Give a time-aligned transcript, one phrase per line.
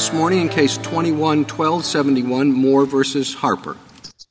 [0.00, 3.76] this morning in case 21 1271, Moore versus Harper.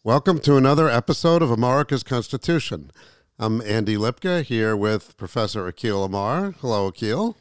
[0.03, 2.89] Welcome to another episode of America's Constitution.
[3.37, 6.55] I'm Andy Lipka here with Professor Akhil Amar.
[6.59, 7.35] Hello, Akhil.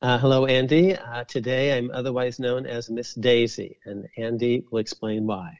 [0.00, 0.94] Uh, hello, Andy.
[0.94, 5.58] Uh, today I'm otherwise known as Miss Daisy, and Andy will explain why.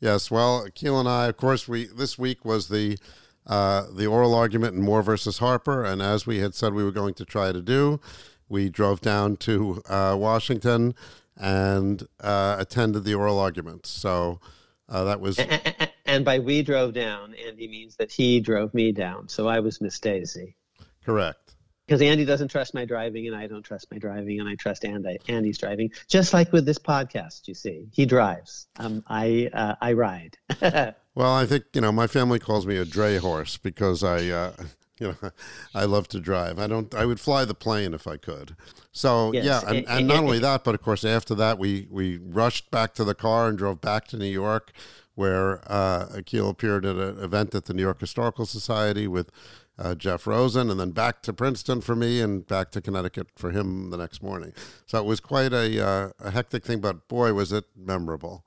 [0.00, 2.98] Yes, well, Akhil and I, of course, we this week was the
[3.46, 6.92] uh, the oral argument in Moore versus Harper, and as we had said we were
[6.92, 7.98] going to try to do,
[8.48, 10.94] we drove down to uh, Washington
[11.36, 13.90] and uh, attended the oral arguments.
[13.90, 14.40] So
[14.88, 15.38] uh, that was.
[15.38, 19.28] And, and by we drove down, Andy means that he drove me down.
[19.28, 20.56] So I was Miss Daisy.
[21.04, 21.38] Correct.
[21.86, 24.86] Because Andy doesn't trust my driving, and I don't trust my driving, and I trust
[24.86, 25.90] Andy, Andy's driving.
[26.08, 28.68] Just like with this podcast, you see, he drives.
[28.78, 30.38] Um, I uh, I ride.
[30.62, 34.52] well, I think you know my family calls me a dray horse because I.
[34.98, 35.30] You know,
[35.74, 36.58] I love to drive.
[36.58, 36.94] I don't.
[36.94, 38.56] I would fly the plane if I could.
[38.92, 39.44] So yes.
[39.44, 42.94] yeah, and, and not only that, but of course after that, we we rushed back
[42.94, 44.72] to the car and drove back to New York,
[45.14, 49.30] where uh, Akhil appeared at an event at the New York Historical Society with
[49.78, 53.50] uh, Jeff Rosen, and then back to Princeton for me, and back to Connecticut for
[53.50, 54.52] him the next morning.
[54.86, 58.44] So it was quite a uh, a hectic thing, but boy, was it memorable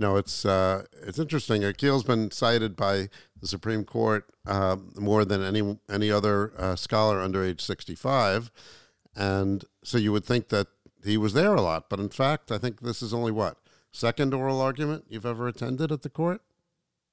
[0.00, 1.60] you know, it's uh, it's interesting.
[1.60, 7.20] Akhil's been cited by the Supreme Court uh, more than any any other uh, scholar
[7.20, 8.50] under age 65,
[9.14, 10.68] and so you would think that
[11.04, 13.58] he was there a lot, but in fact, I think this is only what
[13.92, 16.40] second oral argument you've ever attended at the court.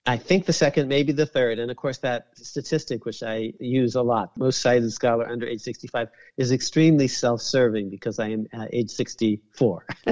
[0.08, 1.59] I think the second, maybe the third.
[1.59, 5.59] And of course, that statistic, which I use a lot, most cited scholar under age
[5.59, 9.86] 65, is extremely self serving because I am uh, age 64.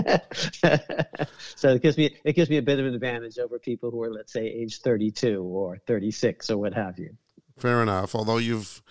[1.56, 4.04] so it gives, me, it gives me a bit of an advantage over people who
[4.04, 7.16] are, let's say, age 32 or 36 or what have you.
[7.58, 8.14] Fair enough.
[8.16, 8.84] Although you've,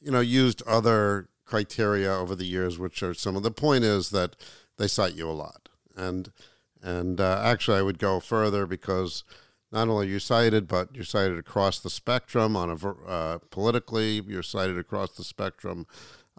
[0.00, 4.08] you know, used other criteria over the years, which are some of the point is
[4.08, 4.36] that
[4.78, 5.68] they cite you a lot.
[5.94, 6.32] And,
[6.82, 9.22] and uh, actually, I would go further because
[9.76, 14.22] not only you cited, but you're cited across the spectrum on a uh, politically.
[14.26, 15.86] You're cited across the spectrum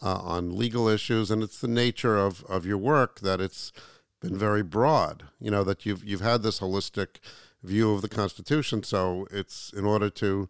[0.01, 3.71] uh, on legal issues, and it's the nature of, of your work that it's
[4.19, 5.25] been very broad.
[5.39, 7.19] You know that you've you've had this holistic
[7.61, 8.81] view of the Constitution.
[8.81, 10.49] So it's in order to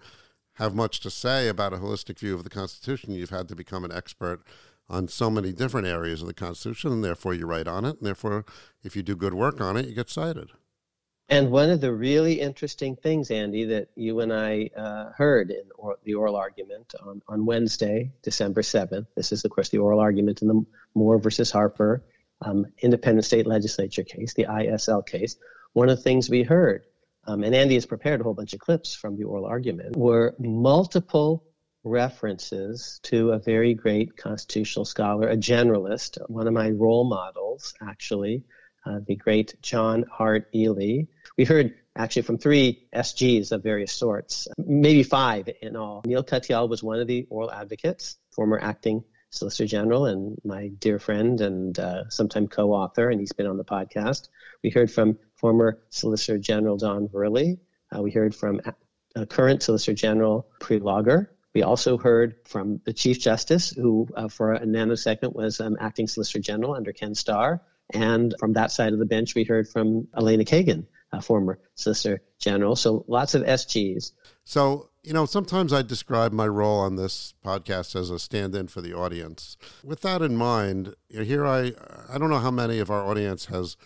[0.54, 3.84] have much to say about a holistic view of the Constitution, you've had to become
[3.84, 4.44] an expert
[4.90, 7.98] on so many different areas of the Constitution, and therefore you write on it.
[7.98, 8.46] And therefore,
[8.82, 10.52] if you do good work on it, you get cited.
[11.30, 15.64] And one of the really interesting things, Andy, that you and I uh, heard in
[15.76, 20.00] or, the oral argument on, on Wednesday, December 7th, this is, of course, the oral
[20.00, 20.66] argument in the
[20.96, 22.04] Moore versus Harper
[22.42, 25.36] um, independent state legislature case, the ISL case.
[25.74, 26.86] One of the things we heard,
[27.26, 30.36] um, and Andy has prepared a whole bunch of clips from the oral argument, were
[30.40, 31.44] multiple
[31.84, 38.44] references to a very great constitutional scholar, a generalist, one of my role models, actually,
[38.86, 41.04] uh, the great John Hart Ely.
[41.38, 46.02] We heard actually from three SGs of various sorts, maybe five in all.
[46.06, 51.00] Neil Katyal was one of the oral advocates, former acting Solicitor General and my dear
[51.00, 54.30] friend and uh, sometime co author, and he's been on the podcast.
[54.64, 57.60] We heard from former Solicitor General Don Verrilli.
[57.96, 60.80] Uh, we heard from uh, current Solicitor General Pre.
[61.54, 66.08] We also heard from the Chief Justice, who uh, for a nanosecond was um, acting
[66.08, 67.62] Solicitor General under Ken Starr.
[67.94, 70.86] And from that side of the bench, we heard from Elena Kagan,
[71.18, 72.76] a former Solicitor General.
[72.76, 74.12] So lots of SGs.
[74.44, 78.68] So, you know, sometimes I describe my role on this podcast as a stand in
[78.68, 79.58] for the audience.
[79.84, 81.74] With that in mind, here I,
[82.10, 83.78] I don't know how many of our audience has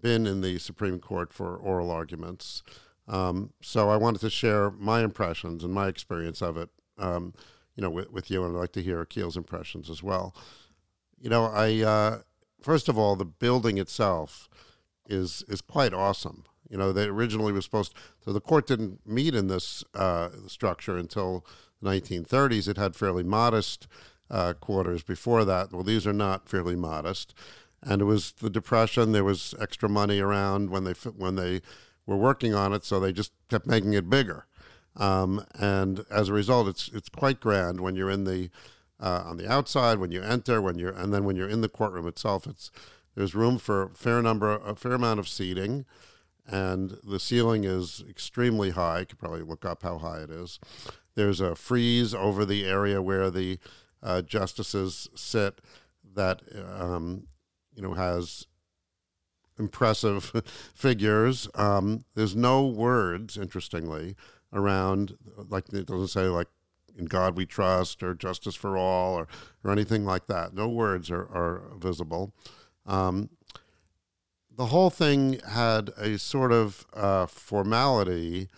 [0.00, 2.62] been in the Supreme Court for oral arguments.
[3.08, 6.68] Um, so I wanted to share my impressions and my experience of it,
[6.98, 7.34] um,
[7.76, 10.34] you know, with, with, you, and I'd like to hear Akhil's impressions as well.
[11.18, 12.18] You know, I uh,
[12.62, 14.48] first of all, the building itself
[15.06, 16.44] is is quite awesome.
[16.68, 20.30] You know, they originally was supposed to, so the court didn't meet in this uh,
[20.46, 21.44] structure until
[21.82, 22.68] the 1930s.
[22.68, 23.86] It had fairly modest
[24.30, 25.72] uh, quarters before that.
[25.72, 27.34] Well, these are not fairly modest,
[27.82, 29.12] and it was the depression.
[29.12, 31.60] There was extra money around when they when they
[32.06, 34.46] were working on it, so they just kept making it bigger.
[34.96, 38.50] Um, and as a result, it's it's quite grand when you're in the
[39.00, 41.68] uh, on the outside when you enter, when you're, and then when you're in the
[41.68, 42.70] courtroom itself, it's
[43.14, 45.84] there's room for a fair number, a fair amount of seating,
[46.46, 49.00] and the ceiling is extremely high.
[49.00, 50.58] You could probably look up how high it is.
[51.14, 53.58] There's a frieze over the area where the
[54.02, 55.60] uh, justices sit
[56.14, 56.42] that
[56.78, 57.26] um,
[57.74, 58.46] you know has
[59.58, 60.32] impressive
[60.74, 61.48] figures.
[61.54, 64.16] Um, there's no words, interestingly,
[64.52, 65.16] around
[65.48, 66.48] like it doesn't say like
[66.96, 69.28] in God we trust or justice for all or,
[69.64, 70.54] or anything like that.
[70.54, 72.32] No words are, are visible.
[72.86, 73.30] Um,
[74.56, 78.48] the whole thing had a sort of uh, formality,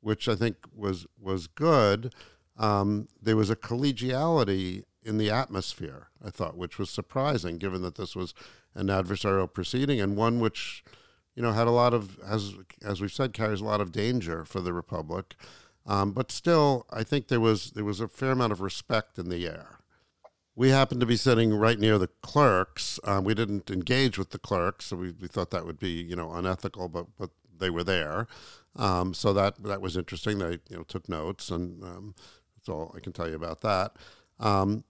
[0.00, 2.12] which I think was was good.
[2.56, 7.96] Um, there was a collegiality in the atmosphere, I thought, which was surprising, given that
[7.96, 8.34] this was
[8.74, 10.82] an adversarial proceeding and one which,
[11.34, 14.44] you know, had a lot of, as as we've said, carries a lot of danger
[14.44, 15.36] for the republic.
[15.86, 19.28] Um, but still, I think there was there was a fair amount of respect in
[19.28, 19.75] the air.
[20.56, 22.98] We happened to be sitting right near the clerks.
[23.04, 26.16] Um, we didn't engage with the clerks, so we, we thought that would be you
[26.16, 28.26] know unethical, but but they were there,
[28.74, 30.38] um, so that that was interesting.
[30.38, 32.14] They you know took notes, and um,
[32.56, 33.96] that's all I can tell you about that.
[34.40, 34.84] Um,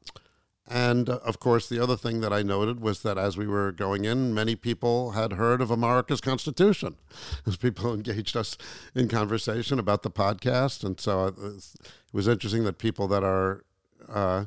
[0.68, 3.70] and uh, of course, the other thing that I noted was that as we were
[3.70, 6.96] going in, many people had heard of America's Constitution,
[7.46, 8.56] as people engaged us
[8.94, 10.82] in conversation about the podcast.
[10.84, 11.64] And so uh, it
[12.12, 13.64] was interesting that people that are,
[14.08, 14.46] uh,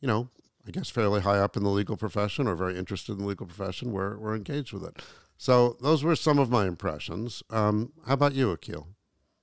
[0.00, 0.28] you know,
[0.66, 3.46] I guess fairly high up in the legal profession or very interested in the legal
[3.46, 5.02] profession were, were engaged with it.
[5.36, 7.42] So those were some of my impressions.
[7.50, 8.86] Um, how about you, Akhil?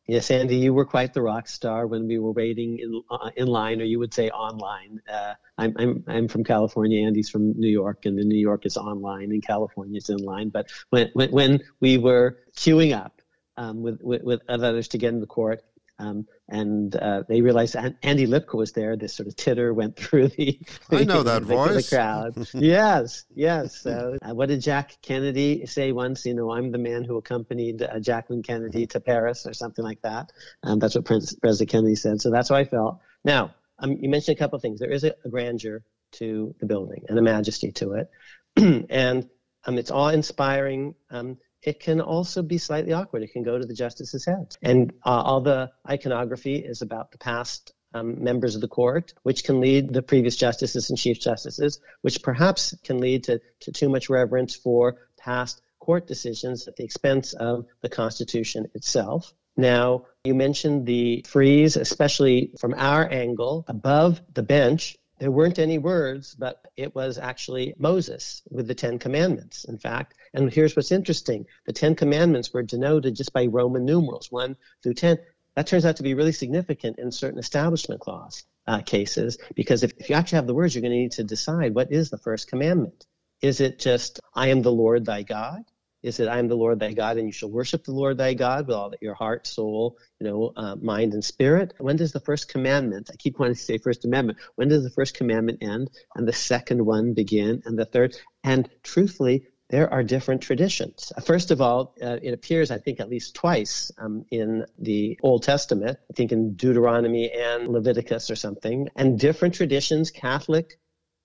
[0.08, 3.46] Yes, Andy, you were quite the rock star when we were waiting in uh, in
[3.46, 5.00] line, or you would say online.
[5.08, 7.06] Uh, I'm I'm I'm from California.
[7.06, 10.50] Andy's from New York, and in New York is online, and California is in line.
[10.50, 13.22] But when when, when we were queuing up
[13.60, 15.64] um, with, with, with others to get in the court,
[16.00, 18.96] um, and uh, they realized Andy Lipka was there.
[18.96, 20.60] This sort of titter went through the.
[20.92, 21.90] I know that the, voice.
[21.90, 22.48] The crowd.
[22.54, 23.82] yes, yes.
[23.82, 26.26] So, uh, what did Jack Kennedy say once?
[26.26, 30.02] You know, I'm the man who accompanied uh, Jacqueline Kennedy to Paris, or something like
[30.02, 30.32] that.
[30.64, 32.22] Um, that's what Prince, President Kennedy said.
[32.22, 33.00] So that's how I felt.
[33.26, 34.80] Now, um, you mentioned a couple of things.
[34.80, 38.10] There is a, a grandeur to the building and a majesty to it,
[38.90, 39.30] and
[39.66, 40.96] um, it's awe inspiring.
[41.12, 43.24] Um, it can also be slightly awkward.
[43.24, 44.56] It can go to the justice's head.
[44.62, 49.44] And uh, all the iconography is about the past um, members of the court, which
[49.44, 53.90] can lead the previous justices and chief justices, which perhaps can lead to, to too
[53.90, 59.34] much reverence for past court decisions at the expense of the Constitution itself.
[59.58, 65.78] Now, you mentioned the frieze, especially from our angle above the bench there weren't any
[65.78, 70.16] words, but it was actually Moses with the Ten Commandments, in fact.
[70.34, 74.94] And here's what's interesting the Ten Commandments were denoted just by Roman numerals, 1 through
[74.94, 75.18] 10.
[75.56, 79.94] That turns out to be really significant in certain establishment clause uh, cases because if,
[79.98, 82.18] if you actually have the words, you're going to need to decide what is the
[82.18, 83.06] first commandment.
[83.42, 85.64] Is it just, I am the Lord thy God?
[86.02, 88.34] is it, I am the Lord thy God, and you shall worship the Lord thy
[88.34, 91.74] God with all that your heart, soul, you know, uh, mind, and spirit.
[91.78, 93.10] When does the first commandment?
[93.12, 94.40] I keep wanting to say first amendment.
[94.56, 98.16] When does the first commandment end, and the second one begin, and the third?
[98.44, 101.12] And truthfully, there are different traditions.
[101.24, 105.44] First of all, uh, it appears, I think, at least twice um, in the Old
[105.44, 105.98] Testament.
[106.10, 108.90] I think in Deuteronomy and Leviticus or something.
[108.96, 110.80] And different traditions, Catholic,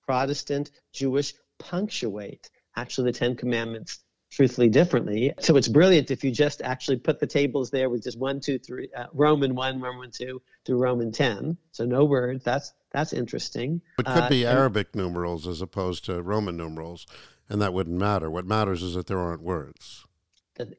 [0.07, 4.01] Protestant, Jewish, punctuate actually the Ten Commandments
[4.31, 5.33] truthfully differently.
[5.39, 8.59] So it's brilliant if you just actually put the tables there with just one, two,
[8.59, 11.57] three, uh, Roman one, Roman two through Roman ten.
[11.71, 12.45] So no words.
[12.45, 13.81] That's that's interesting.
[13.99, 17.07] It could be uh, Arabic and, numerals as opposed to Roman numerals,
[17.49, 18.31] and that wouldn't matter.
[18.31, 20.05] What matters is that there aren't words.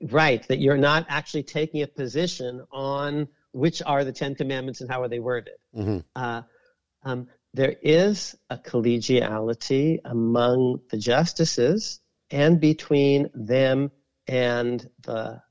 [0.01, 0.47] Right.
[0.47, 5.01] That you're not actually taking a position on which are the Ten Commandments and how
[5.01, 5.55] are they worded.
[5.75, 5.99] Mm-hmm.
[6.15, 6.41] Uh,
[7.03, 13.91] um, there is a collegiality among the justices and between them
[14.27, 15.41] and the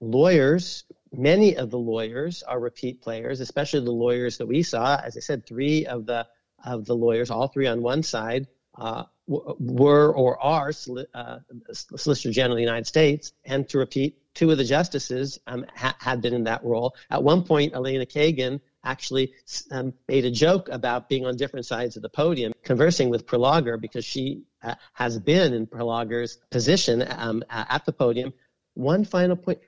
[0.00, 0.84] lawyers.
[1.12, 4.96] Many of the lawyers are repeat players, especially the lawyers that we saw.
[4.96, 6.26] As I said, three of the
[6.64, 10.72] of the lawyers, all three on one side, uh, were or are
[11.14, 11.38] uh,
[11.72, 13.32] Solicitor General of the United States.
[13.44, 16.94] And to repeat, two of the justices um, ha- had been in that role.
[17.10, 19.32] At one point, Elena Kagan actually
[19.70, 23.80] um, made a joke about being on different sides of the podium, conversing with Prelogar
[23.80, 28.32] because she uh, has been in Prelogar's position um, at the podium.
[28.74, 29.60] One final point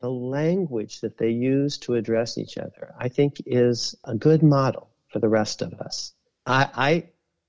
[0.00, 4.90] the language that they use to address each other, I think, is a good model
[5.10, 6.12] for the rest of us.
[6.44, 7.04] I, I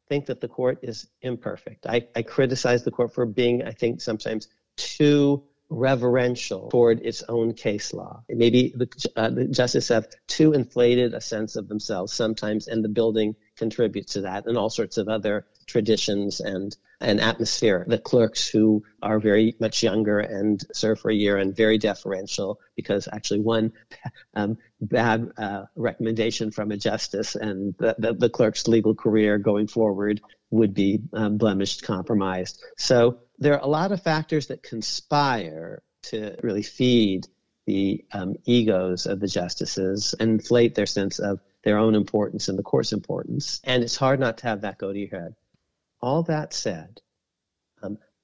[0.08, 1.86] think that the court is imperfect.
[1.88, 4.48] I, I criticize the court for being, I think, sometimes
[4.78, 8.24] too reverential toward its own case law.
[8.30, 12.90] Maybe the, uh, the justices have too inflated a sense of themselves sometimes, and the
[12.90, 17.84] building contributes to that, and all sorts of other traditions and an atmosphere.
[17.88, 22.60] The clerks who are very much younger and serve for a year and very deferential
[22.76, 23.74] because actually one
[24.36, 29.68] um, bad uh, recommendation from a justice and the, the, the, clerk's legal career going
[29.68, 32.64] forward would be um, blemished, compromised.
[32.78, 37.28] So there are a lot of factors that conspire to really feed
[37.66, 42.64] the um, egos of the justices, inflate their sense of their own importance and the
[42.64, 43.60] court's importance.
[43.64, 45.36] And it's hard not to have that go to your head.
[46.02, 47.02] All that said,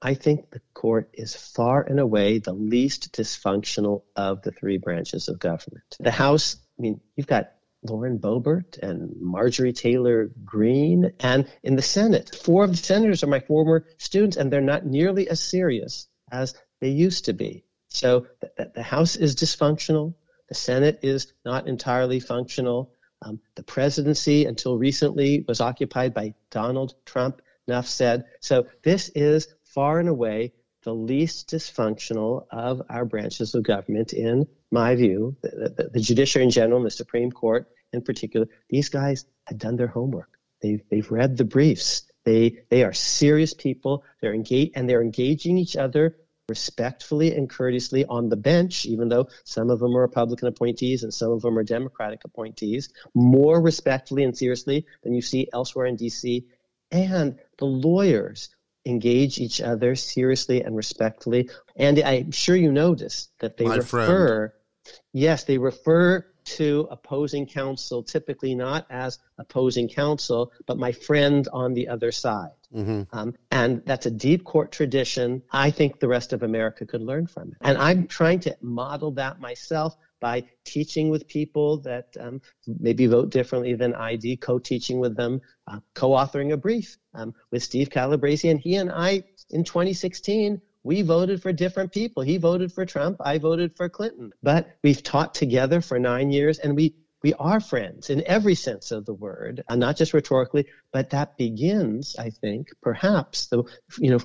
[0.01, 5.27] I think the court is far and away the least dysfunctional of the three branches
[5.27, 5.97] of government.
[5.99, 7.51] The House, I mean, you've got
[7.83, 11.13] Lauren Boebert and Marjorie Taylor Greene.
[11.19, 14.85] And in the Senate, four of the senators are my former students, and they're not
[14.85, 17.65] nearly as serious as they used to be.
[17.89, 20.15] So the, the House is dysfunctional.
[20.49, 22.93] The Senate is not entirely functional.
[23.21, 27.41] Um, the presidency, until recently, was occupied by Donald Trump.
[27.67, 28.25] Enough said.
[28.39, 34.47] So this is far and away the least dysfunctional of our branches of government, in
[34.71, 35.35] my view.
[35.41, 39.57] The, the, the judiciary in general, and the Supreme Court in particular, these guys have
[39.57, 40.29] done their homework.
[40.61, 42.03] They've, they've read the briefs.
[42.23, 44.03] They, they are serious people.
[44.21, 46.17] They're engaged, and they're engaging each other
[46.49, 51.13] respectfully and courteously on the bench, even though some of them are Republican appointees and
[51.13, 55.95] some of them are Democratic appointees, more respectfully and seriously than you see elsewhere in
[55.95, 56.45] D.C.
[56.91, 58.49] And the lawyers
[58.85, 61.49] engage each other seriously and respectfully.
[61.75, 65.01] And I'm sure you notice that they My refer, friend.
[65.13, 71.73] yes, they refer to opposing counsel typically not as opposing counsel, but my friend on
[71.73, 72.49] the other side.
[72.75, 73.03] Mm-hmm.
[73.15, 75.43] Um, and that's a deep court tradition.
[75.51, 77.57] I think the rest of America could learn from it.
[77.61, 82.41] And I'm trying to model that myself by teaching with people that um,
[82.79, 87.63] maybe vote differently than I do, co-teaching with them, uh, co-authoring a brief um, with
[87.63, 92.23] Steve Calabresi, and he and I in 2016 we voted for different people.
[92.23, 94.31] He voted for Trump, I voted for Clinton.
[94.41, 98.89] But we've taught together for nine years, and we we are friends in every sense
[98.89, 100.65] of the word, and not just rhetorically.
[100.91, 103.63] But that begins, I think, perhaps the
[103.99, 104.19] you know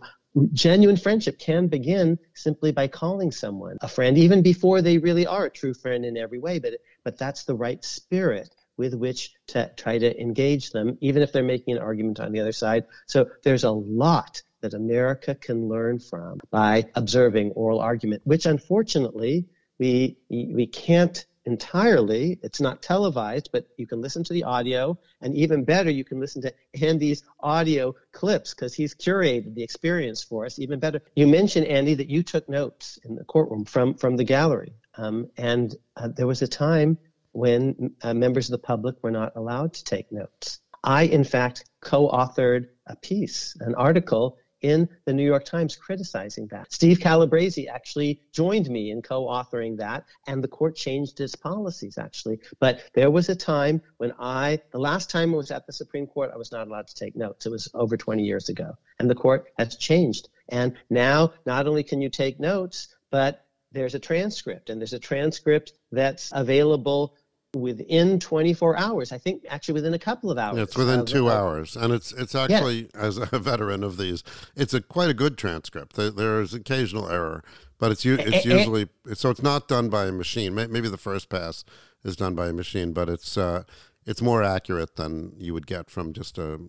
[0.52, 5.46] genuine friendship can begin simply by calling someone a friend, even before they really are
[5.46, 6.58] a true friend in every way.
[6.58, 6.74] But,
[7.04, 11.42] but that's the right spirit with which to try to engage them, even if they're
[11.42, 12.84] making an argument on the other side.
[13.06, 19.46] So there's a lot that America can learn from by observing oral argument, which unfortunately
[19.78, 22.38] we, we can't entirely.
[22.42, 26.20] It's not televised, but you can listen to the audio, and even better, you can
[26.20, 30.58] listen to Andy's audio clips because he's curated the experience for us.
[30.58, 34.24] Even better, you mentioned Andy that you took notes in the courtroom from from the
[34.24, 36.98] gallery, um, and uh, there was a time
[37.32, 40.60] when uh, members of the public were not allowed to take notes.
[40.82, 46.72] I, in fact, co-authored a piece, an article in the New York Times criticizing that.
[46.72, 51.98] Steve Calabresi actually joined me in co authoring that, and the court changed its policies
[51.98, 52.40] actually.
[52.58, 56.06] But there was a time when I, the last time I was at the Supreme
[56.06, 57.46] Court, I was not allowed to take notes.
[57.46, 58.74] It was over 20 years ago.
[58.98, 60.28] And the court has changed.
[60.48, 64.98] And now, not only can you take notes, but there's a transcript, and there's a
[64.98, 67.14] transcript that's available
[67.60, 69.12] within 24 hours.
[69.12, 70.58] I think actually within a couple of hours.
[70.58, 73.00] It's within uh, two hours, and it's it's actually yeah.
[73.00, 74.22] as a veteran of these,
[74.54, 75.96] it's a quite a good transcript.
[75.96, 77.42] There's occasional error,
[77.78, 80.54] but it's it's usually so it's not done by a machine.
[80.54, 81.64] Maybe the first pass
[82.04, 83.64] is done by a machine, but it's uh,
[84.06, 86.60] it's more accurate than you would get from just a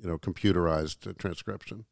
[0.00, 1.84] you know computerized transcription.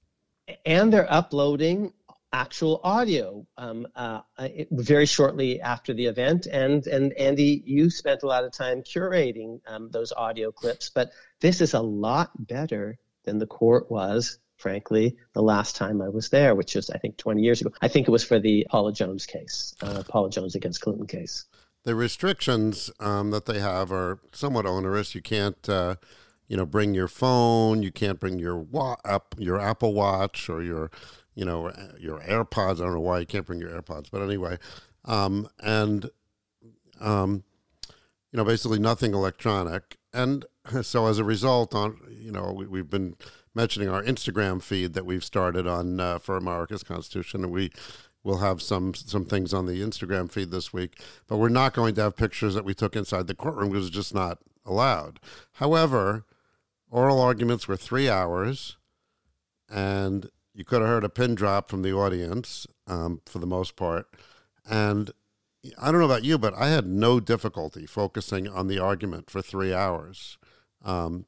[0.66, 1.92] And they're uploading
[2.32, 6.46] actual audio um, uh, uh very shortly after the event.
[6.46, 11.12] And, and Andy, you spent a lot of time curating um, those audio clips, but
[11.40, 16.30] this is a lot better than the court was, frankly, the last time I was
[16.30, 17.72] there, which was, I think, 20 years ago.
[17.80, 21.44] I think it was for the Paula Jones case, uh, Paula Jones against Clinton case.
[21.84, 25.14] The restrictions um, that they have are somewhat onerous.
[25.14, 25.68] You can't.
[25.68, 25.96] Uh,
[26.48, 27.82] you know, bring your phone.
[27.82, 30.90] You can't bring your wa- up your Apple Watch or your
[31.34, 32.80] you know, your AirPods.
[32.80, 34.58] I don't know why you can't bring your AirPods, but anyway,
[35.04, 36.10] um, and
[37.00, 37.44] um,
[38.30, 39.98] you know, basically nothing electronic.
[40.12, 40.44] And
[40.82, 43.16] so as a result, on you know, we, have been
[43.54, 47.70] mentioning our Instagram feed that we've started on uh, for America's Constitution, and we
[48.24, 51.00] will have some some things on the Instagram feed this week.
[51.26, 53.96] But we're not going to have pictures that we took inside the courtroom because it's
[53.96, 55.18] just not allowed.
[55.54, 56.24] However,
[56.90, 58.76] oral arguments were three hours,
[59.68, 63.76] and you could have heard a pin drop from the audience um, for the most
[63.76, 64.06] part.
[64.68, 65.10] And
[65.78, 69.42] I don't know about you, but I had no difficulty focusing on the argument for
[69.42, 70.38] three hours.
[70.84, 71.26] Um,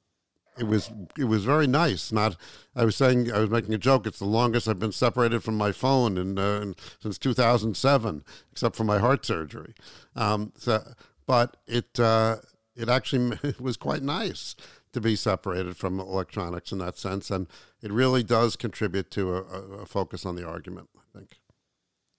[0.59, 2.12] it was it was very nice.
[2.12, 2.37] Not
[2.76, 4.07] I was saying I was making a joke.
[4.07, 8.76] It's the longest I've been separated from my phone in, uh, in since 2007, except
[8.76, 9.75] for my heart surgery.
[10.14, 10.83] Um, so,
[11.26, 12.37] but it uh,
[12.76, 14.54] it actually it was quite nice
[14.93, 17.49] to be separated from electronics in that sense, and
[17.84, 19.40] it really does contribute to a,
[19.82, 20.88] a focus on the argument.
[20.96, 21.38] I think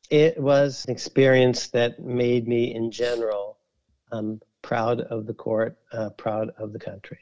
[0.09, 3.57] it was an experience that made me, in general,
[4.11, 7.19] um, proud of the court, uh, proud of the country.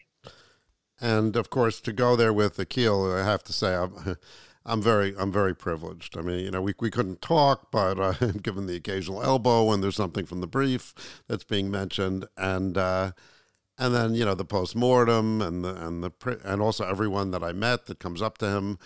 [1.00, 4.18] And of course, to go there with Akhil, I have to say, I'm,
[4.66, 6.18] I'm very I'm very privileged.
[6.18, 9.64] I mean, you know, we, we couldn't talk, but uh, I'm given the occasional elbow
[9.64, 10.94] when there's something from the brief
[11.28, 13.12] that's being mentioned, and uh,
[13.84, 17.44] and then you know the post mortem and the and the and also everyone that
[17.44, 18.80] I met that comes up to him,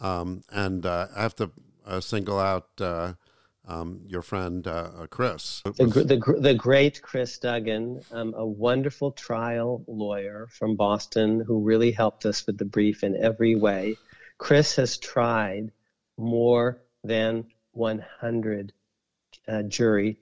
[0.00, 1.50] um, and uh, I have to
[1.86, 2.68] uh, single out.
[2.80, 3.14] Uh,
[3.68, 5.60] um, your friend uh, Chris.
[5.62, 11.92] The, the, the, great Chris Duggan, um, a wonderful trial lawyer from Boston who really
[11.92, 13.96] helped us with the brief in every way.
[14.38, 15.70] Chris has tried
[16.18, 18.72] more than 100
[19.46, 20.18] uh, jury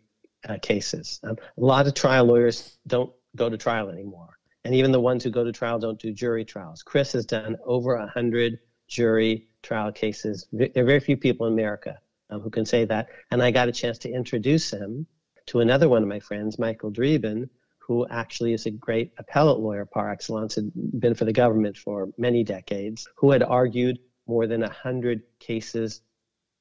[0.47, 1.19] uh, cases.
[1.23, 4.39] Um, a lot of trial lawyers don't go to trial anymore.
[4.65, 6.83] And even the ones who go to trial don't do jury trials.
[6.83, 8.59] Chris has done over 100
[8.89, 10.47] jury trial cases.
[10.53, 11.99] There are very few people in America
[12.31, 13.09] um, who can say that.
[13.31, 15.07] And I got a chance to introduce him
[15.47, 19.87] to another one of my friends, Michael Dreeben, who actually is a great appellate lawyer
[19.87, 24.61] par excellence, had been for the government for many decades, who had argued more than
[24.61, 26.03] 100 cases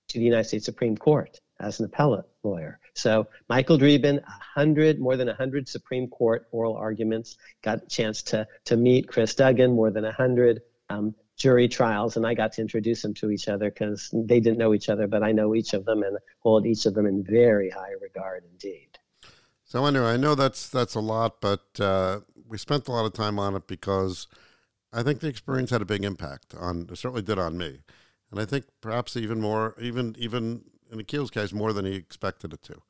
[0.08, 2.80] to the United States Supreme Court as an appellate lawyer.
[2.94, 8.48] So Michael Dreeben, 100, more than 100 Supreme Court oral arguments, got a chance to,
[8.66, 13.02] to meet Chris Duggan, more than 100 um, jury trials, and I got to introduce
[13.02, 15.86] them to each other because they didn't know each other, but I know each of
[15.86, 18.98] them and hold each of them in very high regard indeed.
[19.64, 23.14] So anyway, I know that's that's a lot, but uh, we spent a lot of
[23.14, 24.28] time on it because
[24.94, 26.88] I think the experience had a big impact on.
[26.96, 27.82] Certainly did on me,
[28.32, 32.53] and I think perhaps even more, even even in Akhil's case, more than he expected
[32.53, 32.82] it to.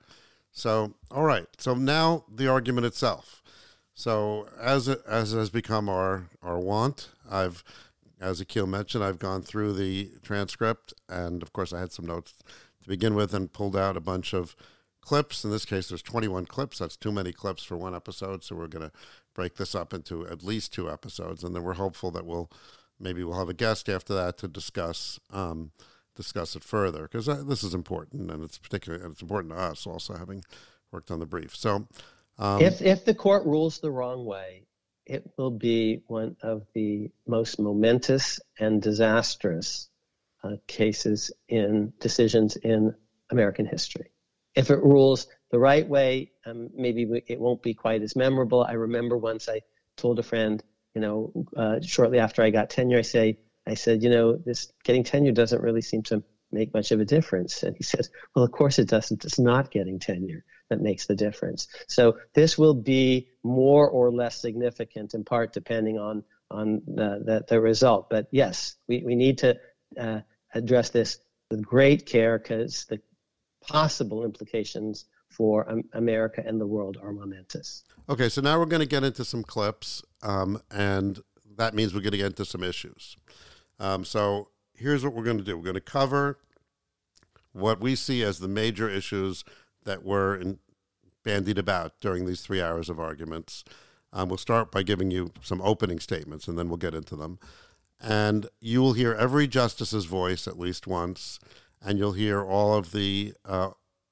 [0.52, 3.44] So all right, so now the argument itself.
[3.94, 7.64] So as it, as has become our our want, I've
[8.20, 12.34] as Akil mentioned, I've gone through the transcript, and of course, I had some notes
[12.82, 14.56] to begin with and pulled out a bunch of
[15.02, 15.44] clips.
[15.44, 16.80] In this case, there's 21 clips.
[16.80, 18.92] That's too many clips for one episode, so we're going to
[19.36, 22.52] break this up into at least two episodes, and then we're hopeful that we'll
[23.00, 25.72] maybe we'll have a guest after that to discuss um,
[26.18, 29.60] discuss it further because uh, this is important, and it's particularly and it's important to
[29.60, 30.44] us also having
[30.92, 31.56] worked on the brief.
[31.56, 31.88] So,
[32.38, 34.64] um, if if the court rules the wrong way,
[35.06, 39.90] it will be one of the most momentous and disastrous
[40.44, 42.94] uh, cases in decisions in
[43.30, 44.12] American history.
[44.56, 48.64] If it rules the right way, um, maybe it won't be quite as memorable.
[48.64, 49.62] I remember once I
[49.96, 54.02] told a friend, you know, uh, shortly after I got tenure, I say, I said,
[54.02, 57.64] you know, this getting tenure doesn't really seem to make much of a difference.
[57.64, 59.26] And he says, well, of course it doesn't.
[59.26, 61.68] It's not getting tenure that makes the difference.
[61.88, 67.46] So this will be more or less significant in part depending on on the, the,
[67.50, 68.10] the result.
[68.10, 69.60] But yes, we, we need to
[70.00, 70.22] uh,
[70.54, 71.20] address this
[71.52, 73.02] with great care because the
[73.62, 77.84] possible implications for um, America and the world are momentous.
[78.08, 81.20] Okay, so now we're going to get into some clips, um, and
[81.58, 83.18] that means we're going to get into some issues.
[83.80, 86.40] Um, so here's what we're going to do we're going to cover
[87.52, 89.44] what we see as the major issues
[89.84, 90.60] that were in,
[91.24, 93.64] bandied about during these three hours of arguments.
[94.14, 97.40] Um, we'll start by giving you some opening statements and then we'll get into them.
[98.00, 101.40] And you will hear every justice's voice at least once,
[101.82, 103.72] and you'll hear all of the uh,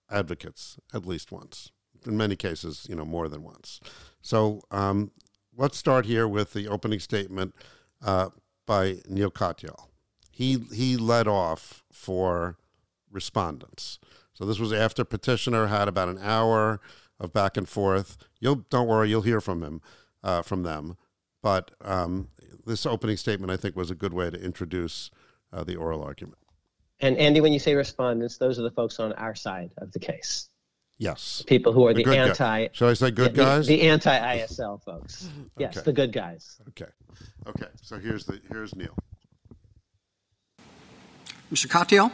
[0.10, 1.72] advocates at least once.
[2.06, 3.80] In many cases, you know, more than once.
[4.22, 5.12] So um,
[5.56, 7.56] let's start here with the opening statement
[8.04, 8.30] uh,
[8.66, 9.88] by Neil Katyal.
[10.32, 12.58] He, he led off for
[13.12, 14.00] respondents.
[14.34, 16.82] So this was after petitioner had about an hour
[17.20, 18.18] of back and forth.
[18.40, 19.82] You'll don't worry, you'll hear from him,
[20.24, 20.98] uh, from them.
[21.42, 22.30] But um,
[22.66, 25.10] this opening statement, I think, was a good way to introduce
[25.54, 26.40] uh, the oral argument.
[27.00, 30.00] And Andy, when you say respondents, those are the folks on our side of the
[30.00, 30.50] case.
[30.98, 31.44] Yes.
[31.46, 32.68] People who are the, the anti.
[32.72, 33.68] Shall I say good the, guys?
[33.68, 35.30] The, the anti ISL folks.
[35.58, 35.84] Yes, okay.
[35.84, 36.58] the good guys.
[36.70, 36.92] Okay.
[37.48, 37.68] Okay.
[37.82, 38.96] So here's the here's Neil.
[41.52, 41.68] Mr.
[41.68, 42.12] Katyal.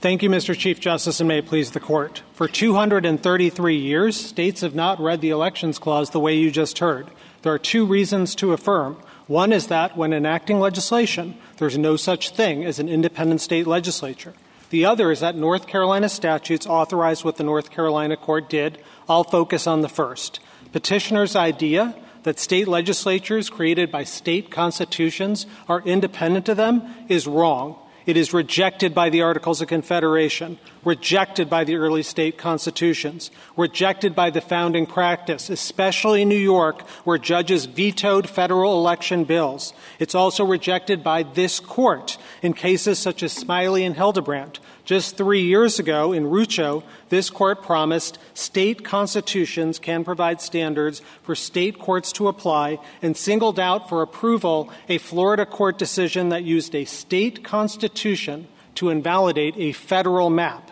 [0.00, 0.56] Thank you, Mr.
[0.56, 2.22] Chief Justice, and may it please the court.
[2.32, 7.08] For 233 years, states have not read the Elections Clause the way you just heard.
[7.42, 8.96] There are two reasons to affirm.
[9.26, 14.34] One is that when enacting legislation, there's no such thing as an independent state legislature.
[14.70, 18.78] The other is that North Carolina statutes authorize what the North Carolina court did.
[19.08, 20.40] I'll focus on the first.
[20.72, 27.80] Petitioner's idea that state legislatures created by state constitutions are independent of them is wrong.
[28.08, 30.58] It is rejected by the Articles of Confederation.
[30.82, 36.80] rejected by the early state constitutions, rejected by the founding practice, especially in New York,
[37.04, 39.74] where judges vetoed federal election bills.
[39.98, 44.60] It's also rejected by this court in cases such as Smiley and Hildebrant.
[44.88, 51.34] Just three years ago in Rucho, this court promised state constitutions can provide standards for
[51.34, 56.74] state courts to apply and singled out for approval a Florida court decision that used
[56.74, 60.70] a state constitution to invalidate a federal map.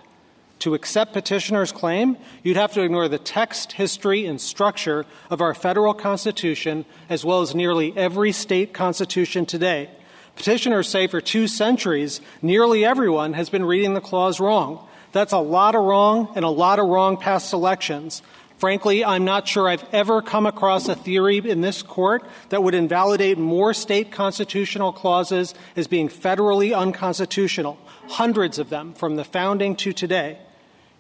[0.60, 5.52] To accept petitioner's claim, you'd have to ignore the text, history, and structure of our
[5.52, 9.90] federal constitution, as well as nearly every state constitution today.
[10.36, 14.86] Petitioners say for two centuries, nearly everyone has been reading the clause wrong.
[15.12, 18.22] That's a lot of wrong and a lot of wrong past elections.
[18.58, 22.74] Frankly, I'm not sure I've ever come across a theory in this court that would
[22.74, 29.74] invalidate more state constitutional clauses as being federally unconstitutional, hundreds of them from the founding
[29.76, 30.38] to today.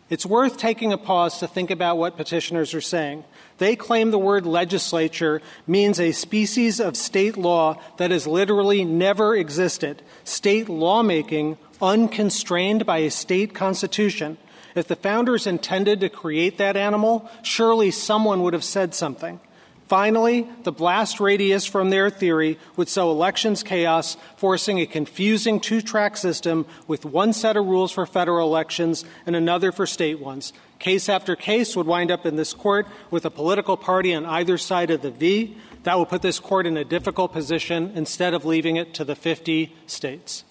[0.08, 3.24] It's worth taking a pause to think about what petitioners are saying.
[3.58, 9.34] They claim the word legislature means a species of state law that has literally never
[9.34, 14.38] existed, state lawmaking unconstrained by a state constitution.
[14.76, 19.40] If the founders intended to create that animal, surely someone would have said something.
[19.88, 25.80] Finally, the blast radius from their theory would sow elections chaos, forcing a confusing two
[25.80, 30.52] track system with one set of rules for federal elections and another for state ones.
[30.80, 34.58] Case after case would wind up in this court with a political party on either
[34.58, 35.56] side of the V.
[35.84, 39.14] That would put this court in a difficult position instead of leaving it to the
[39.14, 40.42] 50 states.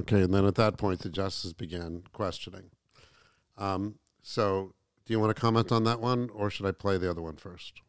[0.00, 2.70] Okay, and then at that point, the justices began questioning.
[3.58, 4.72] Um, so
[5.08, 7.36] do you want to comment on that one, or should I play the other one
[7.36, 7.80] first?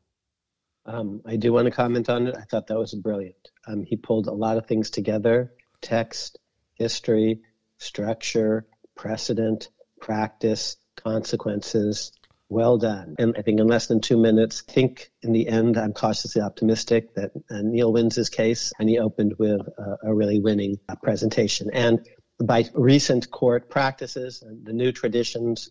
[0.86, 2.36] Um, I do want to comment on it.
[2.38, 3.50] I thought that was brilliant.
[3.68, 5.52] Um, he pulled a lot of things together
[5.82, 6.40] text,
[6.76, 7.42] history,
[7.78, 9.68] structure, precedent,
[10.00, 12.14] practice, consequences.
[12.48, 13.16] Well done.
[13.20, 16.42] And I think in less than two minutes, I think in the end, I'm cautiously
[16.42, 20.80] optimistic that uh, Neil wins his case, and he opened with a, a really winning
[20.88, 21.70] uh, presentation.
[21.74, 22.00] And
[22.42, 25.70] by recent court practices and the new traditions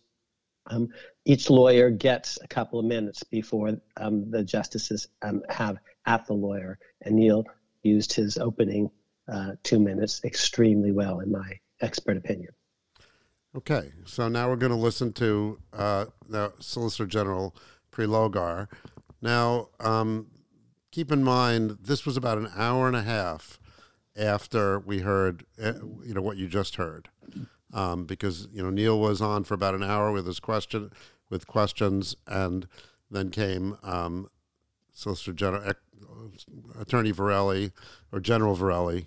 [0.69, 0.89] um,
[1.25, 6.33] each lawyer gets a couple of minutes before um, the justices um, have at the
[6.33, 6.79] lawyer.
[7.03, 7.45] And Neil
[7.83, 8.91] used his opening
[9.31, 12.53] uh, two minutes extremely well, in my expert opinion.
[13.57, 17.57] Okay, so now we're going to listen to uh, the Solicitor General
[17.91, 18.69] Prelogar.
[19.21, 20.29] Now, um,
[20.91, 23.59] keep in mind, this was about an hour and a half
[24.17, 27.09] after we heard, uh, you know, what you just heard
[27.73, 30.91] um, because you know Neil was on for about an hour with his question
[31.31, 32.67] with questions, and
[33.11, 34.29] then came um,
[34.93, 35.73] Solicitor General
[36.79, 37.73] Attorney Verrilli
[38.13, 39.07] or General Verrilli,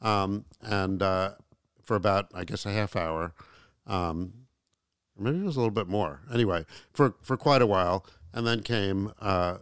[0.00, 1.32] um, and uh,
[1.82, 3.32] for about I guess a half hour,
[3.86, 4.32] um,
[5.18, 6.20] maybe it was a little bit more.
[6.32, 9.12] Anyway, for for quite a while, and then came.
[9.20, 9.58] Uh,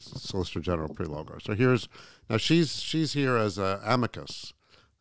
[0.00, 1.42] Solicitor General Prelogar.
[1.42, 1.88] So here's
[2.30, 4.52] now she's she's here as a amicus.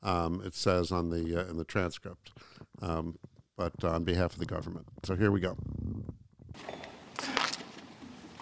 [0.04, 2.32] Um, it says on the uh, in the transcript
[2.82, 3.18] um,
[3.56, 4.86] but on behalf of the government.
[5.04, 5.58] So here we go.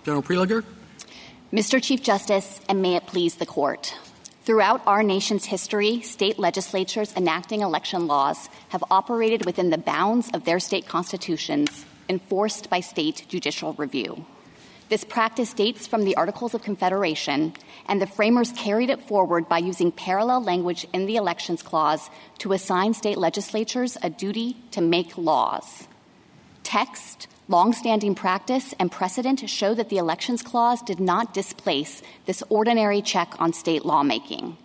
[0.04, 0.64] General Prelogar.
[1.54, 1.82] Mr.
[1.82, 3.96] Chief Justice, and may it please the court.
[4.44, 10.44] Throughout our nation's history, state legislatures enacting election laws have operated within the bounds of
[10.44, 14.26] their state constitutions, enforced by state judicial review.
[14.88, 17.54] This practice dates from the Articles of Confederation,
[17.88, 22.54] and the framers carried it forward by using parallel language in the Elections Clause to
[22.54, 25.88] assign state legislatures a duty to make laws.
[26.62, 33.02] Text, longstanding practice, and precedent show that the Elections Clause did not displace this ordinary
[33.02, 34.56] check on state lawmaking.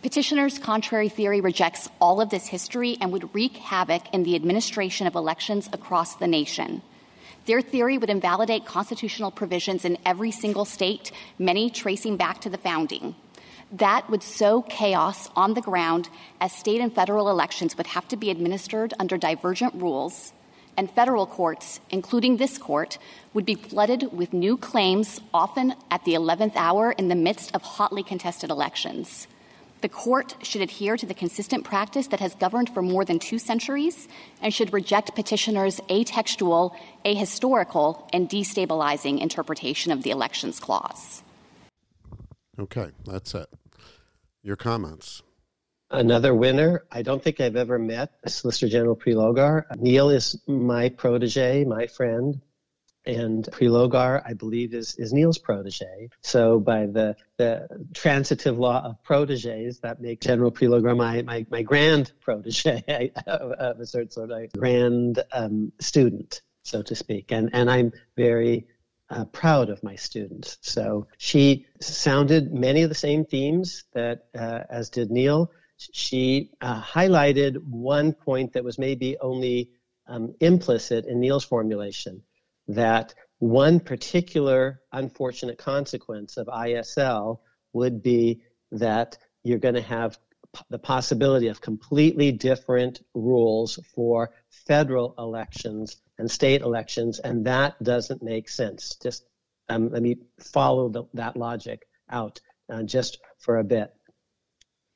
[0.00, 5.08] Petitioner's contrary theory rejects all of this history and would wreak havoc in the administration
[5.08, 6.82] of elections across the nation.
[7.46, 12.58] Their theory would invalidate constitutional provisions in every single state, many tracing back to the
[12.58, 13.14] founding.
[13.72, 16.08] That would sow chaos on the ground
[16.40, 20.32] as state and federal elections would have to be administered under divergent rules,
[20.76, 22.98] and federal courts, including this court,
[23.32, 27.62] would be flooded with new claims, often at the 11th hour in the midst of
[27.62, 29.28] hotly contested elections.
[29.80, 33.38] The court should adhere to the consistent practice that has governed for more than two
[33.38, 34.08] centuries
[34.42, 41.22] and should reject petitioners' atextual, ahistorical, and destabilizing interpretation of the Elections Clause.
[42.58, 43.48] Okay, that's it.
[44.42, 45.22] Your comments.
[45.90, 46.84] Another winner.
[46.92, 49.64] I don't think I've ever met Solicitor General Prelogar.
[49.78, 52.40] Neil is my protege, my friend.
[53.06, 56.10] And Prelogar, I believe, is, is Neil's protege.
[56.20, 61.62] So by the, the transitive law of proteges, that makes General Prelogar my, my, my
[61.62, 67.32] grand protege, of a certain sort of grand um, student, so to speak.
[67.32, 68.66] And, and I'm very
[69.08, 70.58] uh, proud of my students.
[70.60, 75.50] So she sounded many of the same themes that uh, as did Neil.
[75.78, 79.70] She uh, highlighted one point that was maybe only
[80.06, 82.22] um, implicit in Neil's formulation
[82.74, 87.38] that one particular unfortunate consequence of ISL
[87.72, 90.18] would be that you're going to have
[90.68, 98.22] the possibility of completely different rules for federal elections and state elections, and that doesn't
[98.22, 98.96] make sense.
[99.02, 99.24] Just
[99.68, 103.94] um, let me follow the, that logic out uh, just for a bit.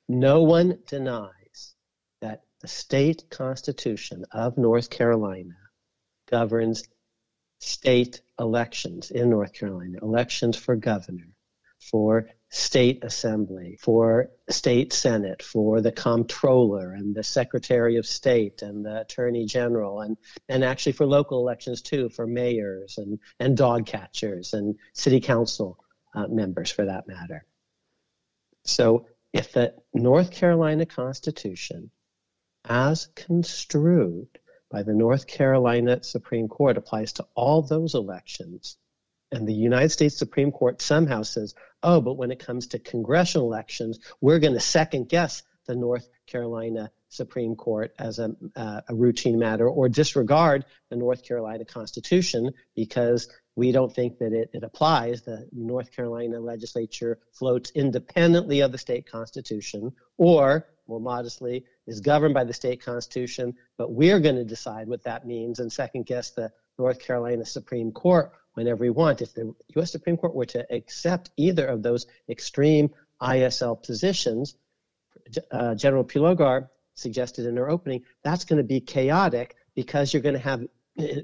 [0.09, 1.75] No one denies
[2.21, 5.57] that the state constitution of North Carolina
[6.31, 6.83] governs
[7.65, 11.29] state elections in North Carolina, elections for governor,
[11.81, 18.85] for state assembly, for state senate, for the comptroller and the secretary of state and
[18.85, 20.17] the attorney general, and,
[20.49, 25.79] and actually for local elections too, for mayors and, and dog catchers and city council
[26.15, 27.45] uh, members for that matter.
[28.65, 31.91] So if the North Carolina Constitution,
[32.65, 34.29] as construed,
[34.75, 38.77] by the North Carolina Supreme Court applies to all those elections.
[39.31, 43.47] And the United States Supreme Court somehow says, oh, but when it comes to congressional
[43.47, 48.95] elections, we're going to second guess the North Carolina Supreme Court as a, uh, a,
[48.97, 54.65] routine matter or disregard the North Carolina Constitution because we don't think that it, it
[54.65, 55.23] applies.
[55.23, 62.35] The North Carolina legislature floats independently of the state constitution, or more modestly, is governed
[62.35, 66.31] by the state constitution, but we're going to decide what that means and second guess
[66.31, 69.23] the North Carolina Supreme Court whenever we want.
[69.23, 69.93] If the U.S.
[69.93, 74.57] Supreme Court were to accept either of those extreme ISL positions,
[75.51, 80.35] uh, General Prelogar suggested in her opening, that's going to be chaotic because you're going
[80.35, 80.65] to have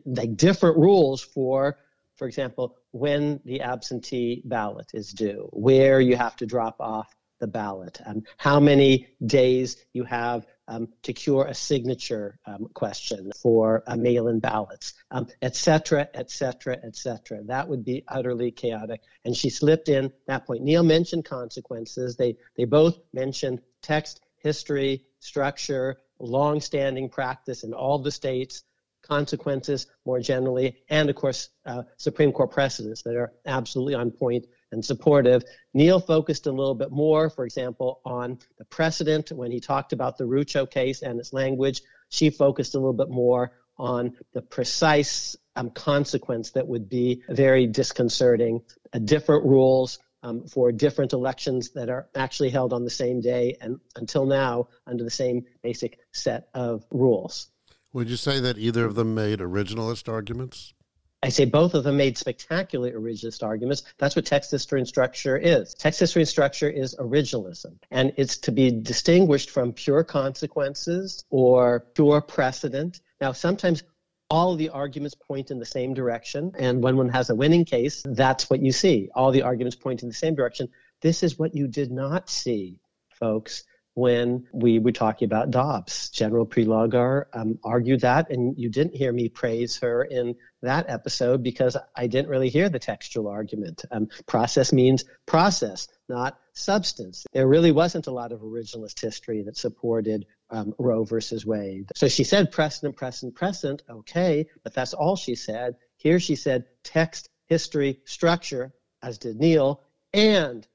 [0.05, 1.79] like different rules for,
[2.17, 7.47] for example, when the absentee ballot is due, where you have to drop off the
[7.47, 13.83] ballot, um, how many days you have um, to cure a signature um, question for
[13.87, 17.43] uh, mail-in ballots, um, et cetera, et cetera, et cetera.
[17.43, 19.01] That would be utterly chaotic.
[19.25, 20.63] And she slipped in that point.
[20.63, 22.17] Neil mentioned consequences.
[22.17, 28.63] They they both mentioned text, history, structure, long-standing practice in all the states
[29.03, 34.47] consequences more generally, and of course, uh, Supreme Court precedents that are absolutely on point
[34.73, 35.43] and supportive.
[35.75, 40.19] Neil focused a little bit more, for example, on the precedent when he talked about
[40.19, 41.83] the Rucho case and its language.
[42.09, 47.67] She focused a little bit more on the precise um, consequence that would be very
[47.67, 53.21] disconcerting, uh, different rules um, for different elections that are actually held on the same
[53.21, 57.49] day and until now under the same basic set of rules.
[57.93, 60.75] Would you say that either of them made originalist arguments?
[61.23, 63.83] I say both of them made spectacular originalist arguments.
[63.99, 65.75] That's what text history and structure is.
[65.75, 71.81] Text history and structure is originalism, and it's to be distinguished from pure consequences or
[71.95, 73.01] pure precedent.
[73.21, 73.83] Now, sometimes
[74.31, 78.03] all the arguments point in the same direction, and when one has a winning case,
[78.07, 79.11] that's what you see.
[79.15, 80.69] All the arguments point in the same direction.
[81.03, 82.79] This is what you did not see,
[83.11, 83.65] folks,
[84.01, 86.09] when we were talking about Dobbs.
[86.09, 91.43] General Prelogar um, argued that, and you didn't hear me praise her in that episode
[91.43, 93.85] because I didn't really hear the textual argument.
[93.91, 97.27] Um, process means process, not substance.
[97.33, 101.91] There really wasn't a lot of originalist history that supported um, Roe versus Wade.
[101.95, 105.77] So she said precedent, precedent, precedent, okay, but that's all she said.
[105.99, 109.83] Here she said text, history, structure, as did Neil,
[110.15, 110.67] and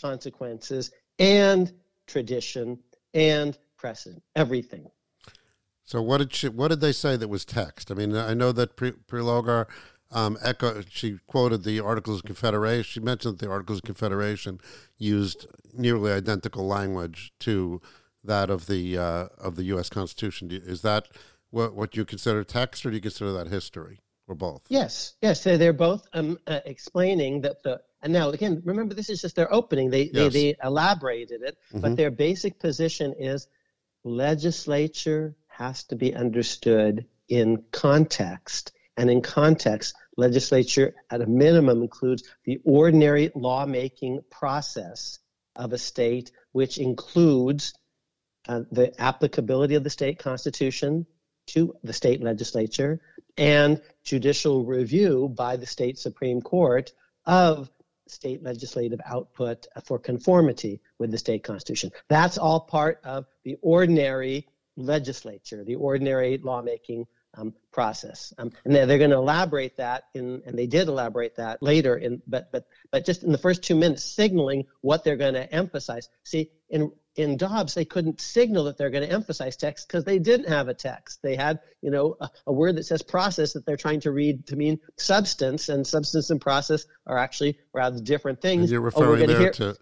[0.00, 1.72] consequences, and
[2.06, 2.78] tradition,
[3.12, 4.90] and precedent, everything.
[5.84, 7.90] So what did she, what did they say that was text?
[7.90, 9.66] I mean, I know that Pre- Prelogar
[10.10, 12.84] um, echo, she quoted the Articles of Confederation.
[12.84, 14.60] She mentioned that the Articles of Confederation
[14.96, 17.82] used nearly identical language to
[18.22, 19.90] that of the uh, of the U.S.
[19.90, 20.50] Constitution.
[20.50, 21.08] Is that
[21.50, 24.62] what what you consider text, or do you consider that history, or both?
[24.68, 29.08] Yes, yes, they're, they're both um, uh, explaining that the and now, again, remember, this
[29.08, 29.88] is just their opening.
[29.88, 30.12] They, yes.
[30.12, 31.80] they, they, elaborated it, mm-hmm.
[31.80, 33.48] but their basic position is
[34.04, 38.72] legislature has to be understood in context.
[38.98, 45.18] And in context, legislature at a minimum includes the ordinary lawmaking process
[45.56, 47.72] of a state, which includes
[48.46, 51.06] uh, the applicability of the state constitution
[51.46, 53.00] to the state legislature,
[53.38, 56.92] and judicial review by the state Supreme Court
[57.24, 57.70] of
[58.06, 61.90] state legislative output for conformity with the state constitution.
[62.08, 68.32] That's all part of the ordinary legislature, the ordinary lawmaking um, process.
[68.38, 71.96] Um, and they're, they're going to elaborate that in, and they did elaborate that later
[71.96, 75.52] in, but, but, but just in the first two minutes, signaling what they're going to
[75.52, 76.08] emphasize.
[76.24, 80.18] See, in, in Dobbs, they couldn't signal that they're going to emphasize text because they
[80.18, 81.20] didn't have a text.
[81.22, 84.48] They had, you know, a, a, word that says process that they're trying to read
[84.48, 88.62] to mean substance, and substance and process are actually rather different things.
[88.62, 89.76] And you're oh, referring oh, there hear- to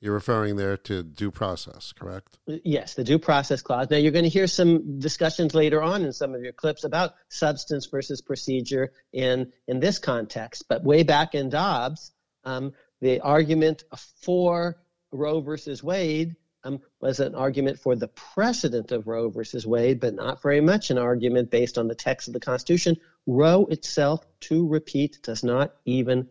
[0.00, 2.38] you're referring there to due process, correct?
[2.46, 3.88] Yes, the due process clause.
[3.90, 7.14] Now, you're going to hear some discussions later on in some of your clips about
[7.30, 10.66] substance versus procedure in, in this context.
[10.68, 12.12] But way back in Dobbs,
[12.44, 13.84] um, the argument
[14.20, 14.76] for
[15.12, 16.36] Roe versus Wade
[16.66, 20.90] um, was an argument for the precedent of Roe versus Wade, but not very much
[20.90, 22.96] an argument based on the text of the Constitution.
[23.26, 26.28] Roe itself, to repeat, does not even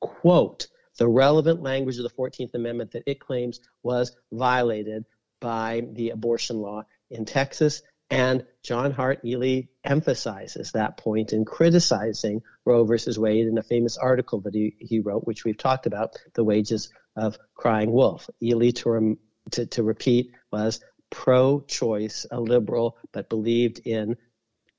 [0.00, 5.04] quote the relevant language of the 14th Amendment that it claims was violated
[5.40, 7.82] by the abortion law in Texas.
[8.10, 13.96] And John Hart Ely emphasizes that point in criticizing Roe versus Wade in a famous
[13.98, 18.30] article that he, he wrote, which we've talked about, The Wages of Crying Wolf.
[18.42, 19.18] Ely, to, rem,
[19.52, 20.80] to, to repeat, was
[21.10, 24.16] pro choice, a liberal, but believed in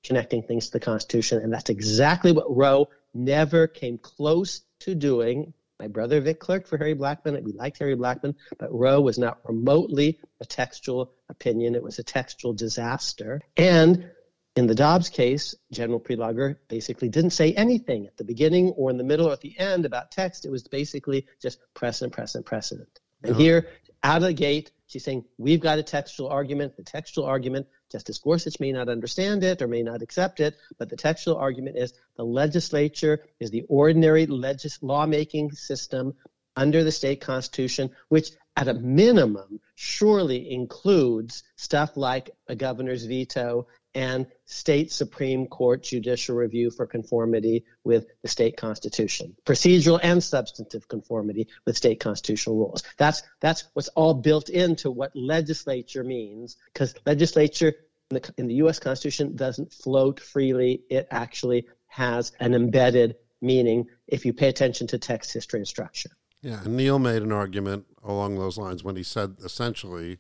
[0.03, 1.39] connecting things to the Constitution.
[1.41, 6.77] And that's exactly what Roe never came close to doing my brother Vic Clerk for
[6.77, 7.41] Harry Blackmun.
[7.43, 11.73] We liked Harry Blackmun, but Roe was not remotely a textual opinion.
[11.73, 13.41] It was a textual disaster.
[13.55, 14.11] And
[14.57, 18.97] in the Dobbs case, General Prelogar basically didn't say anything at the beginning or in
[18.97, 20.45] the middle or at the end about text.
[20.45, 22.99] It was basically just precedent, precedent, precedent.
[23.23, 23.41] And uh-huh.
[23.41, 23.67] here,
[24.03, 26.77] out of the gate, she's saying, We've got a textual argument.
[26.77, 30.89] The textual argument Justice Gorsuch may not understand it or may not accept it, but
[30.89, 36.13] the textual argument is the legislature is the ordinary legis- lawmaking system
[36.55, 43.67] under the state constitution, which at a minimum surely includes stuff like a governor's veto
[43.95, 50.87] and state Supreme Court judicial review for conformity with the state constitution, procedural and substantive
[50.87, 52.83] conformity with state constitutional rules.
[52.97, 57.73] That's that's what's all built into what legislature means, because legislature
[58.11, 58.79] in the, in the U.S.
[58.79, 60.83] Constitution doesn't float freely.
[60.89, 66.09] It actually has an embedded meaning if you pay attention to text, history, and structure.
[66.41, 70.19] Yeah, and Neal made an argument along those lines when he said essentially,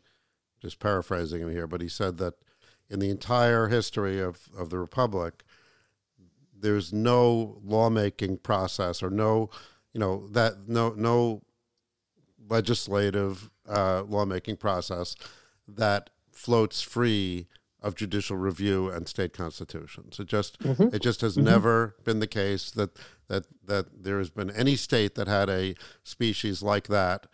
[0.61, 2.33] just paraphrasing him here, but he said that
[2.89, 5.43] in the entire history of, of the republic,
[6.57, 9.49] there's no lawmaking process or no,
[9.93, 11.41] you know, that no no
[12.49, 15.15] legislative uh, lawmaking process
[15.67, 17.47] that floats free
[17.81, 20.19] of judicial review and state constitutions.
[20.19, 20.93] It just mm-hmm.
[20.93, 21.45] it just has mm-hmm.
[21.45, 22.97] never been the case that
[23.27, 27.27] that that there has been any state that had a species like that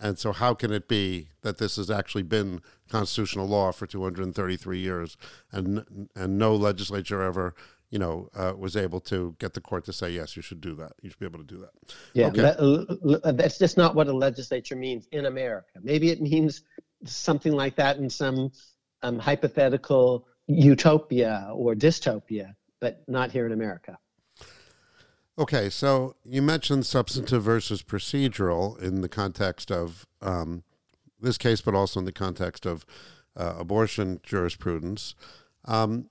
[0.00, 4.78] and so, how can it be that this has actually been constitutional law for 233
[4.78, 5.16] years,
[5.52, 7.54] and and no legislature ever,
[7.90, 10.74] you know, uh, was able to get the court to say yes, you should do
[10.76, 10.92] that.
[11.02, 11.70] You should be able to do that.
[12.14, 12.42] Yeah, okay.
[12.42, 15.80] that, that's just not what a legislature means in America.
[15.82, 16.62] Maybe it means
[17.04, 18.52] something like that in some
[19.02, 23.98] um, hypothetical utopia or dystopia, but not here in America.
[25.38, 30.64] Okay, so you mentioned substantive versus procedural in the context of um,
[31.20, 32.84] this case, but also in the context of
[33.36, 35.14] uh, abortion jurisprudence.
[35.64, 36.10] Um,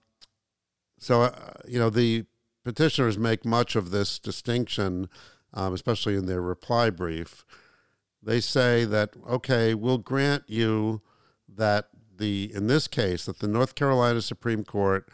[0.97, 2.23] so, uh, you know, the
[2.63, 5.09] petitioners make much of this distinction,
[5.53, 7.43] um, especially in their reply brief.
[8.23, 11.01] They say that, okay, we'll grant you
[11.49, 15.09] that the, in this case, that the North Carolina Supreme Court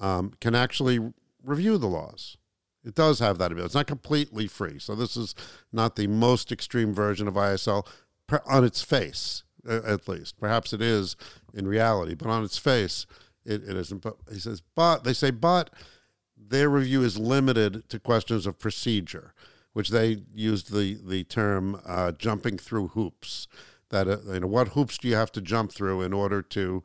[0.00, 1.00] um, can actually
[1.42, 2.36] review the laws
[2.84, 3.66] it does have that ability.
[3.66, 4.78] It's not completely free.
[4.78, 5.34] So this is
[5.72, 7.86] not the most extreme version of ISL
[8.46, 10.38] on its face, at least.
[10.38, 11.16] Perhaps it is
[11.52, 13.06] in reality, but on its face,
[13.44, 14.02] it, it isn't.
[14.02, 15.70] But he says, but they say, but
[16.36, 19.34] their review is limited to questions of procedure,
[19.72, 23.48] which they used the the term uh, jumping through hoops.
[23.90, 26.82] That uh, you know, what hoops do you have to jump through in order to,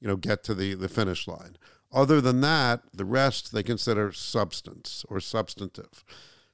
[0.00, 1.56] you know, get to the the finish line?
[1.92, 6.04] Other than that, the rest they consider substance or substantive.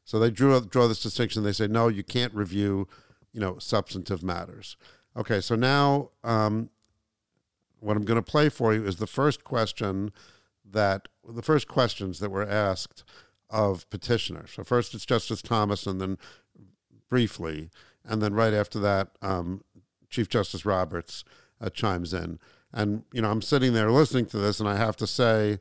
[0.04, 1.42] So they drew draw this distinction.
[1.42, 2.86] They say no, you can't review,
[3.32, 4.76] you know, substantive matters.
[5.16, 6.70] Okay, so now um,
[7.80, 10.12] what I'm going to play for you is the first question
[10.64, 13.04] that the first questions that were asked
[13.50, 14.52] of petitioners.
[14.52, 16.18] So first it's Justice Thomas, and then
[17.08, 17.70] briefly,
[18.04, 19.62] and then right after that, um,
[20.10, 21.24] Chief Justice Roberts
[21.60, 22.38] uh, chimes in.
[22.74, 25.60] And you know, I'm sitting there listening to this, and I have to say,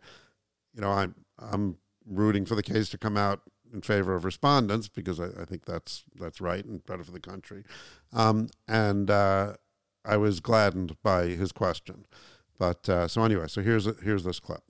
[0.73, 3.41] you know, I'm I'm rooting for the case to come out
[3.71, 7.19] in favor of respondents because I, I think that's that's right and better for the
[7.19, 7.63] country.
[8.11, 9.53] Um, and uh,
[10.03, 12.05] I was gladdened by his question.
[12.57, 14.63] But uh, so anyway, so here's here's this clip.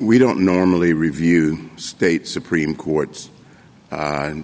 [0.00, 3.28] We don't normally review state supreme courts'
[3.92, 4.36] uh,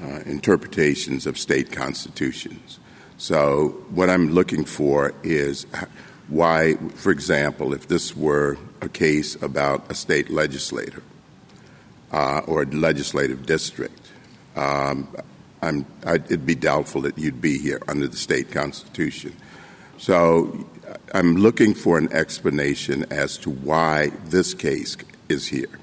[0.00, 2.78] uh, interpretations of state constitutions.
[3.18, 5.66] So what I'm looking for is
[6.28, 11.02] why, for example, if this were a case about a state legislator
[12.10, 14.10] uh, or a legislative district,
[14.56, 15.08] um,
[15.62, 19.34] it'd be doubtful that you'd be here under the state constitution.
[19.98, 20.66] So
[21.14, 24.96] I'm looking for an explanation as to why this case
[25.28, 25.78] is here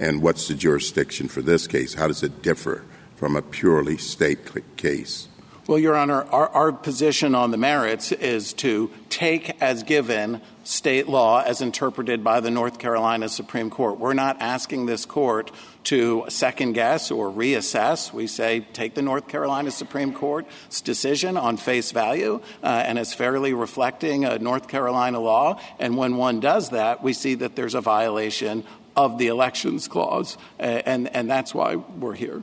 [0.00, 1.94] and what's the jurisdiction for this case.
[1.94, 2.82] How does it differ
[3.16, 4.38] from a purely state
[4.76, 5.28] case?
[5.70, 11.08] Well, Your Honor, our, our position on the merits is to take as given state
[11.08, 14.00] law as interpreted by the North Carolina Supreme Court.
[14.00, 15.52] We're not asking this court
[15.84, 18.12] to second guess or reassess.
[18.12, 23.14] We say take the North Carolina Supreme Court's decision on face value uh, and as
[23.14, 25.60] fairly reflecting a North Carolina law.
[25.78, 28.64] And when one does that, we see that there's a violation
[28.96, 32.42] of the elections clause, uh, and, and that's why we're here.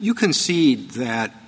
[0.00, 1.43] You concede that uh,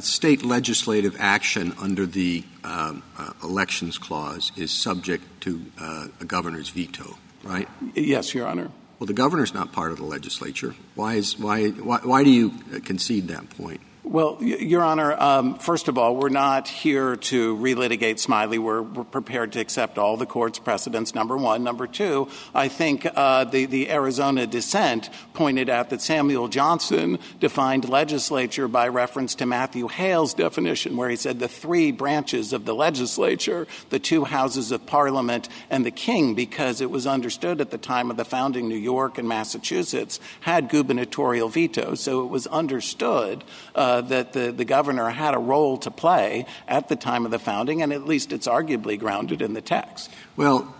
[0.00, 6.68] state legislative action under the um, uh, elections clause is subject to uh, a governor's
[6.68, 7.68] veto, right?
[7.94, 8.70] Yes, Your Honor.
[8.98, 10.74] Well, the governor's not part of the legislature.
[10.94, 12.50] Why is why why, why do you
[12.84, 13.80] concede that point?
[14.10, 18.58] Well, Your Honor, um, first of all, we're not here to relitigate Smiley.
[18.58, 21.62] We're, prepared to accept all the court's precedents, number one.
[21.62, 28.66] Number two, I think uh, the, Arizona dissent pointed out that Samuel Johnson defined legislature
[28.66, 33.68] by reference to Matthew Hale's definition, where he said the three branches of the legislature,
[33.90, 38.10] the two houses of parliament, and the king, because it was understood at the time
[38.10, 41.94] of the founding New York and Massachusetts had gubernatorial veto.
[41.94, 43.44] So it was understood
[43.74, 47.38] uh, that the, the governor had a role to play at the time of the
[47.38, 50.10] founding, and at least it's arguably grounded in the text.
[50.36, 50.74] Well,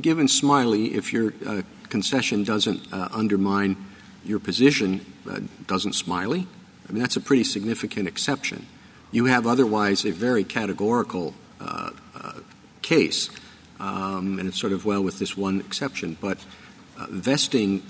[0.00, 3.76] given Smiley, if your uh, concession doesn't uh, undermine
[4.24, 6.46] your position, uh, doesn't Smiley?
[6.88, 8.66] I mean, that's a pretty significant exception.
[9.12, 12.32] You have otherwise a very categorical uh, uh,
[12.82, 13.30] case,
[13.80, 16.16] um, and it's sort of well with this one exception.
[16.20, 16.38] But
[17.08, 17.82] vesting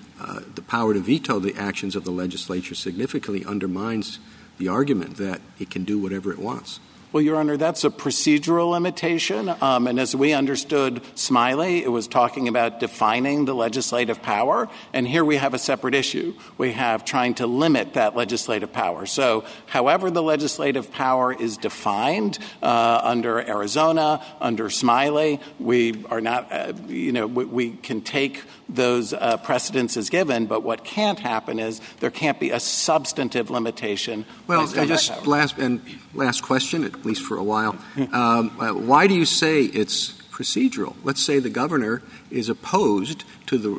[0.55, 4.19] the power to veto the actions of the legislature significantly undermines
[4.59, 6.81] the argument that it can do whatever it wants.
[7.17, 9.49] Well, Your Honor, that's a procedural limitation.
[9.63, 14.69] Um, and as we understood Smiley, it was talking about defining the legislative power.
[14.93, 16.35] And here we have a separate issue.
[16.59, 19.07] We have trying to limit that legislative power.
[19.07, 26.53] So, however, the legislative power is defined uh, under Arizona, under Smiley, we are not,
[26.53, 30.47] uh, you know, we, we, can take those uh, precedents as given.
[30.47, 34.25] But what can't happen is there can't be a substantive limitation.
[34.47, 35.81] Well, just last and
[36.15, 37.77] last question at least for a while.
[38.13, 38.51] Um,
[38.87, 40.95] why do you say it's procedural?
[41.03, 43.73] Let's say the governor is opposed to the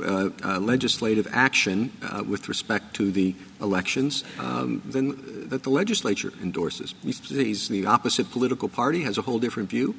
[0.44, 6.34] uh, uh, legislative action uh, with respect to the elections um, than that the legislature
[6.42, 6.96] endorses.
[7.04, 9.96] He's the opposite political party, has a whole different view,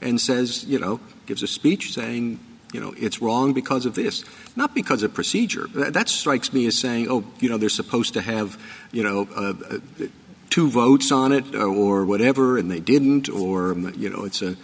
[0.00, 2.38] and says, you know, gives a speech saying,
[2.72, 4.24] you know, it's wrong because of this,
[4.56, 5.66] not because of procedure.
[5.74, 8.60] That, that strikes me as saying, oh, you know, they're supposed to have,
[8.92, 10.06] you know, uh, uh,
[10.50, 14.56] two votes on it or, or whatever, and they didn't, or you know, it's a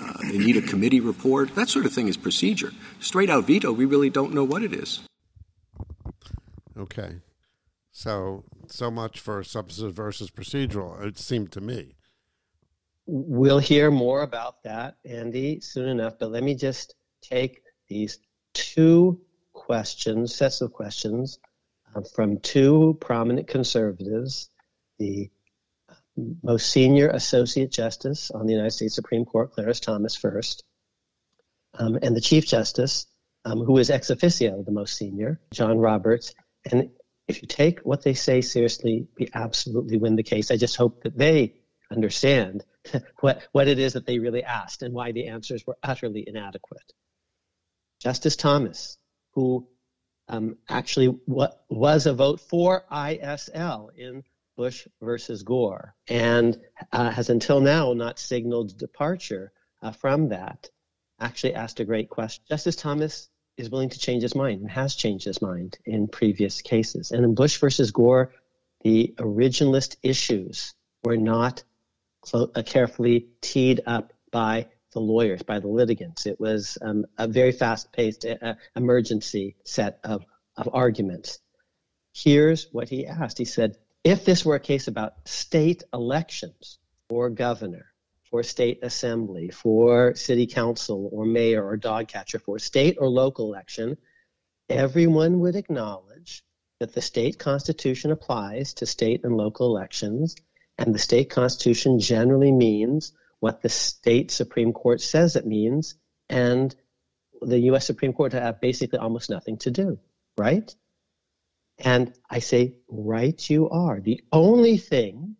[0.00, 1.54] uh, they need a committee report.
[1.54, 2.72] That sort of thing is procedure.
[3.00, 5.00] Straight out veto, we really don't know what it is.
[6.78, 7.16] Okay,
[7.92, 11.04] so so much for substantive versus procedural.
[11.04, 11.96] It seemed to me.
[13.06, 16.14] We'll hear more about that, Andy, soon enough.
[16.18, 18.18] But let me just take these
[18.54, 19.20] two
[19.52, 21.38] questions, sets of questions,
[21.94, 24.50] uh, from two prominent conservatives
[24.98, 25.30] the
[26.42, 30.64] most senior Associate Justice on the United States Supreme Court, Clarence Thomas, first,
[31.74, 33.06] um, and the Chief Justice,
[33.44, 36.34] um, who is ex officio the most senior, John Roberts.
[36.70, 36.90] And
[37.26, 40.50] if you take what they say seriously, we absolutely win the case.
[40.50, 41.54] I just hope that they
[41.90, 42.64] understand
[43.20, 46.92] what, what it is that they really asked and why the answers were utterly inadequate.
[48.00, 48.98] Justice Thomas,
[49.32, 49.68] who
[50.28, 54.24] um, actually what was a vote for ISL in
[54.56, 56.58] Bush versus Gore, and
[56.92, 60.68] uh, has until now not signaled departure uh, from that.
[61.18, 62.42] Actually, asked a great question.
[62.48, 66.62] Justice Thomas is willing to change his mind and has changed his mind in previous
[66.62, 67.10] cases.
[67.10, 68.32] And in Bush versus Gore,
[68.82, 70.74] the originalist issues
[71.04, 71.62] were not
[72.22, 76.26] clo- uh, carefully teed up by the lawyers, by the litigants.
[76.26, 80.24] It was um, a very fast paced uh, emergency set of,
[80.56, 81.38] of arguments.
[82.12, 86.78] Here's what he asked He said, if this were a case about state elections
[87.08, 87.86] for governor,
[88.30, 93.46] for state assembly, for city council or mayor or dog catcher, for state or local
[93.46, 93.96] election,
[94.68, 96.44] everyone would acknowledge
[96.78, 100.34] that the state constitution applies to state and local elections,
[100.78, 105.96] and the state constitution generally means what the state Supreme Court says it means,
[106.28, 106.74] and
[107.42, 107.86] the U.S.
[107.86, 109.98] Supreme Court have basically almost nothing to do,
[110.36, 110.74] right?
[111.78, 114.00] And I say, right, you are.
[114.00, 115.36] The only thing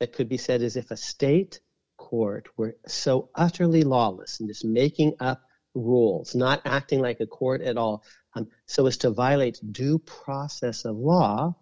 [0.00, 1.60] that could be said is if a state
[1.96, 5.42] court were so utterly lawless and just making up
[5.74, 8.04] rules, not acting like a court at all,
[8.34, 11.56] um, so as to violate due process of law,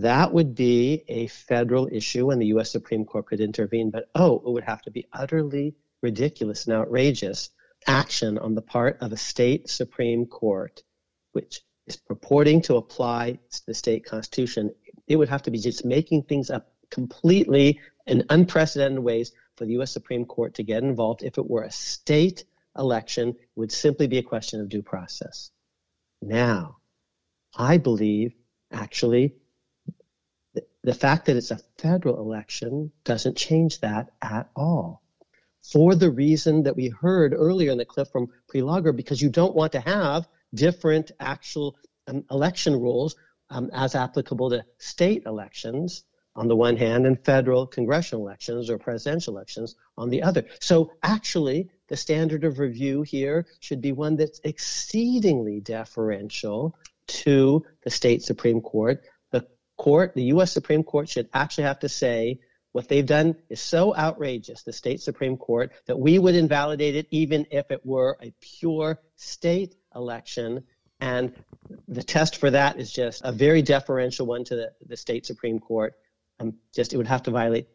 [0.00, 2.72] that would be a federal issue and the U.S.
[2.72, 3.90] Supreme Court could intervene.
[3.90, 7.50] But oh, it would have to be utterly ridiculous and outrageous
[7.86, 10.82] action on the part of a state Supreme Court,
[11.32, 14.70] which is purporting to apply the state constitution.
[15.06, 19.72] It would have to be just making things up completely in unprecedented ways for the
[19.72, 19.92] U.S.
[19.92, 21.22] Supreme Court to get involved.
[21.22, 22.44] If it were a state
[22.78, 25.50] election, it would simply be a question of due process.
[26.22, 26.78] Now,
[27.54, 28.32] I believe
[28.70, 29.34] actually
[30.82, 35.02] the fact that it's a federal election doesn't change that at all.
[35.62, 39.54] For the reason that we heard earlier in the clip from Prelogar, because you don't
[39.54, 41.76] want to have different actual
[42.08, 43.14] um, election rules
[43.50, 46.04] um, as applicable to state elections
[46.34, 50.44] on the one hand and federal congressional elections or presidential elections on the other.
[50.60, 56.74] So actually, the standard of review here should be one that's exceedingly deferential
[57.06, 59.04] to the state Supreme Court.
[59.76, 60.52] Court, the U.S.
[60.52, 62.40] Supreme Court, should actually have to say
[62.72, 67.06] what they've done is so outrageous, the state Supreme Court, that we would invalidate it
[67.10, 70.64] even if it were a pure state election.
[71.00, 71.34] And
[71.88, 75.58] the test for that is just a very deferential one to the, the state Supreme
[75.58, 75.94] Court
[76.40, 77.68] um, just it would have to violate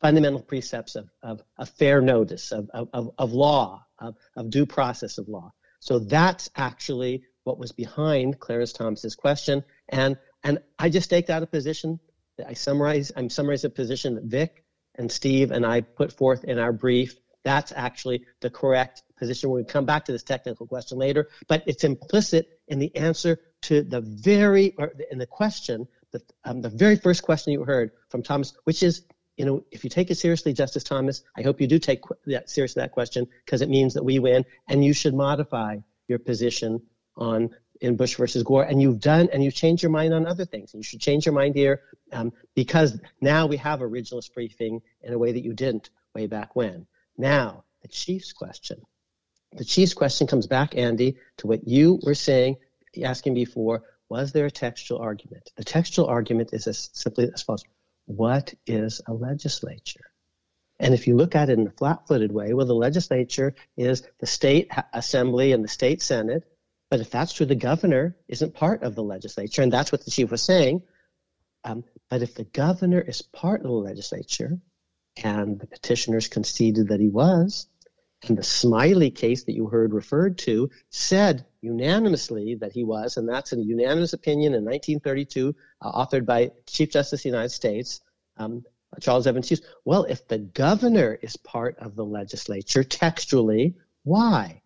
[0.00, 5.18] fundamental precepts of, of, of fair notice, of, of, of law, of, of due process
[5.18, 5.52] of law.
[5.80, 9.64] So that's actually what was behind Clarence Thomas's question.
[9.88, 10.16] And,
[10.46, 11.98] and I just staked out a position
[12.38, 16.44] that I summarize, I'm summarizing a position that Vic and Steve and I put forth
[16.44, 17.16] in our brief.
[17.42, 19.50] That's actually the correct position.
[19.50, 23.82] We'll come back to this technical question later, but it's implicit in the answer to
[23.82, 28.22] the very, or in the question the, um, the very first question you heard from
[28.22, 29.02] Thomas, which is,
[29.36, 32.48] you know, if you take it seriously, Justice Thomas, I hope you do take that
[32.48, 36.82] seriously that question because it means that we win, and you should modify your position
[37.16, 37.50] on
[37.80, 40.74] in Bush versus Gore, and you've done and you've changed your mind on other things.
[40.74, 45.18] You should change your mind here um, because now we have originalist briefing in a
[45.18, 46.86] way that you didn't way back when.
[47.16, 48.80] Now the Chief's question.
[49.52, 52.56] The Chief's question comes back, Andy, to what you were saying,
[53.04, 55.50] asking before was there a textual argument?
[55.56, 57.64] The textual argument is as simply as follows
[58.06, 60.10] What is a legislature?
[60.78, 64.02] And if you look at it in a flat footed way, well, the legislature is
[64.20, 66.44] the state assembly and the state senate.
[66.90, 69.62] But if that's true, the governor isn't part of the legislature.
[69.62, 70.82] And that's what the chief was saying.
[71.64, 74.58] Um, but if the governor is part of the legislature,
[75.22, 77.66] and the petitioners conceded that he was,
[78.28, 83.28] and the Smiley case that you heard referred to said unanimously that he was, and
[83.28, 88.00] that's a unanimous opinion in 1932, uh, authored by Chief Justice of the United States,
[88.36, 88.64] um,
[89.00, 89.62] Charles Evans Hughes.
[89.84, 94.62] Well, if the governor is part of the legislature textually, why?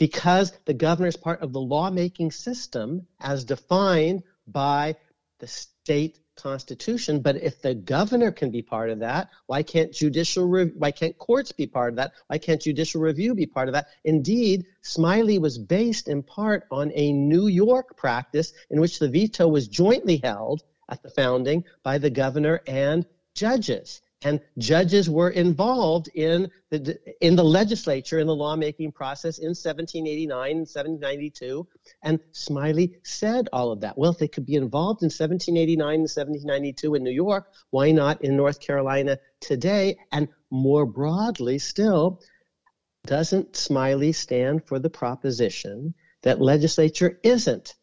[0.00, 4.96] Because the governor is part of the lawmaking system as defined by
[5.40, 7.20] the state Constitution.
[7.20, 11.18] But if the governor can be part of that, why can't judicial re- why can't
[11.18, 12.12] courts be part of that?
[12.28, 13.88] Why can't judicial review be part of that?
[14.04, 19.48] Indeed, Smiley was based in part on a New York practice in which the veto
[19.48, 26.08] was jointly held at the founding by the governor and judges and judges were involved
[26.14, 31.66] in the in the legislature in the lawmaking process in 1789 and 1792
[32.02, 33.96] and smiley said all of that.
[33.96, 38.22] Well if they could be involved in 1789 and 1792 in new york why not
[38.22, 39.98] in north carolina today?
[40.12, 42.20] And more broadly still
[43.06, 47.74] doesn't smiley stand for the proposition that legislature isn't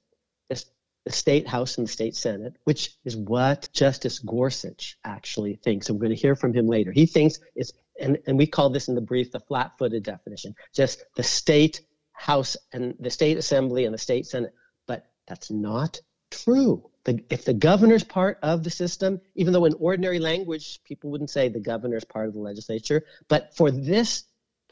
[1.08, 5.88] the state house and the state senate, which is what Justice Gorsuch actually thinks.
[5.88, 6.91] And we're going to hear from him later.
[6.91, 10.55] He thinks it's, and, and we call this in the brief the flat footed definition,
[10.74, 11.82] just the state
[12.12, 14.53] house and the state assembly and the state senate.
[14.86, 16.89] But that's not true.
[17.05, 21.30] The, if the governor's part of the system, even though in ordinary language people wouldn't
[21.30, 24.26] say the governor's part of the legislature, but for this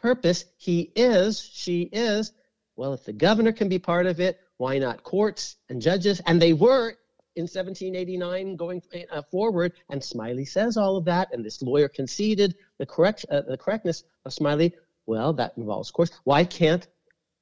[0.05, 0.45] purpose.
[0.57, 2.31] He is, she is.
[2.75, 6.21] Well, if the governor can be part of it, why not courts and judges?
[6.25, 6.95] And they were
[7.35, 8.81] in 1789 going
[9.11, 9.73] uh, forward.
[9.89, 14.03] And Smiley says all of that, and this lawyer conceded the correct uh, the correctness
[14.25, 14.73] of Smiley.
[15.05, 16.11] Well, that involves courts.
[16.23, 16.87] Why can't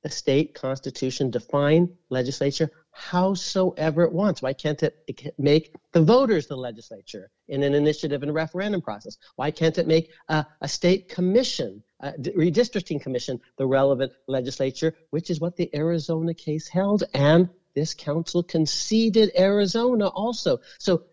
[0.04, 4.42] a state constitution define legislature howsoever it wants?
[4.42, 9.18] Why can't it, it make the voters the legislature in an initiative and referendum process?
[9.36, 15.30] Why can't it make a, a state commission, a redistricting commission, the relevant legislature, which
[15.30, 20.60] is what the Arizona case held and this council conceded Arizona also.
[20.78, 21.06] So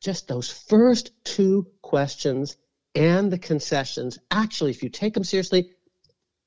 [0.00, 2.56] just those first two questions
[2.94, 5.70] and the concessions, actually, if you take them seriously,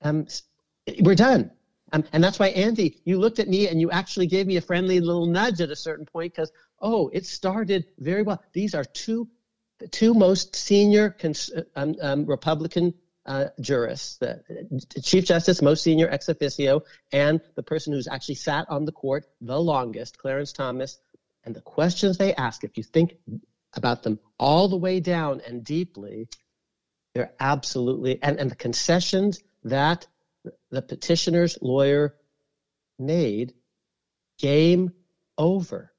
[0.02, 0.28] um,
[1.02, 1.52] we're done.
[1.92, 4.62] Um, and that's why, Andy, you looked at me and you actually gave me a
[4.62, 8.42] friendly little nudge at a certain point because, oh, it started very well.
[8.54, 9.28] These are two,
[9.92, 12.94] two most senior cons- um, um, Republican
[13.26, 14.44] uh, jurists, the,
[15.02, 19.26] Chief Justice, most senior ex officio, and the person who's actually sat on the court
[19.42, 21.00] the longest, Clarence Thomas.
[21.46, 23.16] And the questions they ask, if you think
[23.74, 26.28] about them all the way down and deeply,
[27.14, 30.08] they're absolutely, and, and the concessions that
[30.72, 32.16] the petitioner's lawyer
[33.00, 33.54] made,
[34.40, 34.94] game
[35.38, 35.92] over.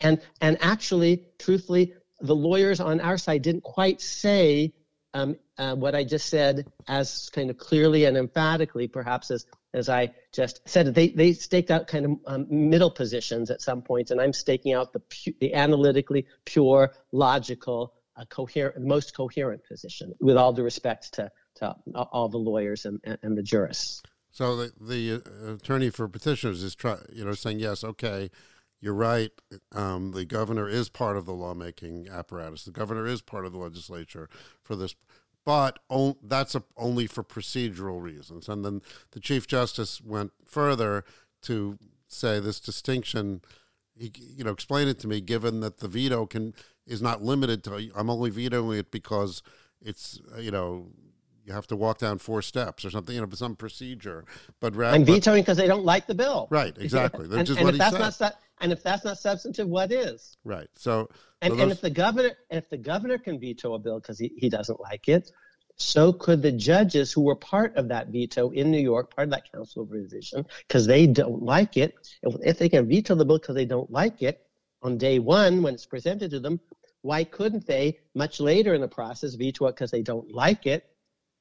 [0.00, 4.74] And, and actually, truthfully, the lawyers on our side didn't quite say
[5.14, 9.88] um, uh, what I just said as kind of clearly and emphatically, perhaps as as
[9.88, 10.94] I just said.
[10.94, 14.74] They they staked out kind of um, middle positions at some points, and I'm staking
[14.74, 20.14] out the pu- the analytically pure, logical, uh, coherent, most coherent position.
[20.20, 24.02] With all due respect to to all the lawyers and, and, and the jurists.
[24.30, 28.30] So the the uh, attorney for petitioners is try, you know saying yes, okay,
[28.80, 29.30] you're right.
[29.74, 32.64] Um, the governor is part of the lawmaking apparatus.
[32.64, 34.28] The governor is part of the legislature
[34.62, 34.94] for this,
[35.44, 38.48] but on, that's a, only for procedural reasons.
[38.48, 41.04] And then the chief justice went further
[41.42, 41.78] to
[42.08, 43.42] say this distinction.
[43.98, 45.20] He, you know, explain it to me.
[45.20, 46.54] Given that the veto can
[46.86, 49.42] is not limited to, I'm only vetoing it because
[49.82, 50.86] it's you know
[51.44, 54.24] you have to walk down four steps or something, you know, some procedure.
[54.60, 56.48] But rather, I'm vetoing because they don't like the bill.
[56.50, 57.24] Right, exactly.
[57.36, 60.36] and, and if that's not and if that's not substantive, what is?
[60.44, 60.68] Right.
[60.74, 61.08] So,
[61.42, 61.62] and, so those...
[61.62, 64.80] and if the governor, if the governor can veto a bill because he, he doesn't
[64.80, 65.30] like it,
[65.76, 69.32] so could the judges who were part of that veto in New York, part of
[69.32, 71.94] that council of revision, because they don't like it.
[72.22, 74.46] If, if they can veto the bill because they don't like it
[74.82, 76.60] on day one when it's presented to them,
[77.02, 80.84] why couldn't they, much later in the process, veto it because they don't like it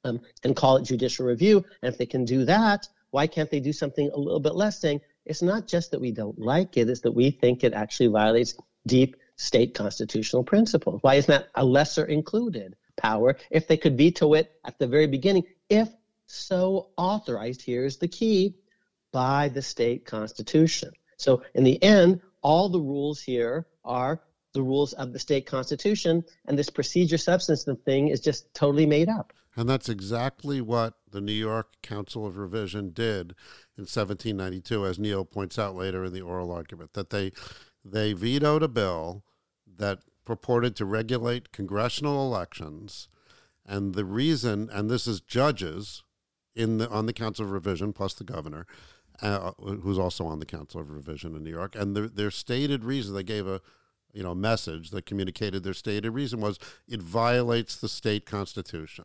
[0.06, 1.58] um, and call it judicial review?
[1.84, 4.80] And if they can do that, why can't they do something a little bit less,
[4.80, 8.08] saying it's not just that we don't like it, it's that we think it actually
[8.08, 8.56] violates
[8.88, 11.00] deep state constitutional principles.
[11.02, 15.08] Why isn't that a lesser included power if they could veto it at the very
[15.08, 15.90] beginning, if
[16.28, 17.62] so authorized?
[17.62, 18.56] Here's the key
[19.12, 20.92] by the state constitution.
[21.18, 24.22] So in the end, all the rules here are
[24.54, 29.10] the rules of the state constitution, and this procedure substance thing is just totally made
[29.10, 29.34] up.
[29.60, 33.36] And that's exactly what the New York Council of Revision did
[33.78, 37.34] in 1792, as Neal points out later in the oral argument, that they
[37.84, 39.26] they vetoed a bill
[39.68, 43.10] that purported to regulate congressional elections,
[43.66, 46.04] and the reason, and this is judges
[46.56, 48.66] in the on the Council of Revision plus the governor,
[49.22, 52.86] uh, who's also on the Council of Revision in New York, and the, their stated
[52.86, 53.60] reason they gave a
[54.14, 56.58] you know message that communicated their stated reason was
[56.88, 59.04] it violates the state constitution.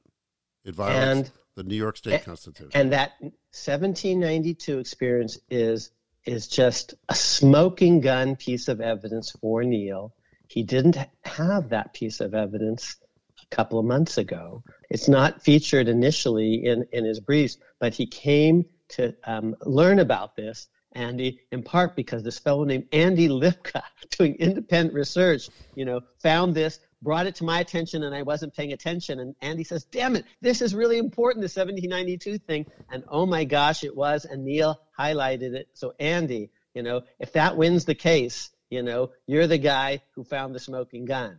[0.65, 2.71] It violates and, the New York State and, Constitution.
[2.75, 5.91] And that 1792 experience is
[6.27, 10.15] is just a smoking gun piece of evidence for Neal.
[10.49, 12.97] He didn't have that piece of evidence
[13.43, 14.63] a couple of months ago.
[14.89, 20.35] It's not featured initially in, in his briefs, but he came to um, learn about
[20.35, 23.83] this Andy, in part because this fellow named Andy Lipka,
[24.17, 28.55] doing independent research, you know, found this, brought it to my attention, and I wasn't
[28.55, 29.21] paying attention.
[29.21, 33.45] And Andy says, "Damn it, this is really important, the 1792 thing." And oh my
[33.45, 34.25] gosh, it was.
[34.25, 35.69] And Neal highlighted it.
[35.75, 40.25] So Andy, you know, if that wins the case, you know, you're the guy who
[40.25, 41.39] found the smoking gun.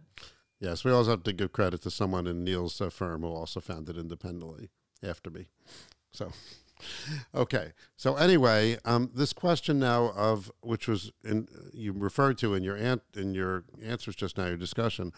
[0.59, 3.59] Yes, we always have to give credit to someone in Neal's uh, firm who also
[3.59, 4.69] found it independently
[5.03, 5.47] after me.
[6.11, 6.31] So
[7.35, 7.73] okay.
[7.97, 12.75] So anyway, um, this question now of which was in, you referred to in your
[12.75, 15.11] an, in your answers just now, your discussion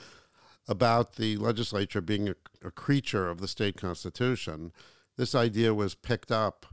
[0.68, 4.72] about the legislature being a, a creature of the state constitution.
[5.16, 6.66] This idea was picked up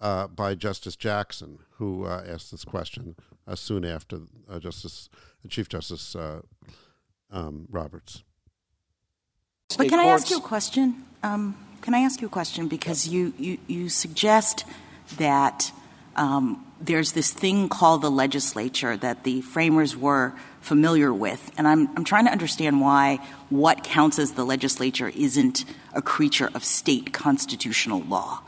[0.00, 5.08] uh, by Justice Jackson, who uh, asked this question uh, soon after uh, Justice
[5.48, 6.42] Chief Justice uh,
[7.30, 8.22] um, Roberts.
[9.76, 11.04] But can I ask you a question?
[11.22, 12.68] Um, can I ask you a question?
[12.68, 14.64] Because you, you, you suggest
[15.16, 15.72] that
[16.16, 20.34] um, there's this thing called the legislature that the framers were
[20.68, 21.50] familiar with.
[21.56, 23.16] And I'm, I'm trying to understand why
[23.48, 25.64] what counts as the legislature isn't
[25.94, 28.42] a creature of state constitutional law.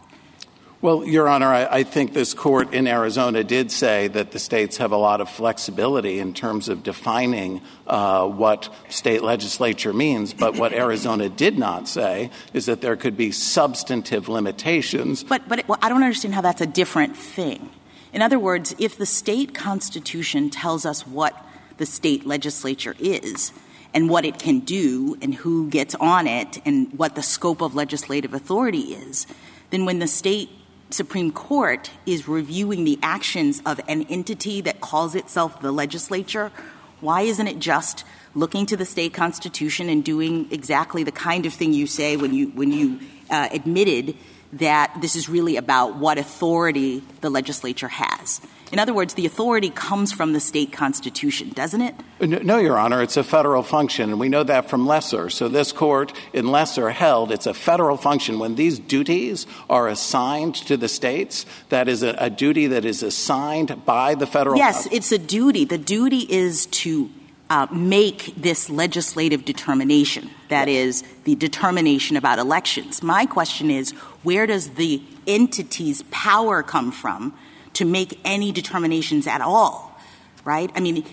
[0.82, 4.78] Well, Your Honor, I, I, think this court in Arizona did say that the states
[4.78, 10.32] have a lot of flexibility in terms of defining uh, what state legislature means.
[10.32, 15.22] But what Arizona did not say is that there could be substantive limitations.
[15.22, 17.68] But, but it, well, I don't understand how that's a different thing.
[18.14, 21.36] In other words, if the state constitution tells us what
[21.81, 23.53] the state legislature is,
[23.95, 27.74] and what it can do and who gets on it and what the scope of
[27.74, 29.26] legislative authority is,
[29.70, 30.51] then when the state
[30.91, 36.53] Supreme Court is reviewing the actions of an entity that calls itself the legislature,
[37.01, 38.05] why isn't it just
[38.35, 42.35] looking to the state constitution and doing exactly the kind of thing you say when
[42.35, 43.01] you when you
[43.31, 44.16] uh, admitted
[44.53, 48.43] that this is really about what authority the legislature has?
[48.72, 51.94] In other words, the authority comes from the state constitution, doesn't it?
[52.20, 53.02] No, Your Honor.
[53.02, 55.30] It's a federal function, and we know that from Leser.
[55.30, 58.38] So this court in Leser held it's a federal function.
[58.38, 63.02] When these duties are assigned to the states, that is a, a duty that is
[63.02, 65.64] assigned by the federal Yes, it's a duty.
[65.64, 67.10] The duty is to
[67.48, 70.30] uh, make this legislative determination.
[70.48, 73.02] That is the determination about elections.
[73.02, 73.90] My question is
[74.22, 77.36] where does the entity's power come from
[77.74, 79.98] to make any determinations at all,
[80.44, 80.70] right?
[80.74, 81.04] I mean,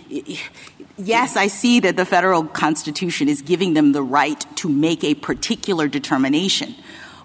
[0.97, 5.15] yes, I see that the federal constitution is giving them the right to make a
[5.15, 6.75] particular determination.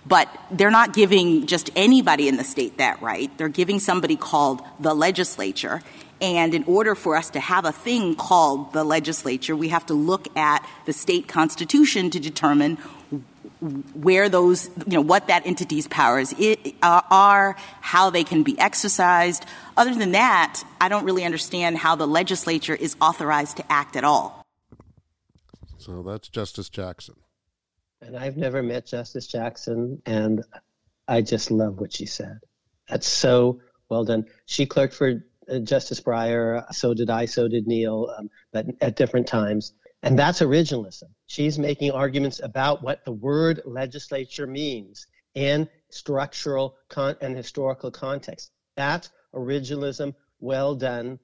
[0.04, 3.30] But they're not giving just anybody in the state that right.
[3.38, 5.80] They're giving somebody called the legislature.
[6.20, 9.94] And in order for us to have a thing called the legislature, we have to
[9.94, 12.78] look at the state constitution to determine
[13.62, 16.34] where those, you know, what that entity's powers
[16.82, 19.46] are, how they can be exercised.
[19.76, 24.02] Other than that, I don't really understand how the legislature is authorized to act at
[24.04, 24.44] all.
[25.78, 27.14] So that's Justice Jackson.
[28.00, 30.44] And I've never met Justice Jackson, and
[31.06, 32.40] I just love what she said.
[32.88, 34.26] That's so well done.
[34.46, 38.96] She clerked for uh, Justice Breyer, so did I, so did Neal, um, but at
[38.96, 39.72] different times.
[40.03, 41.11] And that's originalism.
[41.26, 48.50] She's making arguments about what the word legislature means in structural con- and historical context.
[48.76, 50.14] That's originalism.
[50.40, 51.20] Well done.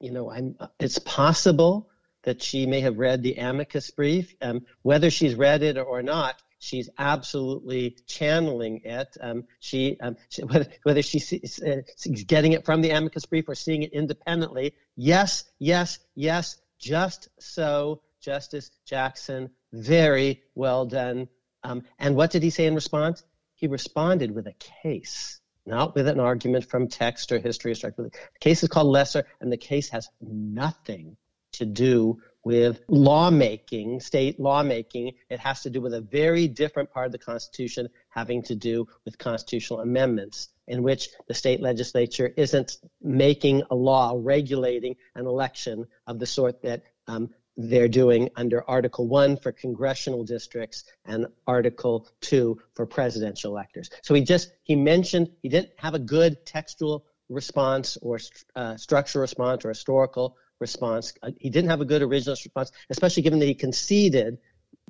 [0.00, 1.88] You know, I'm, it's possible
[2.24, 4.34] that she may have read the amicus brief.
[4.42, 9.16] Um, whether she's read it or not, she's absolutely channeling it.
[9.20, 11.82] Um, she, um, she, whether, whether she's uh,
[12.26, 18.02] getting it from the amicus brief or seeing it independently, yes, yes, yes, just so
[18.28, 19.48] Justice Jackson.
[19.72, 21.28] Very well done.
[21.64, 23.24] Um, and what did he say in response?
[23.54, 28.02] He responded with a case, not with an argument from text or history or structure.
[28.02, 31.16] The case is called Leser, and the case has nothing
[31.52, 35.14] to do with lawmaking, state lawmaking.
[35.30, 38.88] It has to do with a very different part of the Constitution having to do
[39.06, 45.86] with constitutional amendments, in which the state legislature isn't making a law regulating an election
[46.06, 52.06] of the sort that um, they're doing under Article 1 for congressional districts and Article
[52.20, 53.90] 2 for presidential electors.
[54.02, 58.20] So he just, he mentioned he didn't have a good textual response or
[58.54, 61.12] uh, structural response or historical response.
[61.20, 64.38] Uh, he didn't have a good original response, especially given that he conceded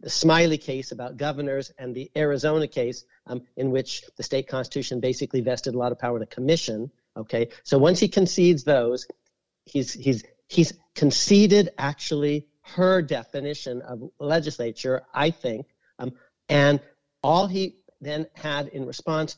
[0.00, 5.00] the Smiley case about governors and the Arizona case um, in which the state constitution
[5.00, 6.90] basically vested a lot of power in a commission.
[7.16, 9.08] Okay, so once he concedes those,
[9.64, 15.66] he's he's he's conceded actually her definition of legislature, I think.
[15.98, 16.12] Um,
[16.48, 16.80] and
[17.22, 19.36] all he then had in response,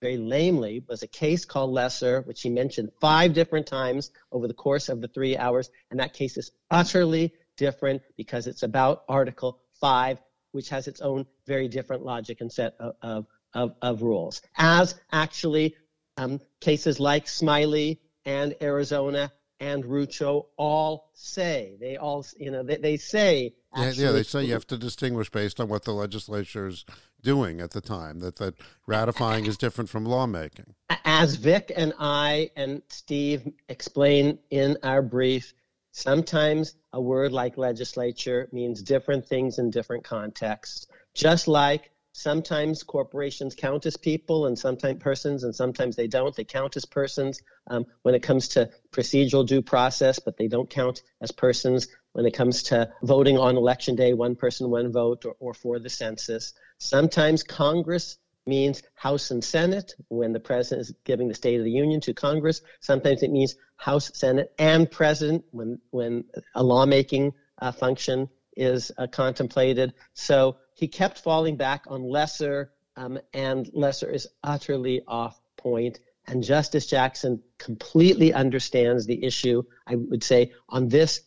[0.00, 4.54] very lamely, was a case called Leser, which he mentioned five different times over the
[4.54, 5.70] course of the three hours.
[5.90, 10.20] And that case is utterly different because it's about Article 5,
[10.52, 14.40] which has its own very different logic and set of, of, of, of rules.
[14.56, 15.74] As actually
[16.16, 21.76] um, cases like Smiley and Arizona and Rucho all say.
[21.80, 23.54] They all, you know, they, they say.
[23.74, 26.84] Actually, yeah, yeah, they say you have to distinguish based on what the legislature is
[27.22, 28.20] doing at the time.
[28.20, 28.54] That that
[28.86, 30.74] ratifying is different from lawmaking.
[31.04, 35.54] As Vic and I and Steve explain in our brief,
[35.92, 40.86] sometimes a word like legislature means different things in different contexts.
[41.14, 46.34] Just like sometimes corporations count as people and sometimes persons and sometimes they don't.
[46.34, 50.68] They count as persons um, when it comes to procedural due process but they don't
[50.68, 55.24] count as persons when it comes to voting on election day one person one vote
[55.24, 56.54] or, or for the census.
[56.78, 61.70] Sometimes congress means house and senate when the president is giving the state of the
[61.70, 62.62] union to congress.
[62.80, 66.24] Sometimes it means house senate and president when when
[66.56, 73.18] a lawmaking uh, function is uh, contemplated so he kept falling back on Leser, um,
[73.34, 75.98] and Leser is utterly off point.
[76.28, 81.22] And Justice Jackson completely understands the issue, I would say, on this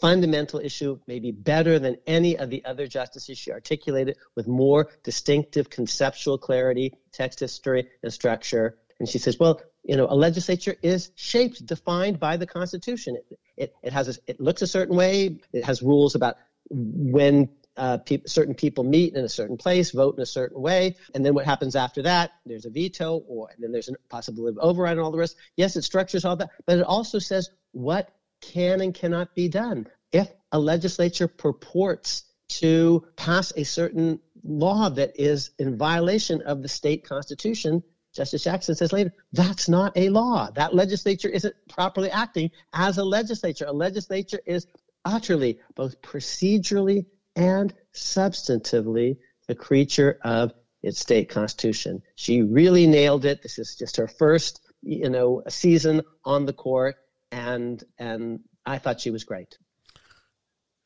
[0.00, 5.68] fundamental issue, maybe better than any of the other justices she articulated, with more distinctive
[5.68, 8.78] conceptual clarity, text history, and structure.
[8.98, 13.16] And she says, well, you know, a legislature is shaped, defined by the Constitution.
[13.16, 15.38] It, it, it has a, it looks a certain way.
[15.52, 16.36] It has rules about
[16.70, 20.96] when uh, pe- certain people meet in a certain place, vote in a certain way,
[21.14, 22.32] and then what happens after that?
[22.46, 25.36] There's a veto, or and then there's a possibility of override and all the rest.
[25.56, 28.10] Yes, it structures all that, but it also says what
[28.40, 29.86] can and cannot be done.
[30.12, 36.68] If a legislature purports to pass a certain law that is in violation of the
[36.68, 37.82] state constitution,
[38.14, 40.48] Justice Jackson says later, that's not a law.
[40.54, 43.66] That legislature isn't properly acting as a legislature.
[43.66, 44.66] A legislature is
[45.06, 50.52] utterly, both procedurally and substantively the creature of
[50.82, 52.02] its state constitution.
[52.16, 53.42] She really nailed it.
[53.42, 56.96] This is just her first, you know, season on the court,
[57.30, 59.56] and and I thought she was great.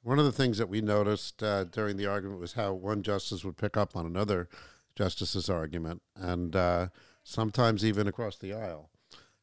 [0.03, 3.45] One of the things that we noticed uh, during the argument was how one justice
[3.45, 4.49] would pick up on another
[4.95, 6.89] justice's argument, and uh,
[7.25, 8.91] sometimes even across the aisle.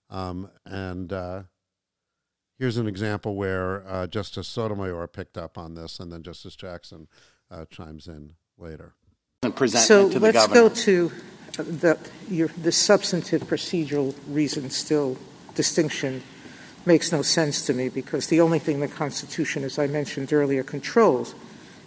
[0.09, 1.43] Um, and uh,
[2.57, 7.07] Here's an example where uh, Justice Sotomayor picked up on this, and then Justice Jackson
[7.51, 8.93] uh, chimes in later.
[9.67, 11.11] So let's go to
[11.57, 11.97] the,
[12.29, 15.17] your, the substantive procedural reason still
[15.53, 16.23] distinction
[16.85, 20.63] makes no sense to me because the only thing the Constitution, as I mentioned earlier,
[20.63, 21.35] controls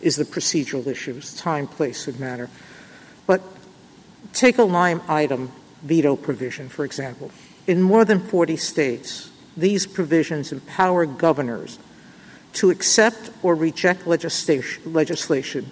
[0.01, 2.49] is the procedural issues, time, place, and manner.
[3.27, 3.43] But
[4.33, 5.51] take a line item
[5.83, 7.31] veto provision, for example.
[7.66, 9.30] In more than 40 states,
[9.61, 11.78] these provisions empower governors
[12.54, 15.70] to accept or reject legislation, legislation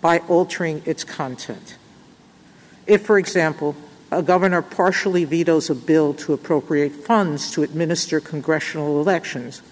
[0.00, 1.76] by altering its content.
[2.86, 3.74] If, for example,
[4.10, 9.62] a governor partially vetoes a bill to appropriate funds to administer congressional elections,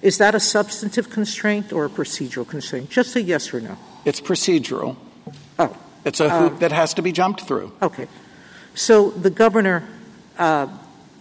[0.00, 2.88] is that a substantive constraint or a procedural constraint?
[2.88, 3.76] Just a yes or no.
[4.06, 4.96] It's procedural.
[5.58, 5.76] Oh.
[6.04, 7.72] It's a hoop um, that has to be jumped through.
[7.82, 8.08] Okay.
[8.74, 9.86] So the governor
[10.38, 10.68] uh,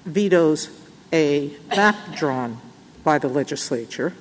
[0.05, 0.69] vetoes
[1.11, 2.59] a map drawn
[3.03, 4.13] by the legislature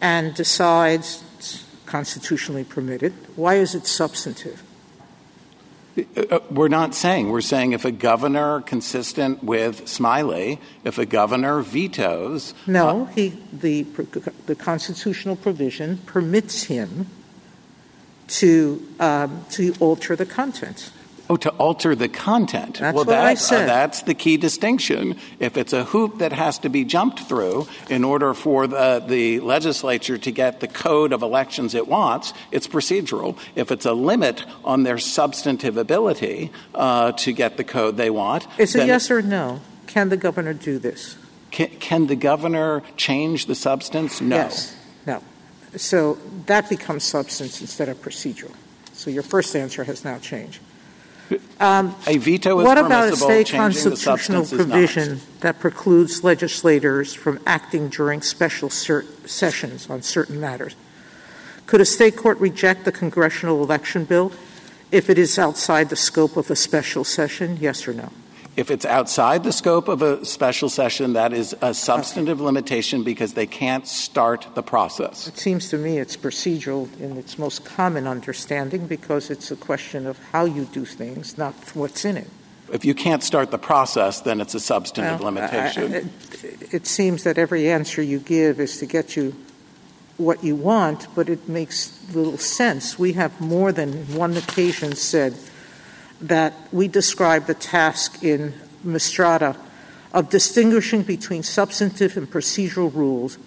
[0.00, 4.62] and decides it's constitutionally permitted, why is it substantive?
[5.96, 7.30] Uh, uh, we're not saying.
[7.30, 12.54] We're saying if a governor, consistent with Smiley, if a governor vetoes.
[12.66, 13.82] No, uh, he, the,
[14.46, 17.06] the constitutional provision permits him
[18.28, 20.92] to, um, to alter the content.
[21.30, 22.80] Oh, to alter the content.
[22.80, 23.62] That's well, what that, I said.
[23.62, 25.16] Uh, that's the key distinction.
[25.38, 29.38] If it's a hoop that has to be jumped through in order for the, the
[29.38, 33.38] legislature to get the code of elections it wants, it's procedural.
[33.54, 38.48] If it's a limit on their substantive ability uh, to get the code they want,
[38.58, 39.60] it's a yes or no.
[39.86, 41.16] Can the governor do this?
[41.52, 44.20] Can, can the governor change the substance?
[44.20, 44.34] No.
[44.34, 44.76] Yes.
[45.06, 45.22] No.
[45.76, 48.56] So that becomes substance instead of procedural.
[48.94, 50.58] So your first answer has now changed.
[51.60, 57.38] Um, a veto is what about a state Changing constitutional provision that precludes legislators from
[57.46, 60.74] acting during special cert- sessions on certain matters?
[61.66, 64.32] Could a state court reject the congressional election bill
[64.90, 67.58] if it is outside the scope of a special session?
[67.60, 68.10] Yes or no?
[68.56, 73.34] If it's outside the scope of a special session, that is a substantive limitation because
[73.34, 75.28] they can't start the process.
[75.28, 80.06] It seems to me it's procedural in its most common understanding because it's a question
[80.06, 82.28] of how you do things, not what's in it.
[82.72, 85.92] If you can't start the process, then it's a substantive well, limitation.
[85.92, 89.34] I, it, it seems that every answer you give is to get you
[90.16, 92.98] what you want, but it makes little sense.
[92.98, 95.34] We have more than one occasion said
[96.20, 98.54] that we describe the task in
[98.84, 99.56] Mistretta
[100.12, 103.38] of distinguishing between substantive and procedural rules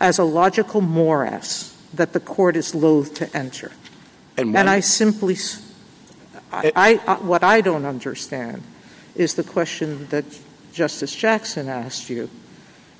[0.00, 3.72] as a logical morass that the court is loath to enter.
[4.36, 5.36] And, and I simply,
[6.52, 8.62] I, I, I, what I don't understand
[9.14, 10.24] is the question that
[10.72, 12.30] Justice Jackson asked you,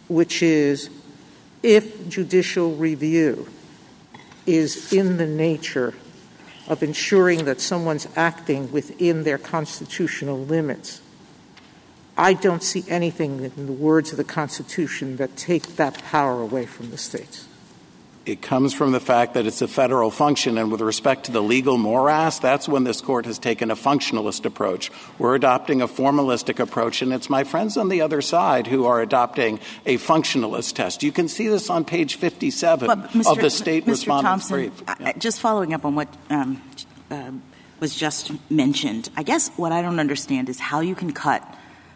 [0.08, 0.90] which is
[1.62, 3.48] if judicial review
[4.46, 5.94] is in the nature
[6.68, 11.00] of ensuring that someone's acting within their constitutional limits.
[12.16, 16.66] I don't see anything in the words of the Constitution that take that power away
[16.66, 17.47] from the states.
[18.28, 21.42] It comes from the fact that it's a federal function, and with respect to the
[21.42, 24.90] legal morass, that's when this court has taken a functionalist approach.
[25.18, 29.00] We're adopting a formalistic approach, and it's my friends on the other side who are
[29.00, 31.02] adopting a functionalist test.
[31.02, 33.32] You can see this on page 57 Mr.
[33.32, 33.88] of the state Mr.
[33.88, 34.82] respondent's Thompson, brief.
[35.00, 35.12] Yeah.
[35.12, 36.60] Just following up on what um,
[37.10, 37.30] uh,
[37.80, 41.42] was just mentioned, I guess what I don't understand is how you can cut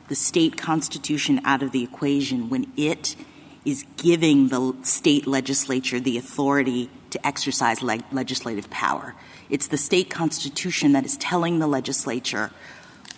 [0.08, 3.16] the state constitution out of the equation when it–
[3.64, 9.14] is giving the state legislature the authority to exercise le- legislative power.
[9.50, 12.50] It's the state constitution that is telling the legislature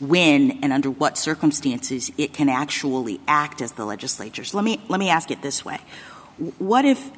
[0.00, 4.44] when and under what circumstances it can actually act as the legislature.
[4.44, 5.78] So let me let me ask it this way:
[6.58, 7.10] What if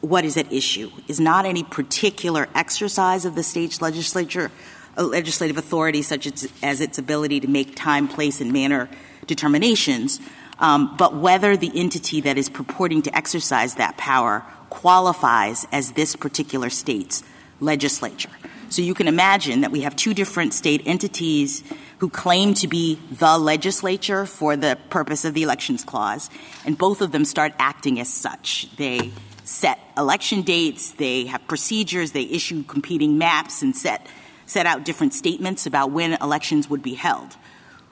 [0.00, 4.50] what is at issue is not any particular exercise of the state's legislature
[4.98, 8.88] uh, legislative authority, such as, as its ability to make time, place, and manner
[9.26, 10.20] determinations,
[10.58, 16.16] Um, but whether the entity that is purporting to exercise that power qualifies as this
[16.16, 17.22] particular state's
[17.60, 18.30] legislature.
[18.68, 21.62] So you can imagine that we have two different state entities
[21.98, 26.28] who claim to be the legislature for the purpose of the elections clause,
[26.64, 28.68] and both of them start acting as such.
[28.76, 29.12] They
[29.44, 34.06] set election dates, they have procedures, they issue competing maps and set
[34.46, 37.36] set out different statements about when elections would be held.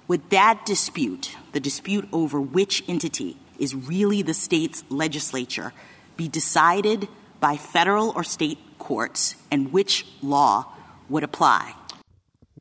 [0.06, 5.72] Would that dispute, the dispute over which entity is really the state's legislature,
[6.16, 7.08] be decided
[7.40, 10.66] by federal or state courts, and which law
[11.08, 11.74] would apply?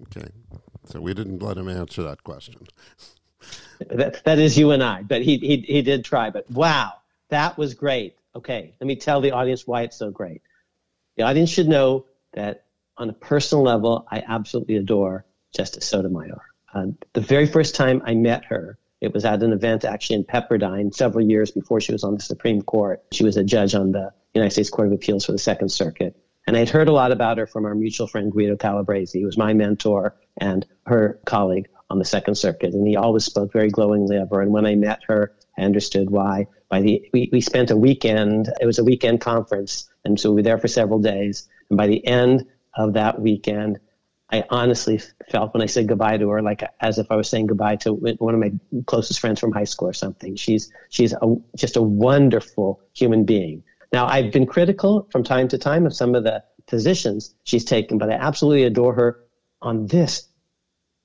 [0.04, 0.30] Okay.
[0.86, 2.56] So we didn't let him answer that question.
[3.90, 6.30] That, that is you and I, but he, he, he did try.
[6.30, 6.94] But wow,
[7.28, 8.16] that was great.
[8.34, 10.42] Okay, let me tell the audience why it's so great.
[11.18, 12.64] The audience should know that
[12.98, 16.42] on a personal level, I absolutely adore Justice Sotomayor.
[16.74, 20.24] Uh, the very first time I met her, it was at an event actually in
[20.24, 23.04] Pepperdine several years before she was on the Supreme Court.
[23.12, 26.16] She was a judge on the United States Court of Appeals for the Second Circuit.
[26.48, 29.38] And I'd heard a lot about her from our mutual friend Guido Calabresi, who was
[29.38, 32.74] my mentor and her colleague on the Second Circuit.
[32.74, 34.42] And he always spoke very glowingly of her.
[34.42, 36.48] And when I met her, I understood why.
[36.70, 40.36] By the we, we spent a weekend, it was a weekend conference, and so we
[40.36, 41.50] were there for several days.
[41.70, 42.46] And by the end
[42.76, 43.80] of that weekend,
[44.34, 47.46] I honestly felt when I said goodbye to her, like as if I was saying
[47.48, 48.52] goodbye to one of my
[48.88, 50.36] closest friends from high school or something.
[50.36, 53.64] She's she's a, just a wonderful human being.
[53.92, 58.00] Now I've been critical from time to time of some of the positions she's taken,
[58.00, 59.20] but I absolutely adore her
[59.62, 60.28] on this.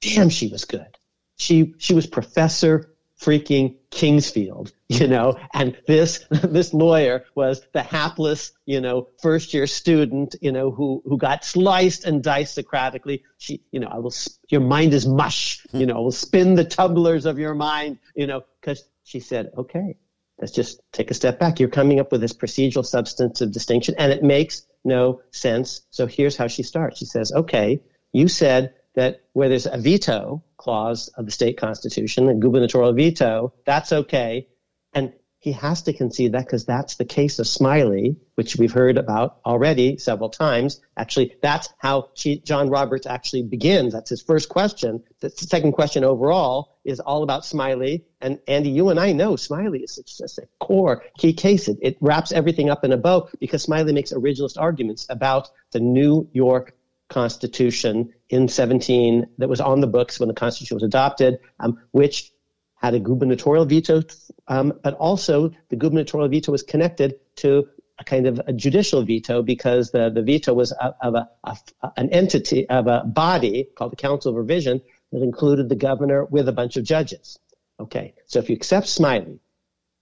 [0.00, 0.96] Damn, she was good.
[1.36, 8.52] She she was Professor freaking Kingsfield, you know, and this, this lawyer was the hapless,
[8.64, 13.22] you know, first year student, you know, who, who got sliced and diced Socratically.
[13.38, 14.14] She, you know, I will,
[14.48, 18.26] your mind is mush, you know, I will spin the tumblers of your mind, you
[18.26, 19.96] know, cause she said, okay,
[20.38, 21.58] let's just take a step back.
[21.58, 25.82] You're coming up with this procedural substantive distinction and it makes no sense.
[25.90, 26.98] So here's how she starts.
[26.98, 27.80] She says, okay,
[28.12, 33.54] you said that where there's a veto clause of the state constitution, a gubernatorial veto,
[33.64, 34.48] that's okay.
[34.92, 38.98] And he has to concede that because that's the case of Smiley, which we've heard
[38.98, 40.80] about already several times.
[40.96, 43.92] Actually, that's how she, John Roberts actually begins.
[43.92, 45.04] That's his first question.
[45.20, 48.04] The second question overall is all about Smiley.
[48.20, 51.68] And Andy, you and I know Smiley is just a core key case.
[51.68, 55.78] It, it wraps everything up in a bow because Smiley makes originalist arguments about the
[55.78, 56.74] New York
[57.08, 62.32] Constitution in 17 that was on the books when the Constitution was adopted, um, which
[62.74, 64.02] had a gubernatorial veto,
[64.46, 67.66] um, but also the gubernatorial veto was connected to
[67.98, 71.56] a kind of a judicial veto because the, the veto was of, of a,
[71.96, 76.48] an entity of a body called the Council of Revision that included the governor with
[76.48, 77.38] a bunch of judges.
[77.80, 79.40] Okay, so if you accept Smiley,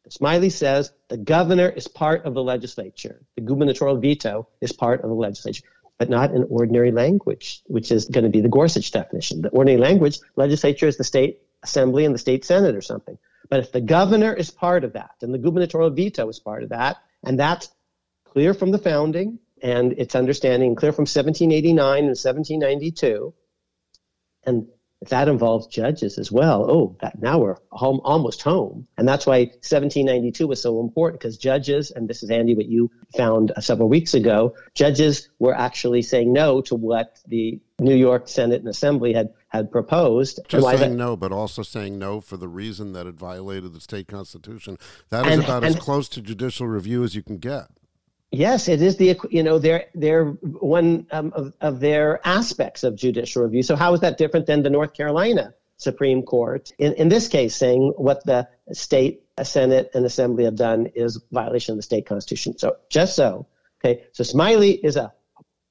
[0.08, 3.24] Smiley says the governor is part of the legislature.
[3.34, 5.64] The gubernatorial veto is part of the legislature
[5.98, 9.42] but not in ordinary language, which is going to be the Gorsuch definition.
[9.42, 13.18] The ordinary language, legislature is the state assembly and the state senate or something.
[13.48, 16.70] But if the governor is part of that, and the gubernatorial veto is part of
[16.70, 17.70] that, and that's
[18.24, 23.32] clear from the founding and its understanding, clear from 1789 and 1792,
[24.44, 24.68] and
[25.08, 28.86] that involves judges as well, oh, that now we're home, almost home.
[28.96, 32.90] And that's why 1792 was so important because judges, and this is Andy, what you
[33.14, 38.26] found uh, several weeks ago, judges were actually saying no to what the New York
[38.26, 40.40] Senate and Assembly had had proposed.
[40.48, 43.80] Just saying that, no, but also saying no for the reason that it violated the
[43.80, 44.78] state constitution.
[45.10, 47.66] That is and, about and, as close to judicial review as you can get.
[48.32, 52.96] Yes, it is the you know they're they're one um, of, of their aspects of
[52.96, 53.62] judicial review.
[53.62, 57.54] So how is that different than the North Carolina Supreme Court in, in this case
[57.54, 62.58] saying what the state Senate and Assembly have done is violation of the state constitution.
[62.58, 63.46] So just so
[63.80, 65.12] okay, so Smiley is a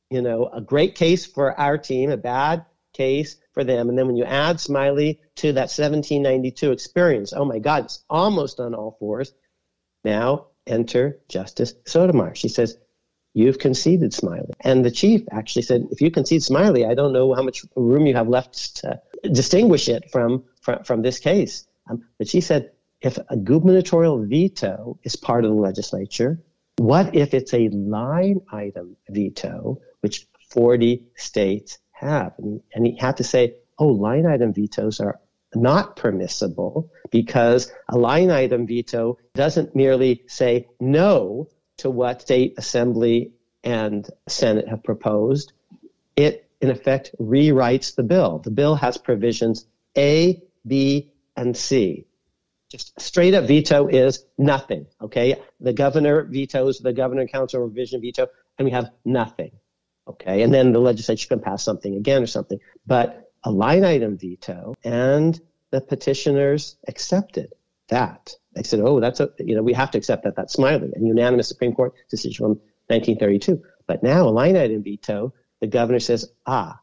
[0.09, 4.07] you know a great case for our team, a bad case for them, and then
[4.07, 8.95] when you add Smiley to that 1792 experience, oh my God, it's almost on all
[8.97, 9.33] fours.
[10.05, 12.35] Now enter Justice Sotomayor.
[12.35, 12.77] She says,
[13.33, 14.53] You've conceded Smiley.
[14.61, 18.05] And the chief actually said, If you concede Smiley, I don't know how much room
[18.07, 21.67] you have left to distinguish it from, from, from this case.
[21.89, 26.39] Um, but she said, If a gubernatorial veto is part of the legislature,
[26.77, 32.33] what if it's a line item veto, which 40 states have?
[32.37, 35.19] And, and he had to say, oh, line item vetoes are
[35.55, 43.31] not permissible because a line item veto doesn't merely say no to what state assembly
[43.63, 45.53] and Senate have proposed.
[46.15, 48.39] It, in effect, rewrites the bill.
[48.39, 49.65] The bill has provisions
[49.97, 52.05] A, B, and C.
[52.69, 54.87] Just straight up veto is nothing.
[55.01, 55.41] Okay.
[55.59, 58.27] The governor vetoes, the governor council revision veto,
[58.57, 59.51] and we have nothing.
[60.07, 60.41] Okay.
[60.41, 62.59] And then the legislature can pass something again or something.
[62.85, 65.39] But a line item veto, and
[65.69, 67.53] the petitioners accepted
[67.87, 68.35] that.
[68.53, 70.35] They said, "Oh, that's a you know we have to accept that.
[70.35, 75.33] That's Smiley, a unanimous Supreme Court decision from 1932." But now a line item veto,
[75.61, 76.79] the governor says, "Ah,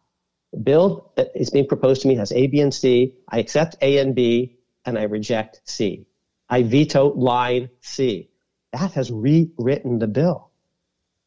[0.52, 3.14] the bill that is being proposed to me has A, B, and C.
[3.28, 4.56] I accept A and B,
[4.86, 6.06] and I reject C.
[6.48, 8.30] I veto line C."
[8.72, 10.48] That has rewritten the bill.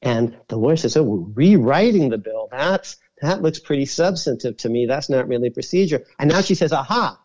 [0.01, 2.47] And the lawyer says, "Oh, we're rewriting the bill.
[2.51, 4.85] That's that looks pretty substantive to me.
[4.85, 6.05] That's not really procedure.
[6.19, 7.19] And now she says, aha,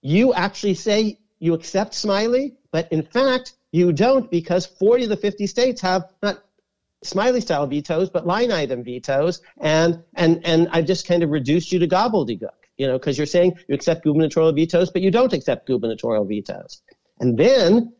[0.00, 5.16] you actually say you accept Smiley, but in fact, you don't because 40 of the
[5.16, 6.42] 50 states have not
[7.02, 9.42] Smiley style vetoes, but line item vetoes.
[9.60, 13.26] And, and, and I've just kind of reduced you to gobbledygook, you know, because you're
[13.26, 16.82] saying you accept gubernatorial vetoes, but you don't accept gubernatorial vetoes.
[17.18, 17.92] And then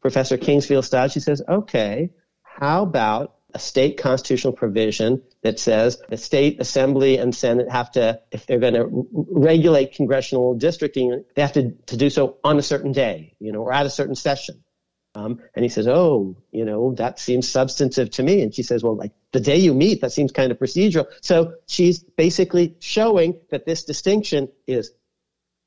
[0.00, 2.10] Professor Kingsfield style, she says, okay,
[2.42, 8.20] how about a state constitutional provision that says the state assembly and senate have to,
[8.30, 12.62] if they're going to regulate congressional districting, they have to, to do so on a
[12.62, 14.62] certain day, you know, or at a certain session.
[15.14, 18.82] Um, and he says, "Oh, you know, that seems substantive to me." And she says,
[18.82, 23.40] "Well, like the day you meet, that seems kind of procedural." So she's basically showing
[23.50, 24.92] that this distinction is,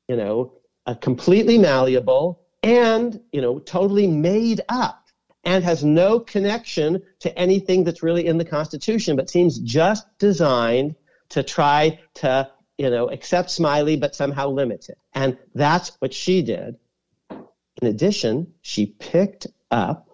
[0.06, 0.52] you know,
[0.86, 4.99] a completely malleable and you know totally made up
[5.44, 10.96] and has no connection to anything that's really in the Constitution, but seems just designed
[11.30, 14.98] to try to, you know, accept Smiley, but somehow limit it.
[15.14, 16.76] And that's what she did.
[17.30, 20.10] In addition, she picked up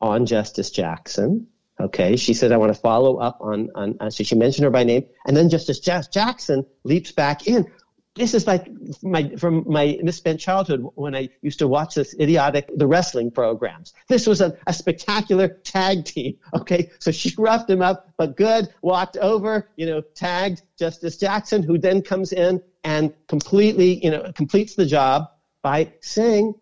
[0.00, 1.48] on Justice Jackson.
[1.78, 4.70] Okay, she said, I want to follow up on, on, uh, so she mentioned her
[4.70, 5.06] by name.
[5.26, 7.70] And then Justice Jackson leaps back in
[8.16, 8.66] this is like
[9.02, 13.92] my from my misspent childhood when I used to watch this idiotic the wrestling programs.
[14.08, 16.38] This was a, a spectacular tag team.
[16.56, 21.62] Okay, so she roughed him up, but good, walked over, you know, tagged Justice Jackson,
[21.62, 25.28] who then comes in and completely, you know, completes the job
[25.60, 26.54] by saying,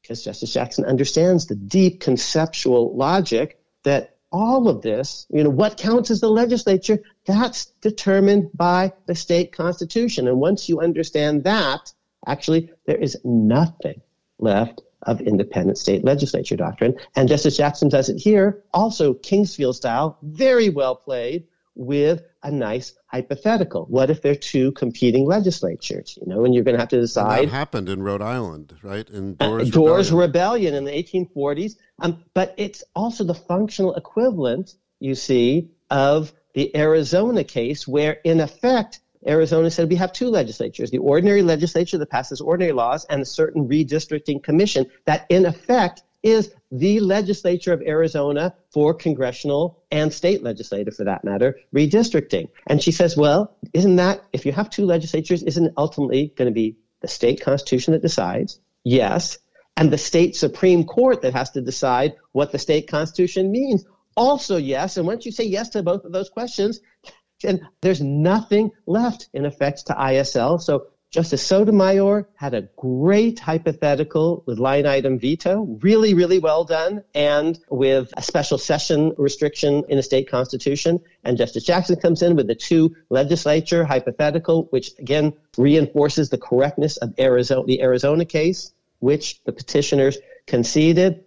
[0.00, 5.76] because Justice Jackson understands the deep conceptual logic that all of this, you know, what
[5.76, 10.26] counts as the legislature, that's determined by the state constitution.
[10.26, 11.92] And once you understand that,
[12.26, 14.00] actually, there is nothing
[14.40, 16.96] left of independent state legislature doctrine.
[17.14, 22.94] And Justice Jackson does it here, also Kingsfield style, very well played with a nice
[23.06, 23.86] hypothetical.
[23.86, 26.18] What if they're two competing legislatures?
[26.20, 27.40] You know, and you're going to have to decide.
[27.40, 29.08] And that happened in Rhode Island, right?
[29.08, 30.74] In Dorr's, uh, Dorr's Rebellion.
[30.74, 31.76] Rebellion in the 1840s.
[32.00, 38.40] Um, but it's also the functional equivalent, you see, of the Arizona case, where in
[38.40, 43.22] effect Arizona said we have two legislatures the ordinary legislature that passes ordinary laws and
[43.22, 50.12] a certain redistricting commission that, in effect, is the legislature of Arizona for congressional and
[50.12, 52.48] state legislative, for that matter, redistricting.
[52.66, 56.50] And she says, well, isn't that, if you have two legislatures, isn't it ultimately going
[56.50, 58.58] to be the state constitution that decides?
[58.82, 59.38] Yes.
[59.76, 63.84] And the state Supreme Court that has to decide what the state constitution means?
[64.16, 64.96] Also, yes.
[64.96, 66.80] And once you say yes to both of those questions,
[67.42, 70.60] then there's nothing left in effect to ISL.
[70.60, 77.04] So Justice Sotomayor had a great hypothetical with line item veto, really, really well done,
[77.14, 81.00] and with a special session restriction in the state constitution.
[81.22, 86.96] And Justice Jackson comes in with the two legislature hypothetical, which again reinforces the correctness
[86.96, 90.18] of Arizona, the Arizona case, which the petitioners
[90.48, 91.22] conceded.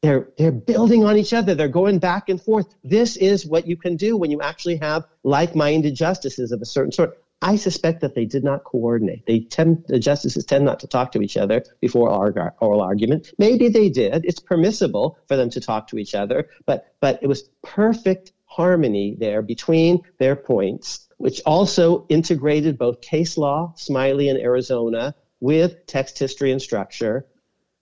[0.00, 1.54] they're they're building on each other.
[1.54, 2.74] They're going back and forth.
[2.82, 6.92] This is what you can do when you actually have like-minded justices of a certain
[6.92, 7.18] sort.
[7.44, 9.26] I suspect that they did not coordinate.
[9.26, 13.32] They tend, the justices tend not to talk to each other before oral argument.
[13.36, 14.24] Maybe they did.
[14.24, 19.14] It's permissible for them to talk to each other, but but it was perfect harmony
[19.18, 26.18] there between their points, which also integrated both case law, Smiley and Arizona, with text
[26.18, 27.26] history and structure.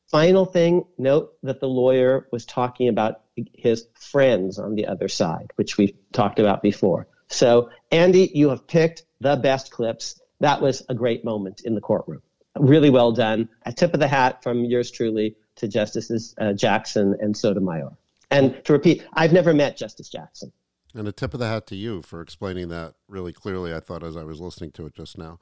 [0.09, 3.21] Final thing, note that the lawyer was talking about
[3.55, 7.07] his friends on the other side, which we talked about before.
[7.29, 10.21] So, Andy, you have picked the best clips.
[10.41, 12.23] That was a great moment in the courtroom.
[12.59, 13.49] Really well done.
[13.65, 17.93] A tip of the hat from yours truly to Justices uh, Jackson and Sotomayor.
[18.31, 20.53] And to repeat, I've never met Justice Jackson.
[20.95, 23.73] And a tip of the hat to you for explaining that really clearly.
[23.75, 25.39] I thought as I was listening to it just now.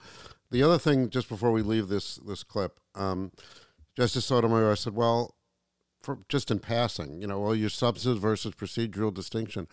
[0.50, 3.32] The other thing, just before we leave this this clip, um,
[3.96, 5.34] Justice Sotomayor said, "Well,
[6.02, 9.66] for just in passing, you know, well, your substantive versus procedural distinction,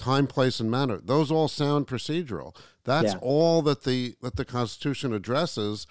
[0.00, 0.98] time, place, and manner.
[1.02, 2.56] Those all sound procedural.
[2.84, 3.20] That's yeah.
[3.20, 5.86] all that the that the Constitution addresses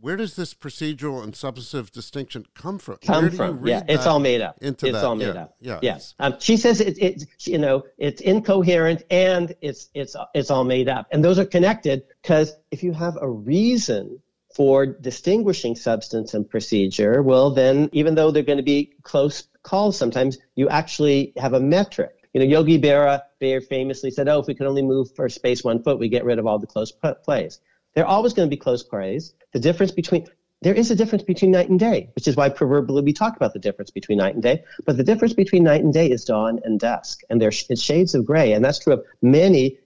[0.00, 2.98] where does this procedural and substantive distinction come from?
[2.98, 3.66] Come from?
[3.66, 4.56] yeah, it's all made up.
[4.60, 5.04] Into it's that?
[5.04, 5.42] all made yeah.
[5.42, 5.56] up.
[5.60, 5.78] Yeah.
[5.82, 6.14] Yes.
[6.20, 10.88] Um, she says it's it, you know it's incoherent and it's it's it's all made
[10.88, 14.20] up, and those are connected because if you have a reason
[14.54, 19.98] for distinguishing substance and procedure, well then even though they're going to be close calls,
[19.98, 22.14] sometimes you actually have a metric.
[22.34, 23.22] You know, Yogi Berra
[23.68, 26.38] famously said, "Oh, if we could only move for space one foot, we get rid
[26.38, 26.92] of all the close
[27.24, 27.60] plays."
[27.94, 29.34] They're always going to be close plays.
[29.52, 30.26] The difference between
[30.60, 33.52] there is a difference between night and day, which is why proverbially we talk about
[33.52, 34.64] the difference between night and day.
[34.84, 38.26] But the difference between night and day is dawn and dusk, and there's shades of
[38.26, 39.78] gray, and that's true of many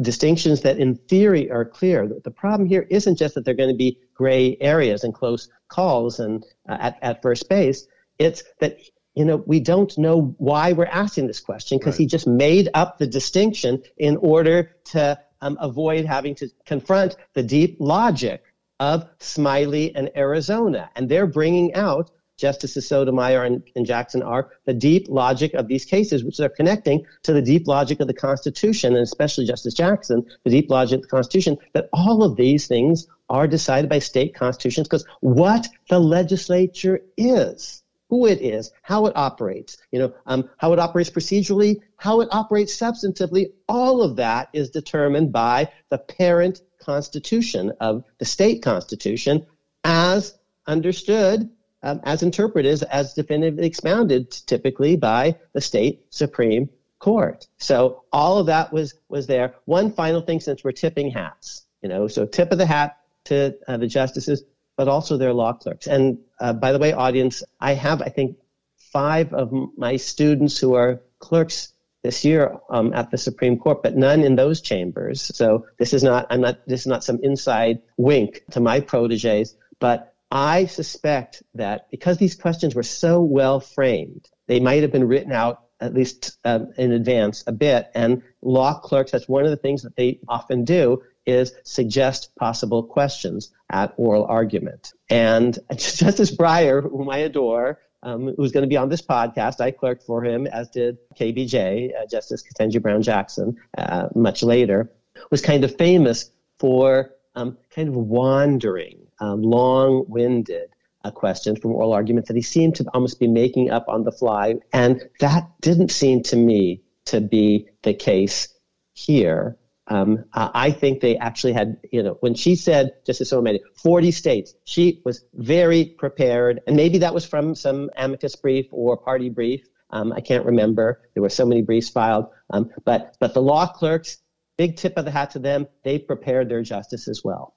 [0.00, 2.06] distinctions that in theory are clear.
[2.06, 6.20] The problem here isn't just that they're going to be gray areas and close calls
[6.20, 7.86] and uh, at, at first base.
[8.18, 8.78] It's that
[9.14, 12.00] you know we don't know why we're asking this question because right.
[12.00, 17.42] he just made up the distinction in order to um, avoid having to confront the
[17.42, 18.42] deep logic
[18.78, 20.90] of Smiley and Arizona.
[20.96, 25.84] And they're bringing out, Justices Sotomayor and, and Jackson are, the deep logic of these
[25.84, 30.24] cases, which they're connecting to the deep logic of the Constitution, and especially Justice Jackson,
[30.44, 34.34] the deep logic of the Constitution, that all of these things are decided by state
[34.34, 37.79] constitutions because what the legislature is
[38.10, 42.28] who it is, how it operates, you know, um, how it operates procedurally, how it
[42.32, 43.52] operates substantively.
[43.68, 49.46] All of that is determined by the parent constitution of the state constitution
[49.84, 51.48] as understood,
[51.82, 56.68] um, as interpreted, as definitively expounded typically by the state Supreme
[56.98, 57.46] Court.
[57.58, 59.54] So all of that was, was there.
[59.64, 63.56] One final thing since we're tipping hats, you know, so tip of the hat to
[63.68, 64.42] uh, the justices
[64.80, 65.86] but also their law clerks.
[65.86, 68.38] And uh, by the way, audience, I have, I think,
[68.78, 73.94] five of my students who are clerks this year um, at the Supreme Court, but
[73.94, 75.20] none in those chambers.
[75.36, 79.54] So this is not, I'm not, this is not some inside wink to my proteges,
[79.80, 85.06] but I suspect that because these questions were so well framed, they might have been
[85.06, 87.90] written out at least um, in advance a bit.
[87.94, 92.82] And law clerks, that's one of the things that they often do is suggest possible
[92.82, 94.92] questions at oral argument.
[95.08, 99.70] And Justice Breyer, whom I adore, um, who's going to be on this podcast, I
[99.70, 104.90] clerked for him, as did KBJ, uh, Justice Ketanji Brown Jackson, uh, much later,
[105.30, 110.70] was kind of famous for um, kind of wandering, um, long winded
[111.04, 114.12] uh, questions from oral arguments that he seemed to almost be making up on the
[114.12, 114.54] fly.
[114.72, 118.48] And that didn't seem to me to be the case
[118.94, 119.56] here.
[119.90, 123.60] Um, I think they actually had, you know, when she said, just as so many,
[123.82, 126.60] 40 states, she was very prepared.
[126.68, 129.66] And maybe that was from some amicus brief or party brief.
[129.90, 131.00] Um, I can't remember.
[131.14, 132.26] There were so many briefs filed.
[132.50, 134.18] Um, but, but the law clerks,
[134.56, 137.56] big tip of the hat to them, they prepared their justice as well.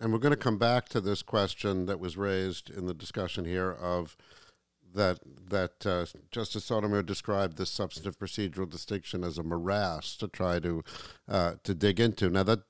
[0.00, 3.44] And we're going to come back to this question that was raised in the discussion
[3.44, 4.16] here of
[4.94, 10.58] that that uh, Justice Sotomayor described this substantive procedural distinction as a morass to try
[10.60, 10.82] to
[11.28, 12.30] uh, to dig into.
[12.30, 12.60] Now that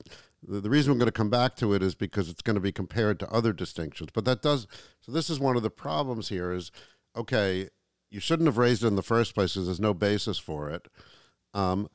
[0.43, 2.71] the reason we're going to come back to it is because it's going to be
[2.71, 4.09] compared to other distinctions.
[4.13, 4.67] But that does
[4.99, 5.11] so.
[5.11, 6.51] This is one of the problems here.
[6.51, 6.71] Is
[7.15, 7.69] okay.
[8.09, 10.87] You shouldn't have raised it in the first place because there's no basis for it,
[11.53, 11.87] um,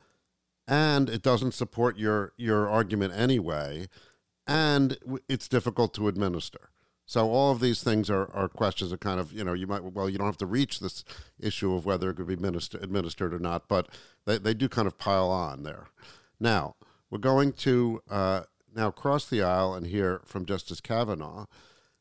[0.67, 3.89] and it doesn't support your your argument anyway,
[4.47, 4.97] and
[5.29, 6.71] it's difficult to administer.
[7.07, 9.85] So all of these things are, are questions that kind of, you know, you might,
[9.85, 11.05] well, you don't have to reach this
[11.39, 13.89] issue of whether it could be administer, administered or not, but
[14.25, 15.87] they, they do kind of pile on there.
[16.41, 16.75] Now,
[17.09, 18.43] we're going to uh,
[18.75, 21.47] now cross the aisle and hear from Justice Kavanaugh.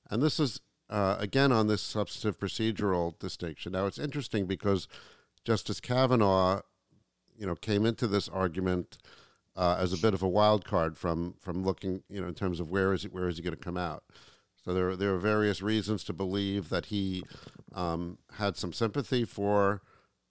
[0.10, 0.60] And this is
[0.90, 3.72] uh, again on this substantive procedural distinction.
[3.72, 4.88] Now it's interesting because
[5.44, 6.62] Justice Kavanaugh,
[7.38, 8.98] you know, came into this argument
[9.56, 12.60] uh, as a bit of a wild card from from looking, you know, in terms
[12.60, 14.04] of where is he, where is he going to come out.
[14.66, 17.24] So there there are various reasons to believe that he
[17.74, 19.84] um, had some sympathy for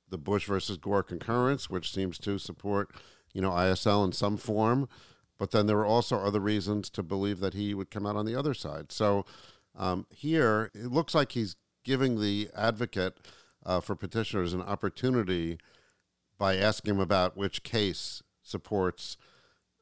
[0.08, 2.90] the Bush versus Gore concurrence, which seems to support,
[3.32, 4.88] you know, ISL in some form.
[5.38, 8.26] But then there were also other reasons to believe that he would come out on
[8.26, 8.92] the other side.
[8.92, 9.24] So
[9.76, 13.18] um, here, it looks like he's giving the advocate
[13.64, 15.58] uh, for petitioners an opportunity
[16.38, 19.16] by asking him about which case supports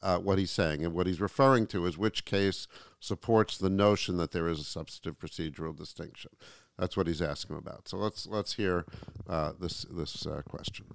[0.03, 0.85] uh, what he's saying.
[0.85, 2.67] And what he's referring to is which case
[3.01, 6.31] supports the notion that there is a substantive procedural distinction.
[6.79, 7.89] That's what he's asking about.
[7.89, 8.85] So let's let's hear
[9.29, 10.87] uh, this this uh, question.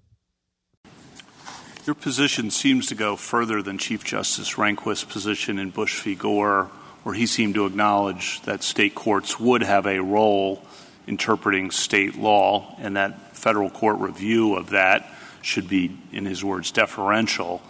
[1.86, 6.16] Your position seems to go further than Chief Justice Rehnquist's position in Bush v.
[6.16, 6.66] Gore,
[7.04, 10.62] where he seemed to acknowledge that state courts would have a role
[11.08, 15.10] interpreting state law, and that federal court review of that
[15.42, 17.62] should be, in his words, deferential,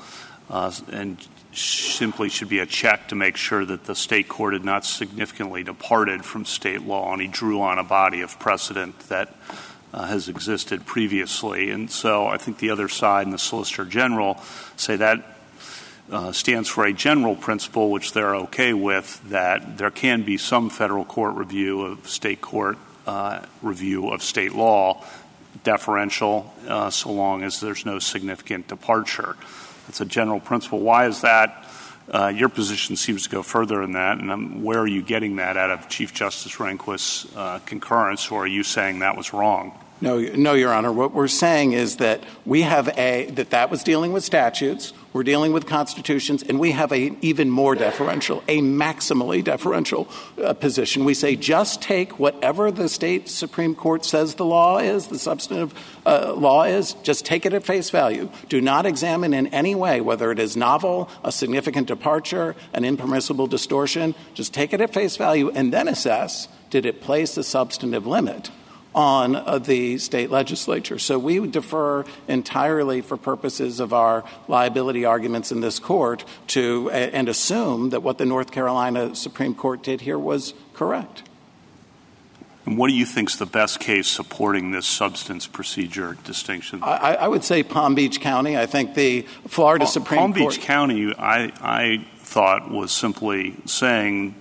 [0.49, 1.17] and
[1.53, 5.63] simply should be a check to make sure that the state court had not significantly
[5.63, 9.33] departed from state law, and he drew on a body of precedent that
[9.93, 11.71] uh, has existed previously.
[11.71, 14.37] And so I think the other side and the Solicitor General
[14.75, 15.37] say that
[16.11, 20.69] uh, stands for a general principle, which they're okay with, that there can be some
[20.69, 25.03] federal court review of state court uh, review of state law,
[25.63, 29.35] deferential, uh, so long as there's no significant departure.
[29.87, 30.79] It's a general principle.
[30.79, 31.65] Why is that?
[32.09, 35.35] Uh, your position seems to go further than that, and um, where are you getting
[35.37, 39.77] that out of Chief Justice Rehnquist's uh, concurrence, or are you saying that was wrong?
[39.99, 40.91] No, no, Your Honor.
[40.91, 44.93] What we're saying is that we have a that that was dealing with statutes.
[45.17, 50.07] We're dealing with constitutions, and we have a even more deferential, a maximally deferential
[50.39, 51.05] uh, position.
[51.05, 55.73] We say just take whatever the state supreme court says the law is, the substantive
[56.05, 56.93] uh, law is.
[57.01, 58.29] Just take it at face value.
[58.47, 63.47] Do not examine in any way whether it is novel, a significant departure, an impermissible
[63.47, 64.13] distortion.
[64.35, 68.51] Just take it at face value, and then assess: Did it place a substantive limit?
[68.97, 70.97] On uh, the state legislature.
[70.97, 76.89] So we would defer entirely for purposes of our liability arguments in this court to
[76.89, 81.21] and assume that what the North Carolina Supreme Court did here was correct.
[82.65, 86.81] And what do you think is the best case supporting this substance procedure distinction?
[86.81, 88.57] I, I would say Palm Beach County.
[88.57, 90.55] I think the Florida Palm, Supreme Palm Court.
[90.55, 94.33] Beach County, I, I thought, was simply saying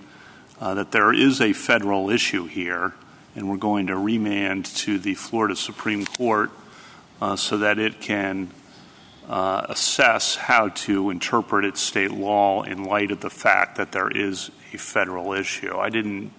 [0.59, 2.95] uh, that there is a federal issue here
[3.37, 6.49] and we're going to remand to the Florida Supreme Court
[7.21, 8.49] uh, so that it can
[9.29, 14.09] uh, assess how to interpret its state law in light of the fact that there
[14.09, 15.77] is a federal issue.
[15.77, 16.31] I didn't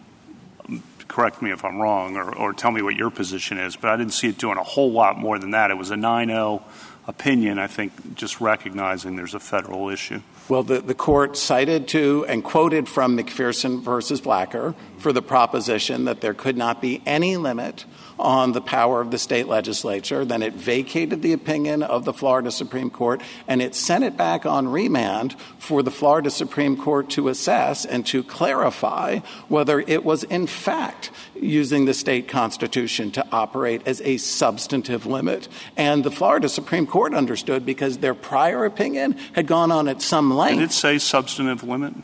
[1.06, 3.96] correct me if I'm wrong or, or tell me what your position is, but I
[3.96, 5.70] didn't see it doing a whole lot more than that.
[5.70, 6.62] It was a 9 0
[7.06, 10.20] opinion, I think, just recognizing there's a federal issue.
[10.48, 16.06] Well, the, the court cited to and quoted from McPherson versus Blacker for the proposition
[16.06, 17.84] that there could not be any limit
[18.18, 20.24] on the power of the state legislature.
[20.24, 24.46] Then it vacated the opinion of the Florida Supreme Court and it sent it back
[24.46, 29.18] on remand for the Florida Supreme Court to assess and to clarify
[29.48, 35.48] whether it was in fact using the state constitution to operate as a substantive limit.
[35.76, 40.34] And the Florida Supreme Court understood because their prior opinion had gone on at some
[40.34, 40.58] length.
[40.58, 41.94] Did it say substantive limit?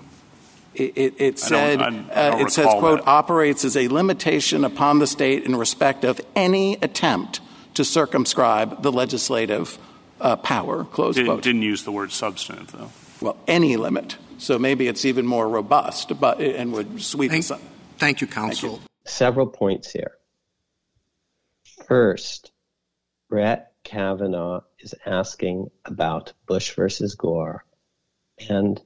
[0.74, 3.08] It, it, it said, I don't, I don't uh, it says, quote, that.
[3.08, 7.40] operates as a limitation upon the state in respect of any attempt
[7.74, 9.78] to circumscribe the legislative
[10.20, 11.42] uh, power, close Didn't, quote.
[11.42, 12.90] didn't use the word substantive, though.
[13.20, 14.16] Well, any limit.
[14.38, 17.60] So maybe it's even more robust but, and would sweep Thank, the
[17.98, 18.70] thank you, counsel.
[18.70, 18.88] Thank you.
[19.06, 20.12] Several points here.
[21.86, 22.52] First,
[23.28, 27.64] Brett Kavanaugh is asking about Bush versus Gore.
[28.48, 28.80] And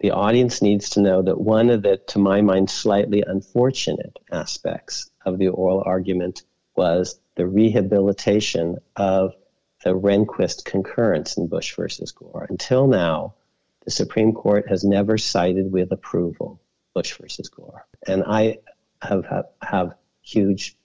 [0.00, 5.10] the audience needs to know that one of the, to my mind, slightly unfortunate aspects
[5.24, 6.42] of the oral argument
[6.76, 9.32] was the rehabilitation of
[9.84, 12.46] the Rehnquist concurrence in Bush versus Gore.
[12.48, 13.34] Until now,
[13.84, 16.60] the Supreme Court has never cited with approval
[16.94, 17.86] Bush versus Gore.
[18.06, 18.58] And I
[19.02, 20.76] have, have, have huge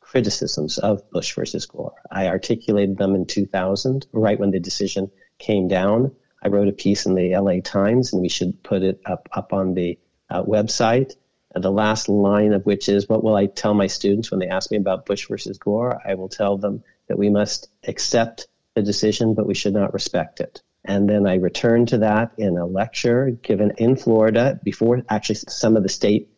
[0.00, 1.94] criticisms of Bush versus Gore.
[2.10, 6.14] I articulated them in 2000, right when the decision came down.
[6.44, 9.52] I wrote a piece in the LA Times, and we should put it up, up
[9.52, 9.98] on the
[10.28, 11.14] uh, website.
[11.54, 14.48] Uh, the last line of which is, What will I tell my students when they
[14.48, 16.00] ask me about Bush versus Gore?
[16.06, 20.40] I will tell them that we must accept the decision, but we should not respect
[20.40, 20.62] it.
[20.84, 25.76] And then I returned to that in a lecture given in Florida before actually some
[25.78, 26.28] of the state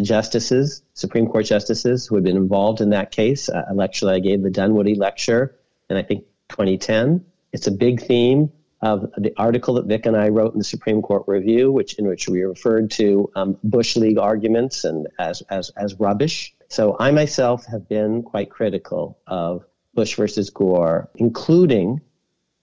[0.00, 3.50] justices, Supreme Court justices who had been involved in that case.
[3.50, 5.56] A lecture that I gave, the Dunwody lecture,
[5.90, 7.26] in I think 2010.
[7.52, 11.02] It's a big theme of the article that Vic and I wrote in the Supreme
[11.02, 15.70] Court Review, which in which we referred to um, Bush League arguments and as, as
[15.76, 16.54] as rubbish.
[16.68, 22.00] So I myself have been quite critical of Bush versus Gore, including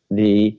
[0.10, 0.58] the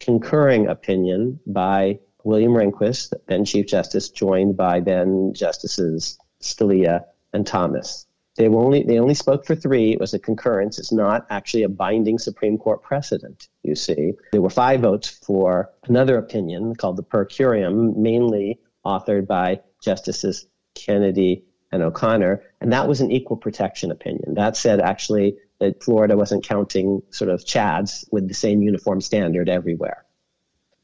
[0.00, 8.05] concurring opinion by William Rehnquist, then Chief Justice, joined by then Justices Scalia and Thomas.
[8.36, 9.92] They only they only spoke for three.
[9.92, 10.78] It was a concurrence.
[10.78, 13.48] It's not actually a binding Supreme Court precedent.
[13.62, 19.26] You see, there were five votes for another opinion called the per curiam, mainly authored
[19.26, 24.34] by Justices Kennedy and O'Connor, and that was an equal protection opinion.
[24.34, 29.48] That said, actually, that Florida wasn't counting sort of Chads with the same uniform standard
[29.48, 30.04] everywhere,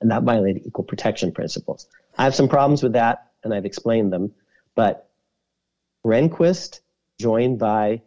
[0.00, 1.86] and that violated equal protection principles.
[2.16, 4.32] I have some problems with that, and I've explained them,
[4.74, 5.08] but
[6.04, 6.80] Rehnquist
[7.22, 8.02] joined by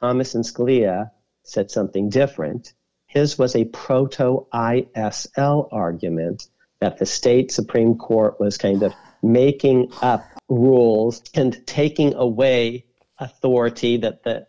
[0.00, 1.10] Thomas and Scalia,
[1.44, 2.72] said something different.
[3.06, 6.48] His was a proto ISL argument
[6.80, 12.86] that the state Supreme Court was kind of making up rules and taking away
[13.18, 14.46] authority that the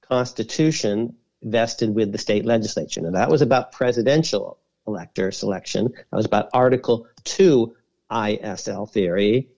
[0.00, 3.00] Constitution vested with the state legislature.
[3.00, 5.88] Now, that was about presidential elector selection.
[6.10, 7.74] That was about Article 2
[8.10, 9.48] ISL theory.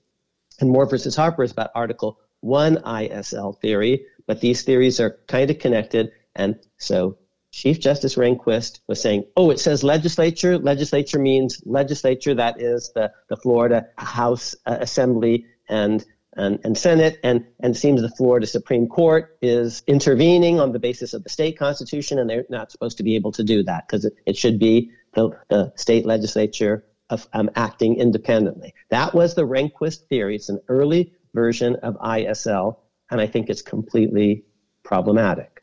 [0.61, 5.51] And Moore versus Harper is about Article one ISL theory, but these theories are kind
[5.51, 6.13] of connected.
[6.37, 7.17] And so
[7.51, 10.59] Chief Justice Rehnquist was saying, oh, it says legislature.
[10.59, 16.05] Legislature means legislature, that is the, the Florida House uh, Assembly and,
[16.37, 17.19] and, and Senate.
[17.23, 21.31] And, and it seems the Florida Supreme Court is intervening on the basis of the
[21.31, 24.37] state constitution, and they're not supposed to be able to do that because it, it
[24.37, 28.75] should be the, the state legislature of, um, acting independently.
[28.91, 30.37] That was the Rehnquist theory.
[30.37, 32.79] It's an early version of ISL,
[33.11, 34.45] and I think it's completely
[34.83, 35.63] problematic.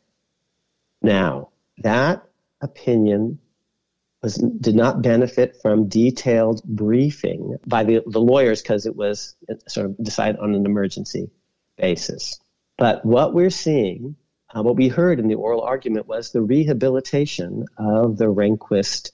[1.00, 2.22] Now, that
[2.60, 3.38] opinion
[4.22, 9.34] was, did not benefit from detailed briefing by the, the lawyers because it was
[9.66, 11.30] sort of decided on an emergency
[11.76, 12.38] basis.
[12.78, 14.16] But what we're seeing,
[14.54, 19.10] uh, what we heard in the oral argument was the rehabilitation of the Rehnquist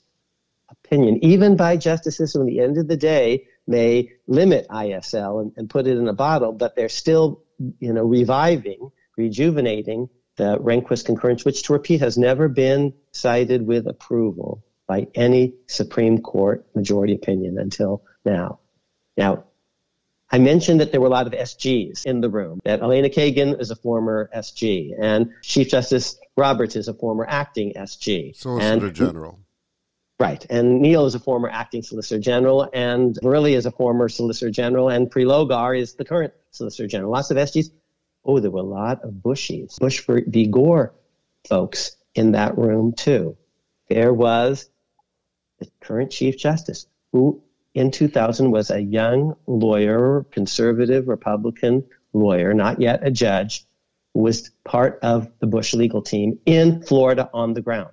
[0.71, 5.53] opinion, even by justices who, at the end of the day, may limit ISL and,
[5.57, 7.43] and put it in a bottle, but they're still,
[7.79, 13.87] you know, reviving, rejuvenating the Rehnquist concurrence, which, to repeat, has never been cited with
[13.87, 18.61] approval by any Supreme Court majority opinion until now.
[19.17, 19.45] Now,
[20.31, 23.61] I mentioned that there were a lot of SGs in the room, that Elena Kagan
[23.61, 28.37] is a former SG, and Chief Justice Roberts is a former acting SG.
[28.37, 29.41] Solicitor and, General.
[30.21, 30.45] Right.
[30.51, 34.89] And Neal is a former acting Solicitor General, and Verrilli is a former Solicitor General,
[34.89, 37.13] and Prelogar is the current Solicitor General.
[37.13, 37.71] Lots of SGs.
[38.25, 40.47] Oh, there were a lot of Bushies, Bush v.
[40.49, 40.93] Gore
[41.49, 43.37] folks in that room, too.
[43.89, 44.69] There was
[45.61, 47.43] the current Chief Justice, who
[47.75, 53.65] in 2000 was a young lawyer, conservative Republican lawyer, not yet a judge,
[54.15, 57.91] who was part of the Bush legal team in Florida on the ground.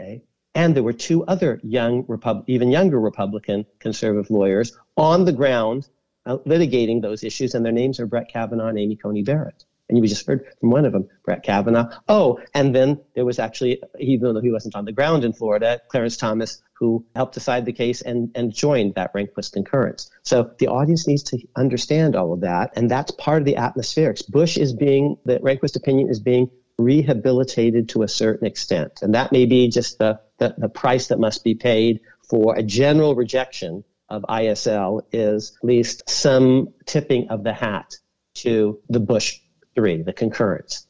[0.00, 0.22] Okay.
[0.58, 5.88] And there were two other young, Repub- even younger Republican conservative lawyers on the ground
[6.26, 9.64] uh, litigating those issues, and their names are Brett Kavanaugh and Amy Coney Barrett.
[9.88, 11.96] And you just heard from one of them, Brett Kavanaugh.
[12.08, 15.80] Oh, and then there was actually, even though he wasn't on the ground in Florida,
[15.86, 20.10] Clarence Thomas, who helped decide the case and, and joined that Rehnquist concurrence.
[20.24, 24.28] So the audience needs to understand all of that, and that's part of the atmospherics.
[24.28, 29.00] Bush is being, the Rehnquist opinion is being rehabilitated to a certain extent.
[29.02, 32.62] And that may be just the, the, the price that must be paid for a
[32.62, 37.96] general rejection of ISL is at least some tipping of the hat
[38.34, 39.40] to the Bush
[39.74, 40.86] three, the concurrence.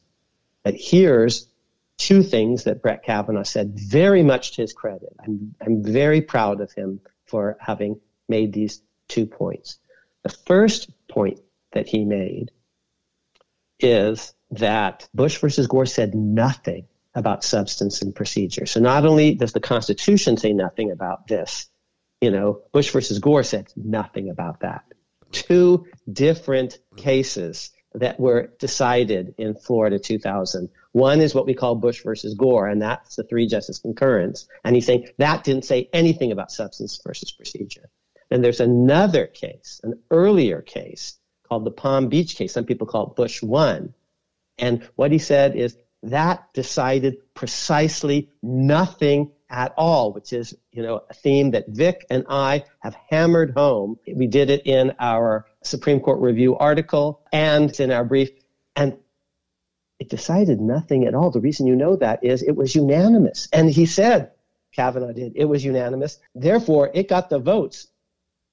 [0.63, 1.47] But here's
[1.97, 5.15] two things that Brett Kavanaugh said very much to his credit.
[5.23, 9.79] I'm, I'm very proud of him for having made these two points.
[10.23, 11.39] The first point
[11.73, 12.51] that he made
[13.79, 18.65] is that Bush versus Gore said nothing about substance and procedure.
[18.65, 21.67] So not only does the Constitution say nothing about this,
[22.21, 24.83] you know, Bush versus Gore said nothing about that.
[25.31, 30.69] Two different cases that were decided in Florida 2000.
[30.91, 34.47] One is what we call Bush versus Gore, and that's the three justice concurrence.
[34.63, 37.89] And he's saying that didn't say anything about substance versus procedure.
[38.31, 41.17] And there's another case, an earlier case
[41.47, 42.53] called the Palm Beach case.
[42.53, 43.93] Some people call it Bush 1,
[44.59, 51.03] and what he said is that decided precisely nothing at all, which is, you know,
[51.09, 53.97] a theme that Vic and I have hammered home.
[54.07, 58.29] We did it in our Supreme Court review article and in our brief.
[58.75, 58.97] And
[59.99, 61.31] it decided nothing at all.
[61.31, 63.49] The reason you know that is it was unanimous.
[63.51, 64.31] And he said,
[64.71, 66.19] Kavanaugh did, it was unanimous.
[66.35, 67.87] Therefore, it got the votes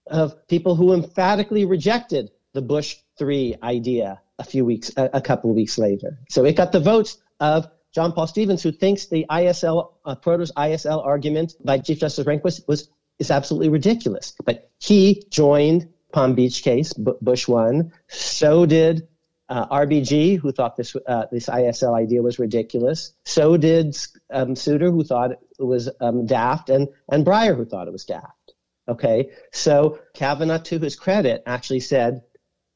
[0.07, 5.51] of people who emphatically rejected the Bush 3 idea a few weeks, a, a couple
[5.51, 6.19] of weeks later.
[6.29, 10.53] So it got the votes of John Paul Stevens, who thinks the ISL, uh, Protos
[10.53, 14.35] ISL argument by Chief Justice Rehnquist was is absolutely ridiculous.
[14.45, 17.93] But he joined Palm Beach case, B- Bush one.
[18.09, 19.09] So did
[19.49, 23.13] uh, RBG, who thought this uh, this ISL idea was ridiculous.
[23.25, 23.97] So did
[24.31, 28.05] um, Souter, who thought it was um, daft, and and Breyer, who thought it was
[28.05, 28.55] daft.
[28.89, 32.23] Okay, so Kavanaugh, to his credit, actually said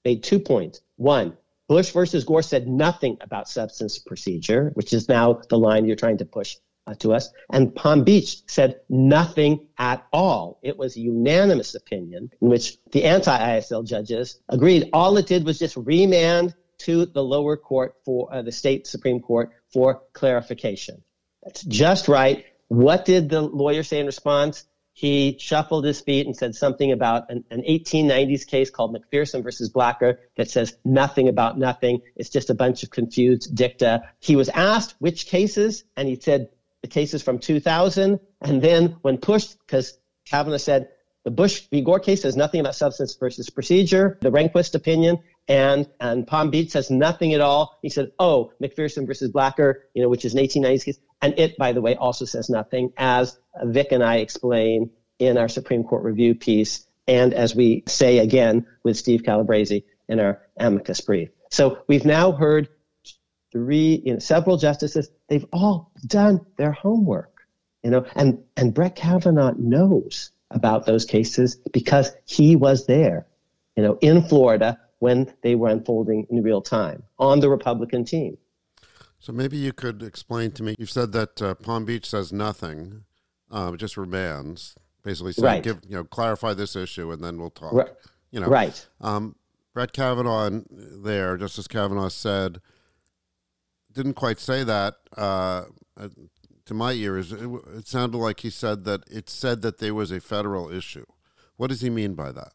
[0.05, 0.81] made two points.
[0.97, 1.37] One,
[1.71, 6.19] Bush versus Gore said nothing about substance procedure, which is now the line you're trying
[6.19, 6.57] to push
[6.89, 7.31] uh, to us.
[7.53, 10.59] And Palm Beach said nothing at all.
[10.65, 14.91] It was a unanimous opinion in which the anti ISL judges agreed.
[14.93, 19.21] All it did was just remand to the lower court for uh, the state Supreme
[19.21, 21.05] Court for clarification.
[21.45, 22.47] That's just right.
[22.67, 24.67] What did the lawyer say in response?
[24.93, 29.69] He shuffled his feet and said something about an, an 1890s case called McPherson versus
[29.69, 32.01] Blacker that says nothing about nothing.
[32.17, 34.03] It's just a bunch of confused dicta.
[34.19, 36.51] He was asked which cases, and he said
[36.83, 38.21] the cases from 2000.
[38.41, 40.89] And then when pushed, because Kavanaugh said
[41.25, 41.83] the Bush v.
[41.83, 45.19] Gore case says nothing about substance versus procedure, the Rehnquist opinion,
[45.49, 47.79] and, and Palm Beach says nothing at all.
[47.83, 50.99] He said, oh, McPherson versus Blacker, you know, which is an 1890s case.
[51.23, 55.49] And it, by the way, also says nothing, as Vic and I explain in our
[55.49, 61.01] Supreme Court review piece, and as we say again with Steve Calabresi in our amicus
[61.01, 61.29] brief.
[61.51, 62.69] So we've now heard
[63.53, 65.11] three, you know, several justices.
[65.29, 67.43] They've all done their homework,
[67.83, 73.27] you know, and and Brett Kavanaugh knows about those cases because he was there,
[73.77, 78.37] you know, in Florida when they were unfolding in real time on the Republican team.
[79.21, 80.75] So maybe you could explain to me.
[80.79, 83.05] You've said that uh, Palm Beach says nothing,
[83.51, 84.75] um, just remands,
[85.05, 85.63] basically saying, right.
[85.63, 87.73] give you know, clarify this issue, and then we'll talk.
[87.73, 87.93] Right.
[88.31, 88.87] You know, right.
[89.01, 89.37] Um,
[89.75, 92.61] Brett Kavanaugh there, Justice Kavanaugh said,
[93.93, 94.95] didn't quite say that.
[95.17, 95.65] Uh,
[96.65, 100.11] to my ears, it, it sounded like he said that it said that there was
[100.11, 101.05] a federal issue.
[101.57, 102.53] What does he mean by that?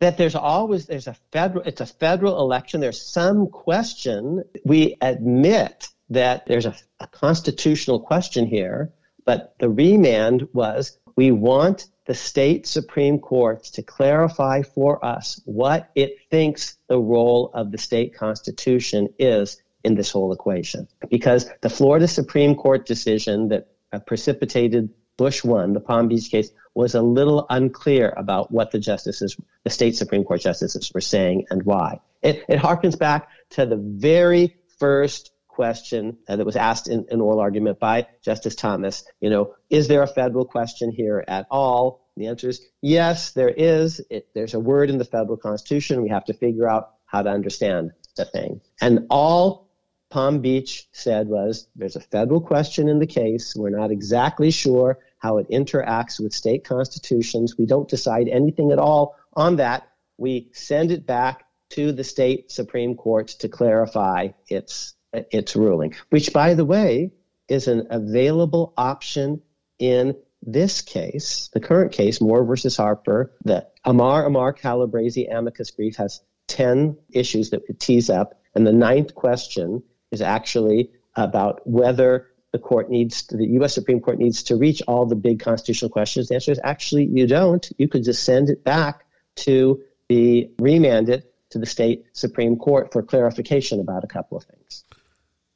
[0.00, 2.80] That there's always there's a federal it's a federal election.
[2.80, 4.44] There's some question.
[4.64, 8.92] We admit that there's a, a, constitutional question here
[9.24, 15.90] but the remand was we want the state supreme courts to clarify for us what
[15.94, 20.86] it thinks the role of the state constitution is in this whole equation.
[21.10, 26.50] Because the florida supreme court decision that uh, precipitated bush one the palm beach case
[26.74, 31.46] was a little unclear about what the justices, the state Supreme Court justices were saying
[31.50, 32.00] and why.
[32.22, 37.38] It, it harkens back to the very first question that was asked in an oral
[37.38, 39.04] argument by Justice Thomas.
[39.20, 42.08] You know, is there a federal question here at all?
[42.16, 44.00] The answer is yes, there is.
[44.10, 46.02] It, there's a word in the federal constitution.
[46.02, 48.60] We have to figure out how to understand the thing.
[48.80, 49.68] And all
[50.10, 53.54] Palm Beach said was there's a federal question in the case.
[53.56, 57.56] We're not exactly sure how it interacts with state constitutions.
[57.56, 59.88] We don't decide anything at all on that.
[60.18, 66.32] We send it back to the state Supreme Court to clarify its its ruling, which,
[66.32, 67.12] by the way,
[67.48, 69.40] is an available option
[69.78, 73.32] in this case, the current case, Moore versus Harper.
[73.44, 78.38] The Amar Amar Calabresi amicus brief has 10 issues that it tease up.
[78.54, 83.74] And the ninth question is actually about whether the court needs to, the U.S.
[83.74, 86.28] Supreme Court needs to reach all the big constitutional questions.
[86.28, 87.68] The answer is actually you don't.
[87.78, 89.04] You could just send it back
[89.38, 94.84] to be remanded to the state Supreme Court for clarification about a couple of things.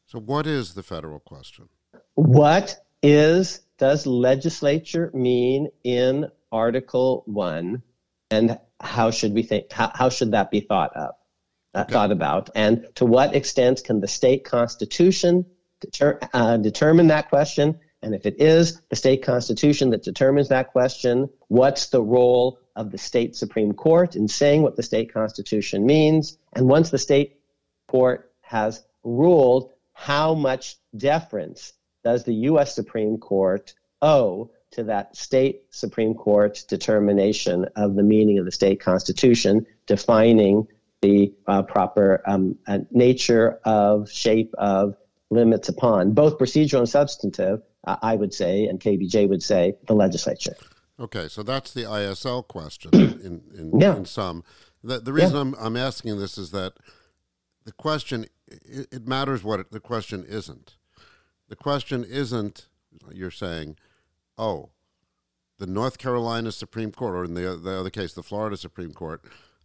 [0.07, 1.69] So, what is the federal question?
[2.17, 7.85] What is does legislature mean in Article One,
[8.29, 9.71] and how should we think?
[9.71, 11.15] How, how should that be thought of?
[11.73, 11.93] Uh, okay.
[11.93, 15.47] Thought about, and to what extent can the state constitution
[15.81, 17.79] deter, uh, determine that question.
[18.03, 22.93] And if it is the state constitution that determines that question, what's the role of
[22.93, 26.39] the state Supreme Court in saying what the state constitution means?
[26.53, 27.41] And once the state
[27.89, 31.73] court has ruled, how much deference
[32.05, 32.75] does the U.S.
[32.75, 38.81] Supreme Court owe to that state Supreme Court determination of the meaning of the state
[38.81, 40.69] constitution, defining
[41.01, 44.97] the uh, proper um, uh, nature of, shape of,
[45.31, 50.55] limits upon, both procedural and substantive, I would say, and KBJ would say, the legislature.
[51.01, 53.97] Okay, so that's the ISL question in, in, yeah.
[53.97, 54.43] in some.
[54.83, 55.41] The, the reason yeah.
[55.41, 56.75] I'm, I'm asking this is that
[57.65, 60.77] the question, it, it matters what it, the question isn't.
[61.49, 62.69] The question isn't,
[63.13, 63.77] you're saying,
[64.37, 64.71] oh,
[65.59, 69.23] the North Carolina Supreme Court, or in the, the other case, the Florida Supreme Court,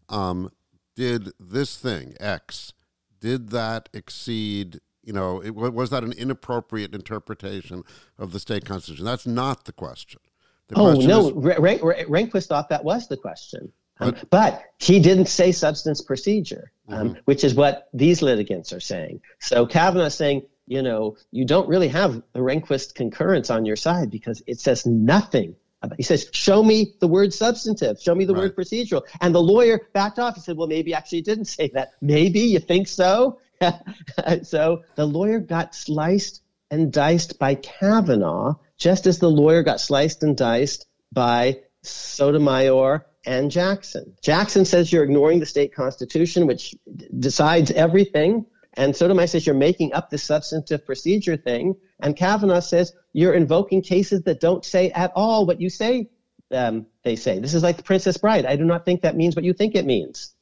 [0.10, 0.52] um,
[0.96, 2.74] did this thing, X,
[3.20, 7.84] did that exceed, you know, it, was that an inappropriate interpretation
[8.18, 9.06] of the state constitution?
[9.06, 10.22] That's not the question.
[10.70, 13.72] The oh, question no, is, Rehnquist thought that was the question.
[14.00, 17.20] Um, but he didn't say substance procedure, um, mm-hmm.
[17.26, 19.22] which is what these litigants are saying.
[19.40, 24.10] So Kavanaugh's saying, you know, you don't really have the Rehnquist concurrence on your side
[24.10, 25.56] because it says nothing.
[25.84, 28.44] About, he says, show me the word substantive, show me the right.
[28.44, 29.04] word procedural.
[29.22, 30.36] And the lawyer backed off.
[30.36, 31.92] He said, well, maybe actually didn't say that.
[32.02, 33.40] Maybe you think so?
[34.44, 36.42] so the lawyer got sliced
[36.72, 43.52] and diced by Kavanaugh, just as the lawyer got sliced and diced by Sotomayor and
[43.52, 44.16] Jackson.
[44.22, 46.76] Jackson says you're ignoring the state constitution, which
[47.20, 48.46] decides everything.
[48.76, 51.76] And Sotomayor says you're making up the substantive procedure thing.
[52.00, 56.10] And Kavanaugh says you're invoking cases that don't say at all what you say
[56.52, 57.40] um, they say.
[57.40, 58.46] This is like the Princess Bride.
[58.46, 60.33] I do not think that means what you think it means.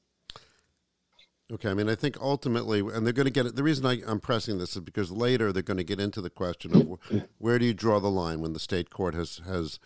[1.51, 3.55] Okay, I mean, I think ultimately, and they're going to get it.
[3.55, 6.29] The reason I, am pressing this is because later they're going to get into the
[6.29, 9.79] question of where do you draw the line when the state court has has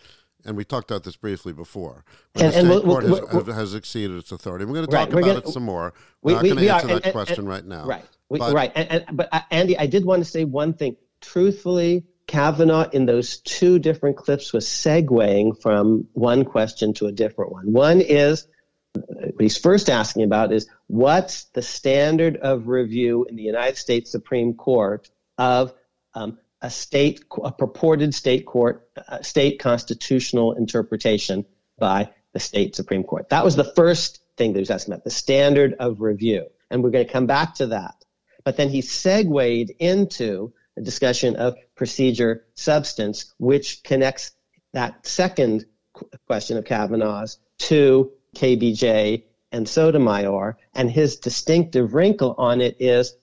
[0.46, 2.06] and we talked about this briefly before.
[2.34, 4.66] When and, the state we'll, court we'll, has, has, exceeded its authority.
[4.66, 5.94] We're going to talk right, about gonna, it some more.
[6.22, 7.86] We're we, not going to answer are, that and, question right now.
[7.86, 8.72] Right, we, but, right.
[8.76, 10.98] And, but uh, Andy, I did want to say one thing.
[11.20, 17.52] Truthfully, Kavanaugh in those two different clips was segueing from one question to a different
[17.52, 17.74] one.
[17.74, 18.48] One is
[18.96, 24.12] what he's first asking about is what's the standard of review in the United States
[24.12, 25.74] Supreme Court of
[26.14, 31.46] um, a state, a purported state court, uh, state constitutional interpretation
[31.78, 33.30] by the state Supreme Court.
[33.30, 36.48] That was the first thing that he was asking about, the standard of review.
[36.70, 37.96] And we're going to come back to that.
[38.44, 44.32] But then he segued into a discussion of procedure substance, which connects
[44.74, 45.66] that second
[46.28, 50.58] question of Kavanaugh's to KBJ and Sotomayor.
[50.74, 53.16] And his distinctive wrinkle on it is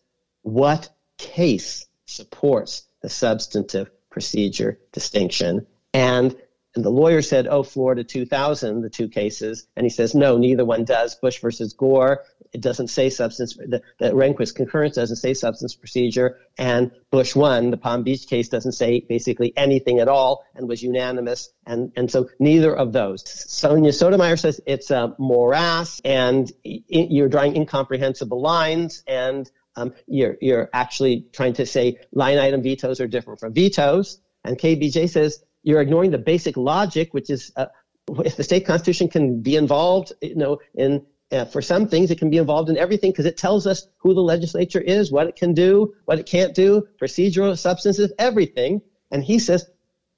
[0.43, 5.67] what case supports the substantive procedure distinction.
[5.95, 6.37] And,
[6.75, 9.67] and the lawyer said, oh, Florida 2000, the two cases.
[9.77, 11.15] And he says, no, neither one does.
[11.15, 16.39] Bush versus Gore, it doesn't say substance, the, the Rehnquist concurrence doesn't say substance procedure.
[16.57, 20.83] And Bush one, the Palm Beach case doesn't say basically anything at all and was
[20.83, 21.51] unanimous.
[21.67, 23.23] And, and so neither of those.
[23.51, 30.71] Sonia Sotomayor says it's a morass and you're drawing incomprehensible lines and um, you're, you're
[30.73, 34.21] actually trying to say line item vetoes are different from vetoes.
[34.45, 37.67] And KBJ says you're ignoring the basic logic, which is uh,
[38.25, 42.19] if the state constitution can be involved, you know, in uh, for some things it
[42.19, 45.37] can be involved in everything because it tells us who the legislature is, what it
[45.37, 48.83] can do, what it can't do, procedural, substantive, everything.
[49.11, 49.67] And he says,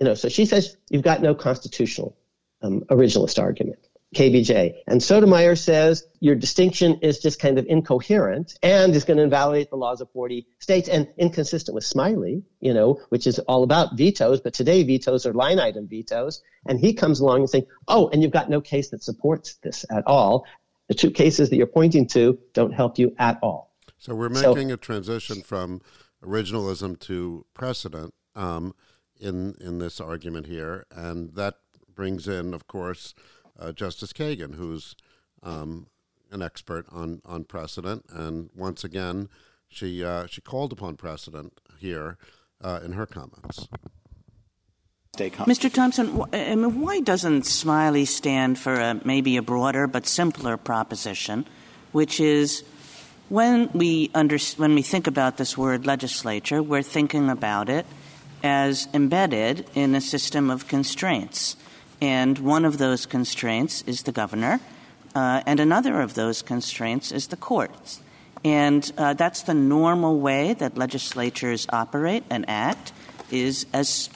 [0.00, 2.16] you know, so she says you've got no constitutional
[2.62, 3.86] um, originalist argument.
[4.14, 4.74] KBJ.
[4.86, 9.70] And Sotomayor says your distinction is just kind of incoherent and is going to invalidate
[9.70, 13.96] the laws of 40 states and inconsistent with Smiley, you know, which is all about
[13.96, 16.42] vetoes, but today vetoes are line item vetoes.
[16.66, 19.84] And he comes along and saying, oh, and you've got no case that supports this
[19.90, 20.46] at all.
[20.88, 23.74] The two cases that you're pointing to don't help you at all.
[23.98, 25.80] So we're making so, a transition from
[26.22, 28.74] originalism to precedent um,
[29.18, 31.54] in in this argument here, and that
[31.94, 33.14] brings in, of course,
[33.58, 34.96] uh, Justice Kagan, who's
[35.42, 35.86] um,
[36.30, 38.04] an expert on, on precedent.
[38.10, 39.28] And once again,
[39.68, 42.18] she, uh, she called upon precedent here
[42.60, 43.68] uh, in her comments.
[45.16, 45.72] Mr.
[45.72, 51.46] Thompson, I mean, why doesn't Smiley stand for a, maybe a broader but simpler proposition,
[51.92, 52.64] which is
[53.28, 57.86] when we, under, when we think about this word legislature, we're thinking about it
[58.42, 61.56] as embedded in a system of constraints.
[62.04, 64.60] And one of those constraints is the governor,
[65.14, 68.02] uh, and another of those constraints is the courts.
[68.44, 72.92] And uh, that's the normal way that legislatures operate and act,
[73.30, 74.10] is as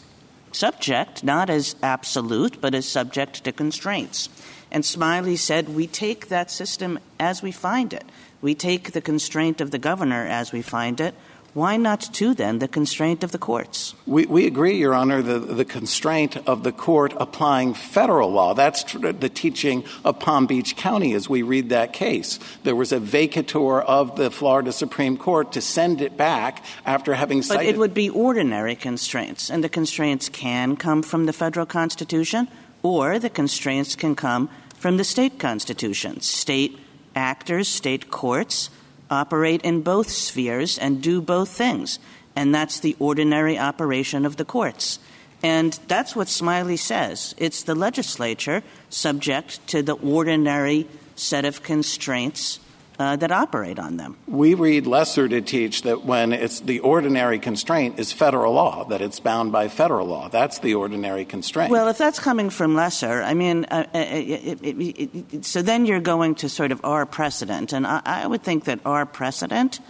[0.53, 4.29] subject, not as absolute, but as subject to constraints.
[4.71, 8.05] And Smiley said, we take that system as we find it.
[8.43, 11.15] We take the constraint of the governor as we find it.
[11.59, 13.95] Why not to then the constraint of the courts?
[14.07, 18.55] We, we agree, Your Honor, the, the constraint of the court applying federal law.
[18.55, 22.39] That's tr- the teaching of Palm Beach County as we read that case.
[22.63, 27.43] There was a vacatur of the Florida Supreme Court to send it back after having
[27.43, 27.67] cited.
[27.67, 32.47] But it would be ordinary constraints, and the constraints can come from the federal constitution,
[32.85, 36.21] or the constraints can come from the state constitution.
[36.21, 36.79] State
[37.17, 38.71] actors, state courts
[39.11, 41.99] operate in both spheres and do both things.
[42.37, 44.99] And that's the ordinary operation of the courts.
[45.43, 47.35] And that's what Smiley says.
[47.39, 52.61] It's the legislature subject to the ordinary set of constraints
[52.99, 54.17] that operate on them.
[54.27, 59.01] We read Leser to teach that when it's the ordinary constraint is federal law, that
[59.01, 60.29] it's bound by federal law.
[60.29, 61.71] That's the ordinary constraint.
[61.71, 66.49] Well, if that's coming from Leser, I mean, uh, uh so then you're going to
[66.49, 67.73] sort of our precedent.
[67.73, 69.81] And I, I would think that our precedent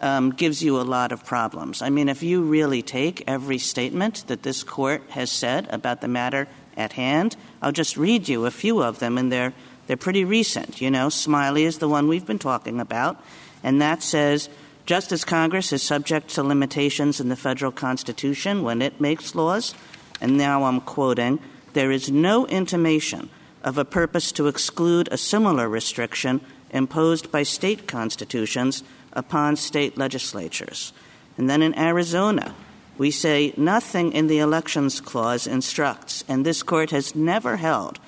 [0.00, 1.82] um, gives you a lot of problems.
[1.82, 6.08] I mean, if you really take every statement that this court has said about the
[6.08, 9.52] matter at hand, I'll just read you a few of them, in they're
[9.90, 10.80] they're pretty recent.
[10.80, 13.20] You know, Smiley is the one we've been talking about,
[13.64, 14.48] and that says
[14.86, 19.74] just as Congress is subject to limitations in the federal Constitution when it makes laws,
[20.20, 21.40] and now I'm quoting,
[21.72, 23.30] there is no intimation
[23.64, 26.40] of a purpose to exclude a similar restriction
[26.70, 30.92] imposed by state constitutions upon state legislatures.
[31.36, 32.54] And then in Arizona,
[32.96, 37.98] we say nothing in the Elections Clause instructs, and this court has never held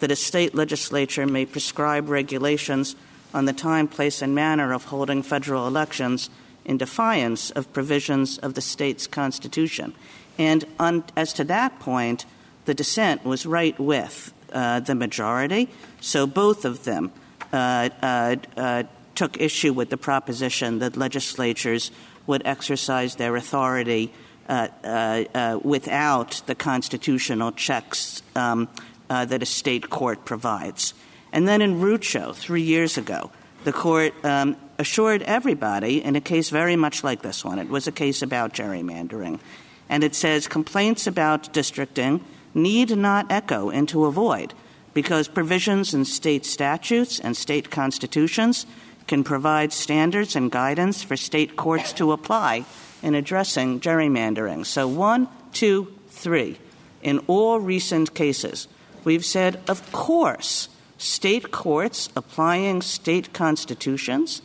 [0.00, 2.96] that a state legislature may prescribe regulations
[3.32, 6.28] on the time, place, and manner of holding federal elections
[6.64, 9.94] in defiance of provisions of the state's constitution.
[10.38, 12.26] And on, as to that point,
[12.64, 15.68] the dissent was right with uh, the majority.
[16.00, 17.12] So both of them
[17.52, 18.82] uh, uh, uh
[19.14, 21.90] took issue with the proposition that legislatures
[22.26, 24.12] would exercise their authority
[24.48, 28.68] uh, uh, without the constitutional checks um,
[29.10, 30.94] that a state court provides.
[31.32, 33.30] And then in Rucho, three years ago,
[33.64, 37.58] the court um, assured everybody in a case very much like this one.
[37.58, 39.40] It was a case about gerrymandering.
[39.88, 42.24] And it says complaints about districting
[42.54, 44.54] need not echo into a void
[44.94, 48.66] because provisions in state statutes and state constitutions
[49.06, 52.64] can provide standards and guidance for state courts to apply
[53.02, 54.64] in addressing gerrymandering.
[54.64, 56.58] So, one, two, three.
[57.02, 58.68] In all recent cases,
[59.04, 60.68] We've said, of course,
[60.98, 64.42] state courts applying state constitutions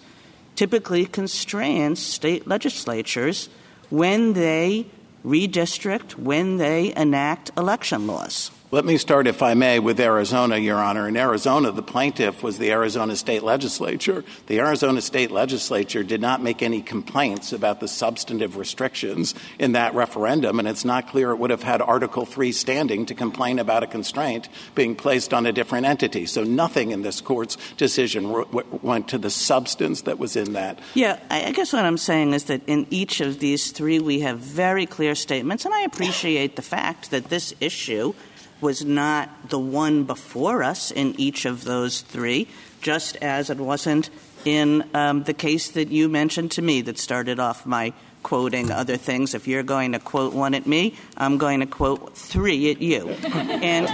[0.56, 3.49] typically constrain state legislatures
[3.90, 4.88] when they
[5.26, 8.52] redistrict, when they enact election laws.
[8.72, 11.08] Let me start, if I may, with Arizona, Your Honor.
[11.08, 14.24] In Arizona, the plaintiff was the Arizona State Legislature.
[14.48, 19.94] The Arizona State Legislature did not make any complaints about the substantive restrictions in that
[19.94, 23.84] referendum, and it's not clear it would have had Article 3 standing to complain about
[23.84, 26.26] a constraint being placed on a different entity.
[26.26, 28.46] So nothing in this court's decision
[28.82, 30.80] went to the substance that was in that.
[30.96, 34.40] Yeah, I guess what I'm saying is that in each of these three, we have
[34.40, 38.16] very clear statements, and I appreciate the fact that this issue
[38.61, 42.48] was not the one before us in each of those three,
[42.82, 44.10] just as it wasn't
[44.45, 47.94] in um, the case that you mentioned to me that started off my
[48.26, 49.36] quoting other things.
[49.36, 53.10] If you're going to quote one at me, I'm going to quote three at you.
[53.23, 53.88] and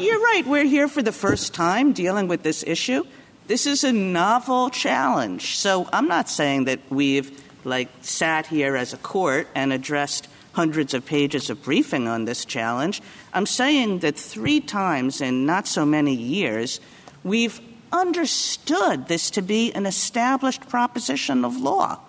[0.00, 3.04] you're right, we're here for the first time dealing with this issue.
[3.48, 5.56] This is a novel challenge.
[5.56, 10.94] So I'm not saying that we've like sat here as a court and addressed hundreds
[10.94, 13.02] of pages of briefing on this challenge.
[13.32, 16.80] I'm saying that three times in not so many years,
[17.24, 17.60] we've
[17.92, 22.00] understood this to be an established proposition of law.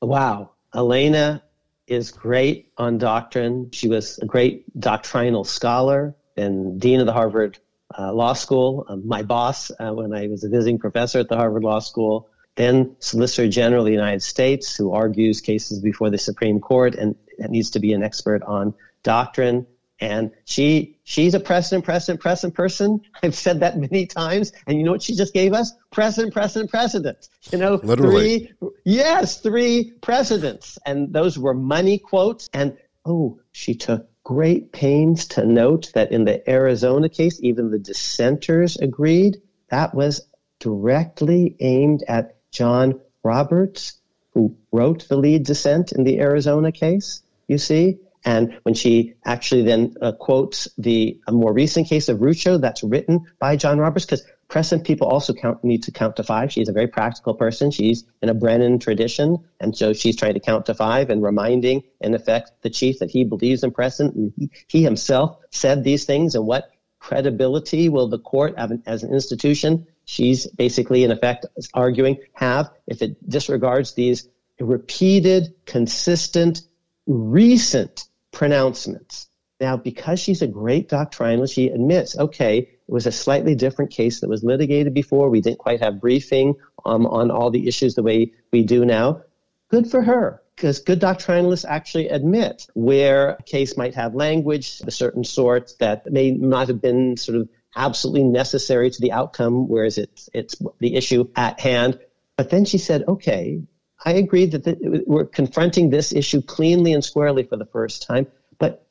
[0.00, 0.52] Wow.
[0.74, 1.42] Elena
[1.86, 3.70] is great on doctrine.
[3.72, 7.58] She was a great doctrinal scholar and dean of the Harvard
[7.98, 11.36] uh, Law School, uh, my boss uh, when I was a visiting professor at the
[11.36, 16.18] Harvard Law School, then Solicitor General of the United States, who argues cases before the
[16.18, 19.66] Supreme Court and needs to be an expert on doctrine.
[20.00, 23.00] And she she's a precedent, precedent, precedent person.
[23.22, 24.52] I've said that many times.
[24.66, 25.72] And you know what she just gave us?
[25.90, 27.28] Precedent, precedent, precedent.
[27.50, 28.52] You know, Literally.
[28.60, 30.78] three yes, three precedents.
[30.86, 32.48] And those were money quotes.
[32.52, 37.78] And oh, she took great pains to note that in the Arizona case, even the
[37.78, 39.38] dissenters agreed
[39.70, 40.26] that was
[40.58, 43.94] directly aimed at John Roberts,
[44.32, 47.98] who wrote the lead dissent in the Arizona case you see?
[48.24, 53.26] And when she actually then uh, quotes the more recent case of Rucho that's written
[53.38, 56.50] by John Roberts, because Present people also count, need to count to five.
[56.50, 57.70] She's a very practical person.
[57.70, 61.82] She's in a Brennan tradition, and so she's trying to count to five and reminding,
[62.00, 64.14] in effect, the chief that he believes in precedent.
[64.16, 69.02] And he, he himself said these things, and what credibility will the court, have as
[69.02, 71.44] an institution, she's basically, in effect,
[71.74, 76.62] arguing, have if it disregards these repeated, consistent,
[77.08, 79.28] recent pronouncements.
[79.60, 84.20] Now, because she's a great doctrinalist, she admits, okay, it was a slightly different case
[84.20, 85.30] that was litigated before.
[85.30, 86.54] We didn't quite have briefing
[86.84, 89.22] um, on all the issues the way we do now.
[89.68, 94.88] Good for her, because good doctrinalists actually admit where a case might have language, of
[94.88, 99.66] a certain sort that may not have been sort of absolutely necessary to the outcome,
[99.66, 101.98] whereas it's, it's the issue at hand.
[102.36, 103.62] But then she said, okay,
[104.04, 108.26] I agree that the, we're confronting this issue cleanly and squarely for the first time,
[108.58, 108.86] but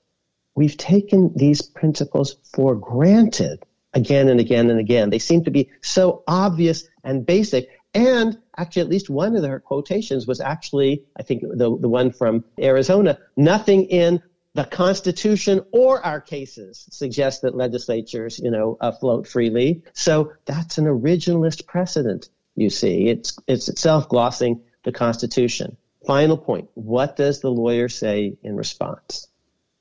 [0.55, 3.63] we've taken these principles for granted
[3.93, 5.09] again and again and again.
[5.09, 7.69] They seem to be so obvious and basic.
[7.93, 12.11] And actually, at least one of her quotations was actually, I think, the, the one
[12.11, 14.21] from Arizona nothing in
[14.53, 19.83] the Constitution or our cases suggests that legislatures, you know, uh, float freely.
[19.93, 23.07] So that's an originalist precedent, you see.
[23.07, 25.75] It's, it's itself glossing the Constitution.
[26.05, 26.69] Final point.
[26.73, 29.27] What does the lawyer say in response?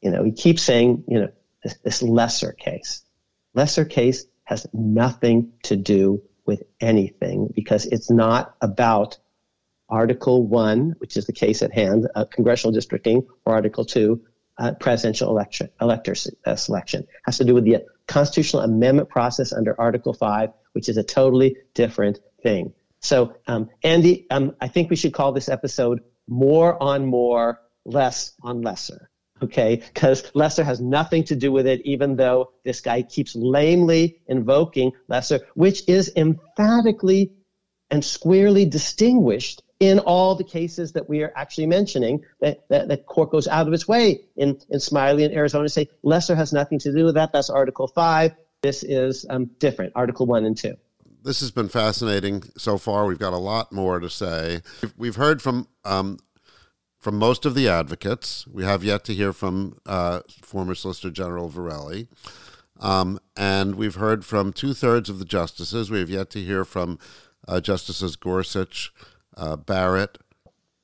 [0.02, 1.28] You know, he keeps saying, you know,
[1.62, 3.04] this, this Leser case.
[3.56, 9.18] Leser case has nothing to do with anything because it's not about
[9.88, 14.20] Article 1, which is the case at hand, uh, congressional districting, or Article 2,
[14.58, 16.16] uh, presidential election, elector
[16.46, 17.02] uh, selection.
[17.02, 21.04] It has to do with the constitutional amendment process under Article 5, which is a
[21.04, 22.72] totally different thing.
[23.00, 28.32] So, um, Andy, um, I think we should call this episode More on Moore, Less
[28.42, 29.06] on Leser.
[29.42, 34.22] Okay, because Leser has nothing to do with it, even though this guy keeps lamely
[34.26, 37.32] invoking Leser, which is emphatically
[37.90, 43.04] and squarely distinguished in all the cases that we are actually mentioning that, that, that
[43.04, 46.52] court goes out of its way in, in Smiley and Arizona to say Leser has
[46.54, 47.32] nothing to do with that.
[47.32, 48.32] That's Article 5.
[48.62, 50.76] This is um, different, Article 1 and 2
[51.26, 53.04] this has been fascinating so far.
[53.04, 54.62] We've got a lot more to say.
[54.96, 56.18] We've heard from um,
[57.00, 58.46] from most of the advocates.
[58.46, 62.06] We have yet to hear from uh, former Solicitor General Verrilli.
[62.78, 65.90] Um, and we've heard from two thirds of the justices.
[65.90, 66.98] We have yet to hear from
[67.48, 68.92] uh, Justices Gorsuch,
[69.36, 70.18] uh, Barrett,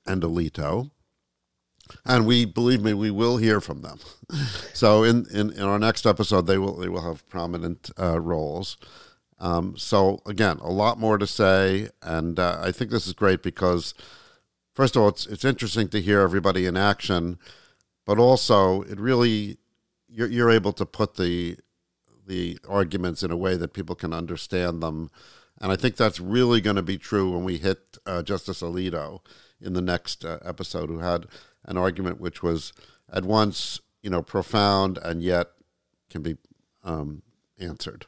[0.06, 0.90] and Alito.
[2.04, 3.98] And we believe me, we will hear from them.
[4.72, 8.76] so in, in, in, our next episode, they will they will have prominent uh, roles.
[9.42, 13.42] Um, so again, a lot more to say, and uh, I think this is great
[13.42, 13.92] because,
[14.72, 17.40] first of all, it's it's interesting to hear everybody in action,
[18.06, 19.58] but also it really
[20.08, 21.56] you're you're able to put the
[22.24, 25.10] the arguments in a way that people can understand them,
[25.60, 29.22] and I think that's really going to be true when we hit uh, Justice Alito
[29.60, 31.26] in the next uh, episode, who had
[31.64, 32.72] an argument which was
[33.12, 35.48] at once you know profound and yet
[36.10, 36.36] can be
[36.84, 37.22] um,
[37.58, 38.06] answered.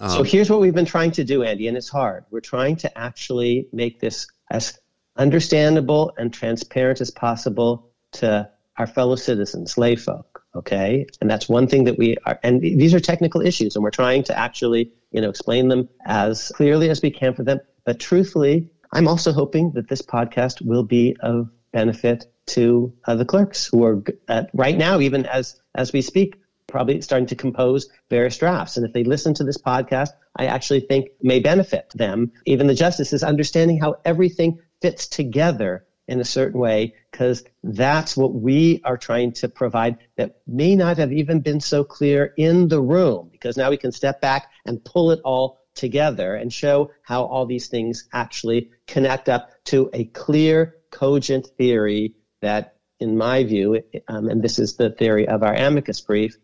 [0.00, 2.24] Um, so here's what we've been trying to do, Andy, and it's hard.
[2.30, 4.78] We're trying to actually make this as
[5.16, 10.42] understandable and transparent as possible to our fellow citizens, lay folk.
[10.54, 12.38] Okay, and that's one thing that we are.
[12.42, 16.52] And these are technical issues, and we're trying to actually, you know, explain them as
[16.54, 17.60] clearly as we can for them.
[17.86, 23.24] But truthfully, I'm also hoping that this podcast will be of benefit to uh, the
[23.24, 26.41] clerks who are uh, right now, even as as we speak,
[26.72, 28.76] probably starting to compose various drafts.
[28.76, 32.32] And if they listen to this podcast, I actually think may benefit them.
[32.46, 38.34] Even the justices understanding how everything fits together in a certain way, because that's what
[38.34, 42.80] we are trying to provide that may not have even been so clear in the
[42.80, 47.22] room, because now we can step back and pull it all together and show how
[47.22, 53.80] all these things actually connect up to a clear, cogent theory that, in my view,
[54.08, 56.36] um, and this is the theory of our amicus brief,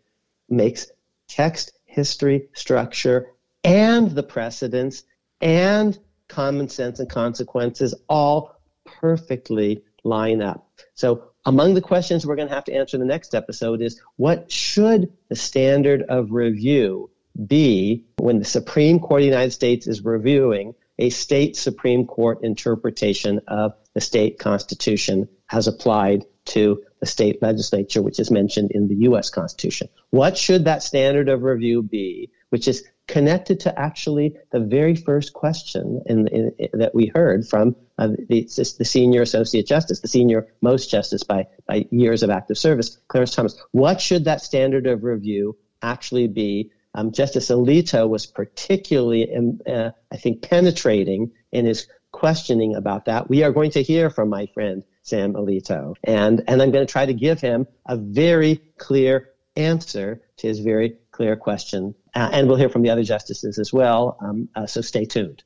[0.51, 0.87] makes
[1.27, 3.27] text, history, structure,
[3.63, 5.03] and the precedents
[5.41, 5.97] and
[6.27, 8.55] common sense and consequences all
[8.85, 10.69] perfectly line up.
[10.93, 14.01] So among the questions we're going to have to answer in the next episode is
[14.17, 17.09] what should the standard of review
[17.47, 22.39] be when the Supreme Court of the United States is reviewing a state Supreme Court
[22.43, 28.87] interpretation of the state constitution as applied to the state legislature, which is mentioned in
[28.87, 29.29] the U.S.
[29.29, 29.89] Constitution.
[30.09, 35.33] What should that standard of review be, which is connected to actually the very first
[35.33, 38.47] question in, in, in, that we heard from uh, the,
[38.77, 43.33] the, senior associate justice, the senior most justice by, by years of active service, Clarence
[43.33, 43.59] Thomas.
[43.71, 49.91] What should that standard of review actually be Um, Justice Alito was particularly, um, uh,
[50.11, 53.29] I think, penetrating in his questioning about that.
[53.29, 56.91] We are going to hear from my friend Sam Alito, and and I'm going to
[56.91, 62.47] try to give him a very clear answer to his very clear question, uh, and
[62.47, 64.17] we'll hear from the other justices as well.
[64.21, 65.43] Um, uh, so stay tuned.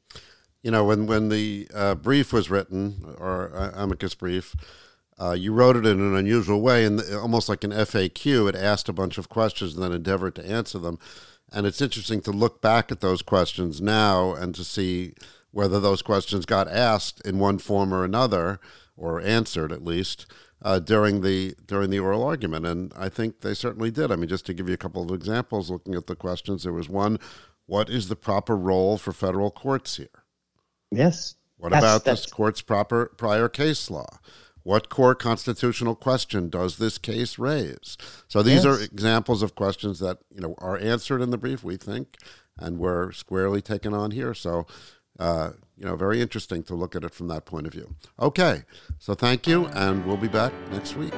[0.61, 4.55] You know, when when the uh, brief was written, or uh, amicus brief.
[5.21, 8.49] Uh, you wrote it in an unusual way, and almost like an FAQ.
[8.49, 10.97] It asked a bunch of questions and then endeavored to answer them.
[11.51, 15.13] And it's interesting to look back at those questions now and to see
[15.51, 18.59] whether those questions got asked in one form or another,
[18.95, 20.25] or answered at least,
[20.61, 22.65] uh, during the during the oral argument.
[22.65, 24.11] And I think they certainly did.
[24.11, 26.73] I mean, just to give you a couple of examples, looking at the questions, there
[26.73, 27.19] was one:
[27.65, 30.23] What is the proper role for federal courts here?
[30.91, 31.35] Yes.
[31.57, 32.21] What that's, about that's...
[32.21, 34.19] this court's proper prior case law?
[34.63, 37.97] What core constitutional question does this case raise?
[38.29, 38.65] So these yes.
[38.65, 42.17] are examples of questions that you know are answered in the brief, we think,
[42.57, 44.33] and were squarely taken on here.
[44.33, 44.65] So,
[45.19, 45.51] uh,
[45.83, 47.93] you know, very interesting to look at it from that point of view.
[48.17, 48.63] Okay,
[48.99, 51.13] so thank you, and we'll be back next week.